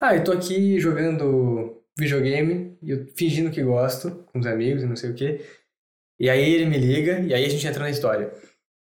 [0.01, 4.87] Ah, eu tô aqui jogando videogame e eu fingindo que gosto com os amigos e
[4.87, 5.45] não sei o quê.
[6.21, 8.31] E aí ele me liga e aí a gente entra na história.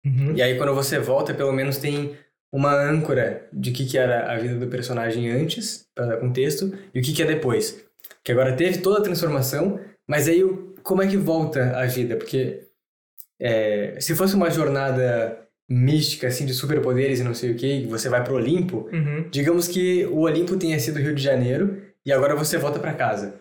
[0.06, 0.34] Uhum.
[0.36, 2.16] E aí quando você volta, pelo menos tem
[2.52, 7.00] uma âncora de que, que era a vida do personagem antes, para dar contexto, e
[7.00, 7.86] o que, que é depois.
[8.24, 12.16] Que agora teve toda a transformação, mas aí o- como é que volta a vida?
[12.16, 12.62] Porque
[13.40, 15.38] é, se fosse uma jornada
[15.70, 19.28] mística, assim, de superpoderes e não sei o que, você vai pro Olimpo, Uhum.
[19.30, 23.36] Digamos que o Olimpo tenha sido Rio de Janeiro e agora você volta pra casa.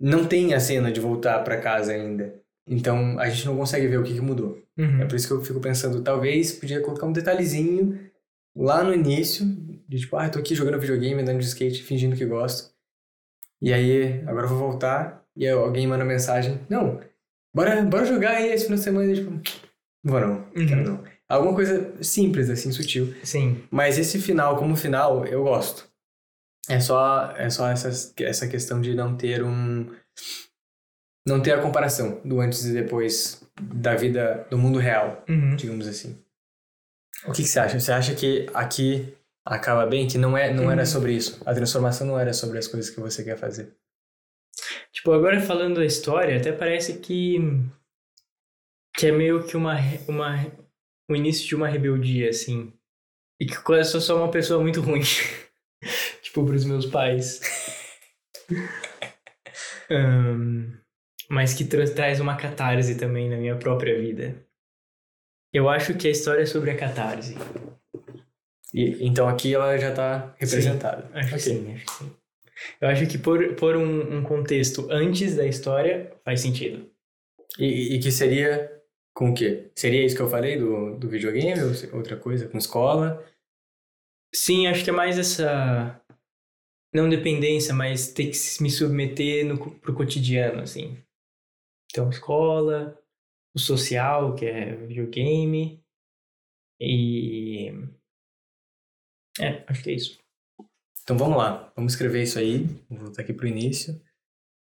[0.00, 2.34] Não tem a cena de voltar pra casa ainda.
[2.68, 4.62] Então a gente não consegue ver o que, que mudou.
[4.76, 5.02] Uhum.
[5.02, 7.98] É por isso que eu fico pensando, talvez podia colocar um detalhezinho
[8.54, 9.46] lá no início,
[9.88, 12.70] de tipo, ah, tô aqui jogando videogame, andando de skate, fingindo que gosto.
[13.60, 17.00] E aí, agora eu vou voltar e aí alguém manda mensagem, não,
[17.54, 19.12] bora, bora jogar aí esse final de semana.
[19.12, 19.30] E, tipo,
[20.04, 21.04] não vou não, quero não.
[21.28, 23.14] Alguma coisa simples, assim, sutil.
[23.22, 23.62] Sim.
[23.70, 25.86] Mas esse final, como final, eu gosto.
[26.68, 27.90] É só, é só essa,
[28.20, 29.86] essa questão de não ter um.
[31.26, 35.56] Não ter a comparação do antes e depois da vida do mundo real, Uhum.
[35.56, 36.22] digamos assim.
[37.26, 37.78] O que, que você acha?
[37.80, 39.14] Você acha que aqui
[39.44, 40.06] acaba bem?
[40.06, 40.86] Que não, é, não era Uhum.
[40.86, 41.42] sobre isso?
[41.44, 43.74] A transformação não era sobre as coisas que você quer fazer?
[44.92, 47.38] Tipo, agora falando da história, até parece que.
[48.96, 49.76] que é meio que uma.
[50.08, 50.46] uma
[51.10, 52.72] o início de uma rebeldia, assim.
[53.40, 55.00] E que eu sou só uma pessoa muito ruim.
[56.22, 57.40] tipo, pros meus pais.
[59.90, 60.78] Ahn,
[61.28, 64.36] mas que tra- traz uma catarse também na minha própria vida.
[65.52, 67.34] Eu acho que a história é sobre a catarse.
[68.72, 71.10] E, então aqui ela já está representada.
[71.14, 71.40] Acho que Ok.
[71.40, 72.12] sim, acho que sim.
[72.80, 76.90] Eu acho que por, por um, um contexto antes da história faz sentido.
[77.58, 78.70] E, e que seria
[79.14, 79.70] com o quê?
[79.74, 82.48] Seria isso que eu falei do, do videogame ou outra coisa?
[82.48, 83.24] Com escola?
[84.34, 86.00] Sim, acho que é mais essa.
[86.92, 90.96] Não dependência, mas ter que me submeter no, pro cotidiano, assim.
[91.98, 92.96] Então, escola,
[93.52, 95.82] o social, que é videogame.
[96.80, 97.72] E.
[99.40, 100.16] É, acho que é isso.
[101.02, 102.66] Então vamos lá, vamos escrever isso aí.
[102.88, 104.00] Vou voltar aqui pro início.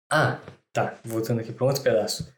[0.09, 0.41] Ah,
[0.73, 2.33] tá, voltando aqui para outro pedaço.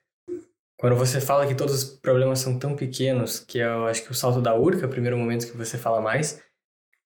[0.80, 4.14] Quando você fala que todos os problemas são tão pequenos, que eu acho que o
[4.14, 6.42] salto da urca, é primeiro momento que você fala mais,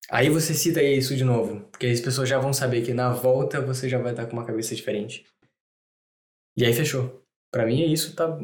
[0.09, 3.61] aí você cita isso de novo, porque as pessoas já vão saber que na volta
[3.61, 5.27] você já vai estar com uma cabeça diferente.
[6.57, 7.21] E aí fechou.
[7.53, 8.39] Pra mim isso tá,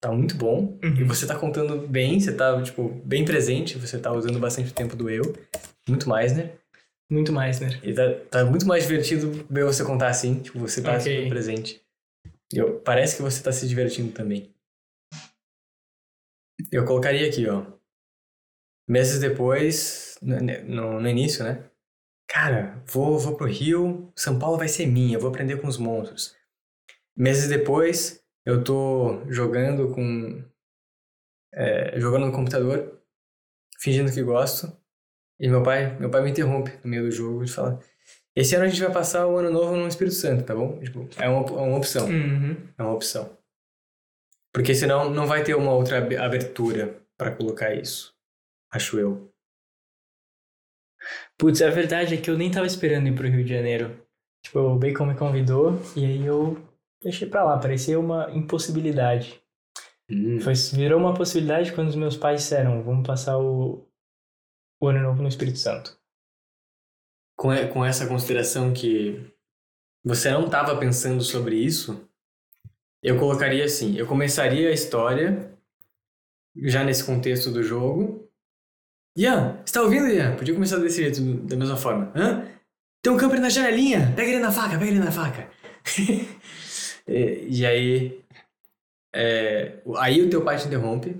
[0.00, 0.78] tá muito bom.
[0.82, 1.06] E Uhum.
[1.08, 5.10] você tá contando bem, você tá, tipo, bem presente, você tá usando bastante tempo do
[5.10, 5.34] eu.
[5.88, 6.52] Muito mais, né?
[7.10, 7.68] Muito mais, né?
[7.82, 11.02] E tá, tá muito mais divertido ver você contar assim, tipo, você tá Ok.
[11.16, 11.82] super presente.
[12.52, 14.50] E eu, parece que você tá se divertindo também.
[16.70, 17.64] Eu colocaria aqui, ó.
[18.88, 21.64] Meses depois, no, no, no início, né?
[22.28, 26.34] Cara, vou, vou pro Rio, São Paulo vai ser minha, vou aprender com os monstros.
[27.16, 30.42] Meses depois, eu tô jogando com.
[31.54, 33.00] é, jogando no computador,
[33.80, 34.72] fingindo que gosto.
[35.40, 37.80] E meu pai, meu pai me interrompe no meio do jogo e fala:
[38.36, 40.78] Esse ano a gente vai passar o ano novo no Espírito Santo, tá bom?
[40.80, 42.06] Tipo, é uma, é uma opção.
[42.08, 42.56] Uhum.
[42.78, 43.36] É uma opção.
[44.54, 48.14] Porque senão não vai ter uma outra ab- abertura pra colocar isso.
[48.70, 49.32] Acho eu.
[51.38, 54.00] Putz, a verdade é que eu nem tava esperando ir pro Rio de Janeiro.
[54.44, 56.56] Tipo, o Bacon me convidou e aí eu
[57.02, 57.58] deixei pra lá.
[57.58, 59.40] Parecia uma impossibilidade.
[60.42, 63.88] Foi, virou uma possibilidade quando os meus pais disseram: vamos passar o,
[64.80, 65.98] o ano novo no Espírito Santo.
[67.36, 69.32] com, com essa consideração que
[70.04, 72.08] você não estava pensando sobre isso,
[73.02, 75.52] eu colocaria assim: eu começaria a história
[76.64, 78.28] já nesse contexto do jogo.
[79.16, 80.36] Ian, você tá ouvindo, Ian?
[80.36, 82.12] Podia começar desse jeito, da mesma forma.
[82.14, 82.46] Hã?
[83.02, 84.12] Tem um camper na janelinha!
[84.14, 85.50] Pega ele na faca, pega ele na faca!
[87.06, 88.24] e, e, aí.
[89.14, 91.16] É, aí o teu pai te interrompe.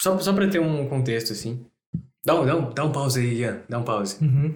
[0.00, 1.64] Só, só pra ter um contexto assim.
[2.24, 3.62] Dá um, dá um, dá um pause aí, Ian.
[3.68, 4.22] Dá um pause.
[4.24, 4.54] Uhum.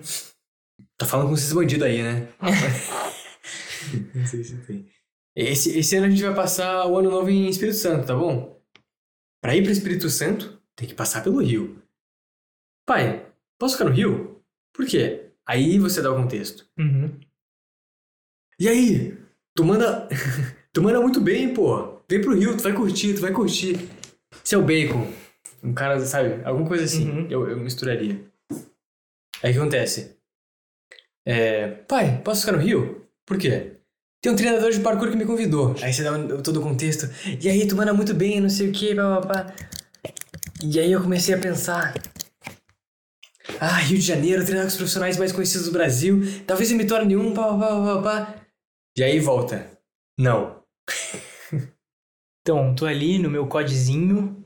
[0.96, 2.28] Tá falando com esses bandidos aí, né?
[4.14, 4.88] Não sei se tem.
[5.34, 8.58] Esse, esse ano a gente vai passar o ano novo em Espírito Santo, tá bom?
[9.42, 11.82] Pra ir pro Espírito Santo, tem que passar pelo Rio.
[12.86, 13.26] Pai,
[13.58, 14.42] posso ficar no Rio?
[14.72, 15.30] Por quê?
[15.46, 16.66] Aí você dá o contexto.
[16.78, 17.20] Uhum.
[18.58, 19.15] E aí?
[19.56, 20.08] Tu manda.
[20.72, 22.00] tu manda muito bem, pô.
[22.08, 23.88] Vem pro Rio, tu vai curtir, tu vai curtir.
[24.44, 25.10] Seu bacon.
[25.64, 26.44] Um cara, sabe?
[26.44, 27.08] Alguma coisa assim.
[27.10, 27.26] Uhum.
[27.28, 28.20] Eu, eu misturaria.
[29.42, 30.14] Aí o que acontece?
[31.26, 33.02] É, pai, posso ficar no Rio?
[33.26, 33.72] Por quê?
[34.22, 35.74] Tem um treinador de parkour que me convidou.
[35.82, 37.08] Aí você dá um- todo o contexto.
[37.40, 39.52] E aí, tu manda muito bem, não sei o que, papapá.
[40.62, 41.94] E aí eu comecei a pensar.
[43.60, 46.20] Ah, Rio de Janeiro, treinar com os profissionais mais conhecidos do Brasil.
[46.46, 48.34] Talvez eu me torne um, papapá, papapá.
[48.96, 49.66] E aí volta.
[50.18, 50.62] Não.
[52.42, 54.44] Então, tô ali no meu codezinho.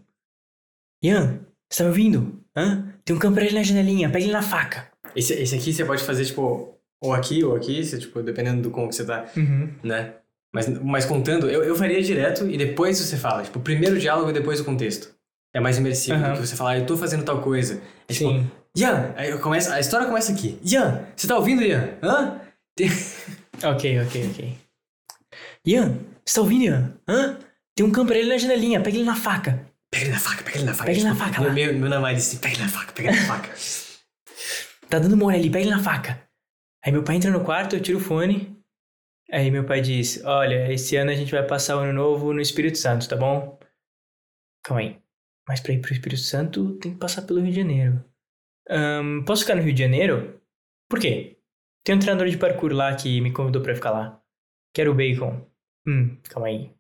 [1.05, 1.40] Ian,
[1.70, 2.43] você tá me ouvindo?
[2.56, 2.94] Hã?
[3.05, 4.90] Tem um camper ali na janelinha, pega ele na faca.
[5.14, 8.70] Esse, esse aqui você pode fazer, tipo, ou aqui ou aqui, se, tipo, dependendo do
[8.70, 9.74] como que você tá, Uhum.
[9.85, 10.14] né?
[10.51, 13.43] Mas, mas contando, eu, eu faria direto e depois você fala.
[13.43, 15.14] Tipo, primeiro o diálogo e depois o contexto.
[15.55, 16.32] É mais imersivo Aham.
[16.32, 17.82] do que você falar, eu tô fazendo tal coisa.
[18.09, 18.51] É tipo, Sim.
[18.78, 20.59] Ian, aí começo, a história começa aqui.
[20.64, 21.98] Ian, você tá ouvindo, Ian?
[22.02, 22.40] Hã?
[22.74, 22.89] Tem-
[23.62, 24.59] Ok, ok, ok.
[25.66, 26.98] Ian, você tá ouvindo, Ian?
[27.09, 27.39] Hã?
[27.74, 29.66] Tem um camper ali na janelinha, pega ele na faca.
[29.90, 30.85] Pega ele na faca, pega ele na faca.
[30.86, 31.55] Pega ele na faca Meu, lá.
[31.55, 33.55] meu, meu namorado disse, pega ele na faca, pega ele na faca.
[34.89, 36.20] Tá dando mole ali, pega ele na faca.
[36.85, 38.60] Aí meu pai entra no quarto, eu tiro o fone.
[39.31, 42.40] Aí meu pai diz: Olha, esse ano a gente vai passar o ano novo no
[42.40, 43.56] Espírito Santo, tá bom?
[44.64, 44.98] Calma aí.
[45.47, 48.05] Mas pra ir pro Espírito Santo tem que passar pelo Rio de Janeiro.
[48.68, 50.40] Ahn, posso ficar no Rio de Janeiro?
[50.89, 51.39] Por quê?
[51.85, 54.20] Tem um treinador de parkour lá que me convidou pra ficar lá.
[54.74, 55.44] Quero o bacon.
[55.86, 56.70] Hum, calma aí.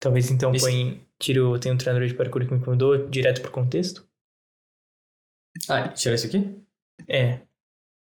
[0.00, 1.06] Talvez então Esse- põe.
[1.18, 1.58] Tiro.
[1.58, 4.08] Tem um treinador de parkour que me convidou direto pro contexto?
[5.68, 6.58] ah, tirar isso aqui?
[7.08, 7.40] É.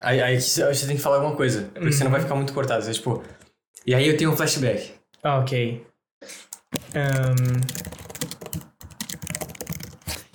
[0.01, 2.13] Aí, aí você você tem que falar alguma coisa, porque senão Uhum.
[2.13, 2.85] vai ficar muito cortado.
[2.85, 3.23] Você, tipo,
[3.87, 4.93] e aí eu tenho um flashback.
[5.23, 5.85] Ah, ok.
[6.95, 7.61] Ahn,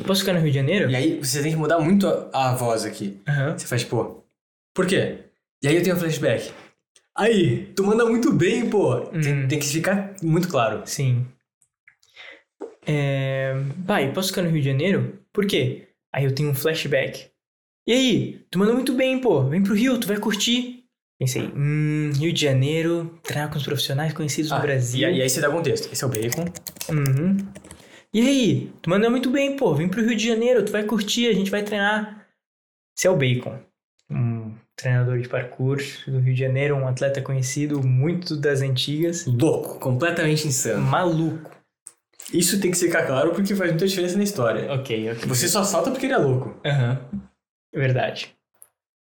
[0.06, 0.90] Posso ficar no Rio de Janeiro?
[0.90, 3.22] E aí você tem que mudar muito a, a voz aqui.
[3.27, 3.57] Aham.
[3.57, 4.23] Você faz, tipo,
[4.73, 5.26] por quê?
[5.64, 6.52] E aí eu tenho um flashback.
[7.15, 8.99] Aí, tu manda muito bem, pô.
[9.02, 9.48] Tem, Uhum.
[9.48, 10.81] tem que ficar muito claro.
[10.85, 11.26] Sim.
[12.85, 13.53] É...
[13.88, 15.19] Pai, posso ficar no Rio de Janeiro?
[15.31, 15.88] Por quê?
[16.14, 17.27] Aí eu tenho um flashback.
[17.88, 18.45] E aí?
[18.49, 19.44] Tu mandou muito bem, pô.
[19.44, 20.84] Vem pro Rio, tu vai curtir.
[21.19, 24.99] Pensei, hum, Rio de Janeiro, treinar com os profissionais conhecidos Ah, do Brasil.
[25.02, 25.91] E, aí- e aí você dá contexto.
[25.91, 26.45] Esse é o bacon.
[26.90, 27.38] Uhum.
[28.14, 28.72] E aí?
[28.81, 29.73] Tu mandou muito bem, pô.
[29.73, 32.27] Vem pro Rio de Janeiro, tu vai curtir, a gente vai treinar.
[32.98, 33.60] Esse é o Bacon.
[34.74, 35.78] Um treinador de parkour
[36.08, 39.26] do Rio de Janeiro, um atleta conhecido, muito das antigas.
[39.26, 40.82] Louco, completamente insano.
[40.82, 41.52] Maluco.
[42.34, 44.72] Isso tem que ficar claro porque faz muita diferença na história.
[44.74, 45.28] Ok, ok.
[45.28, 46.60] Você só salta porque ele é louco.
[46.66, 47.00] Aham.
[47.74, 48.36] Verdade.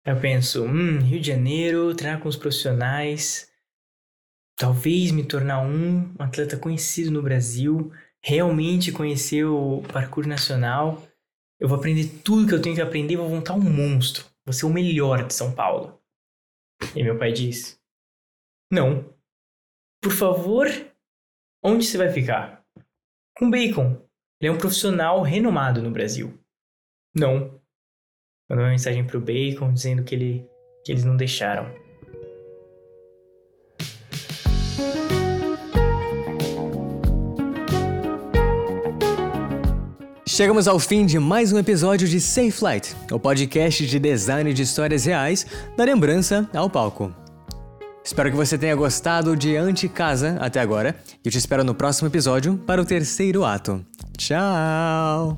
[0.04, 3.48] Eu penso, hum, Rio de Janeiro, treinar com os profissionais.
[4.56, 7.92] Talvez me tornar um atleta conhecido no Brasil.
[8.20, 11.02] Realmente conhecer o parkour nacional.
[11.58, 14.24] Eu vou aprender tudo que eu tenho que aprender e vou montar um monstro.
[14.44, 16.00] Vou ser o melhor de São Paulo.
[16.94, 17.80] E meu pai diz:
[18.70, 19.14] Não.
[20.02, 20.66] Por favor,
[21.62, 22.64] onde você vai ficar?
[23.36, 24.02] Com Bacon.
[24.40, 26.36] Ele é um profissional renomado no Brasil.
[27.14, 27.60] Não.
[28.50, 30.48] Mandou uma mensagem pro Bacon dizendo que, ele,
[30.84, 31.72] que eles não deixaram.
[40.34, 44.62] Chegamos ao fim de mais um episódio de Safe Flight, o podcast de design de
[44.62, 45.46] histórias reais
[45.76, 47.14] da lembrança ao palco.
[48.02, 52.08] Espero que você tenha gostado de Anticasa até agora e eu te espero no próximo
[52.08, 53.84] episódio para o terceiro ato.
[54.16, 55.36] Tchau!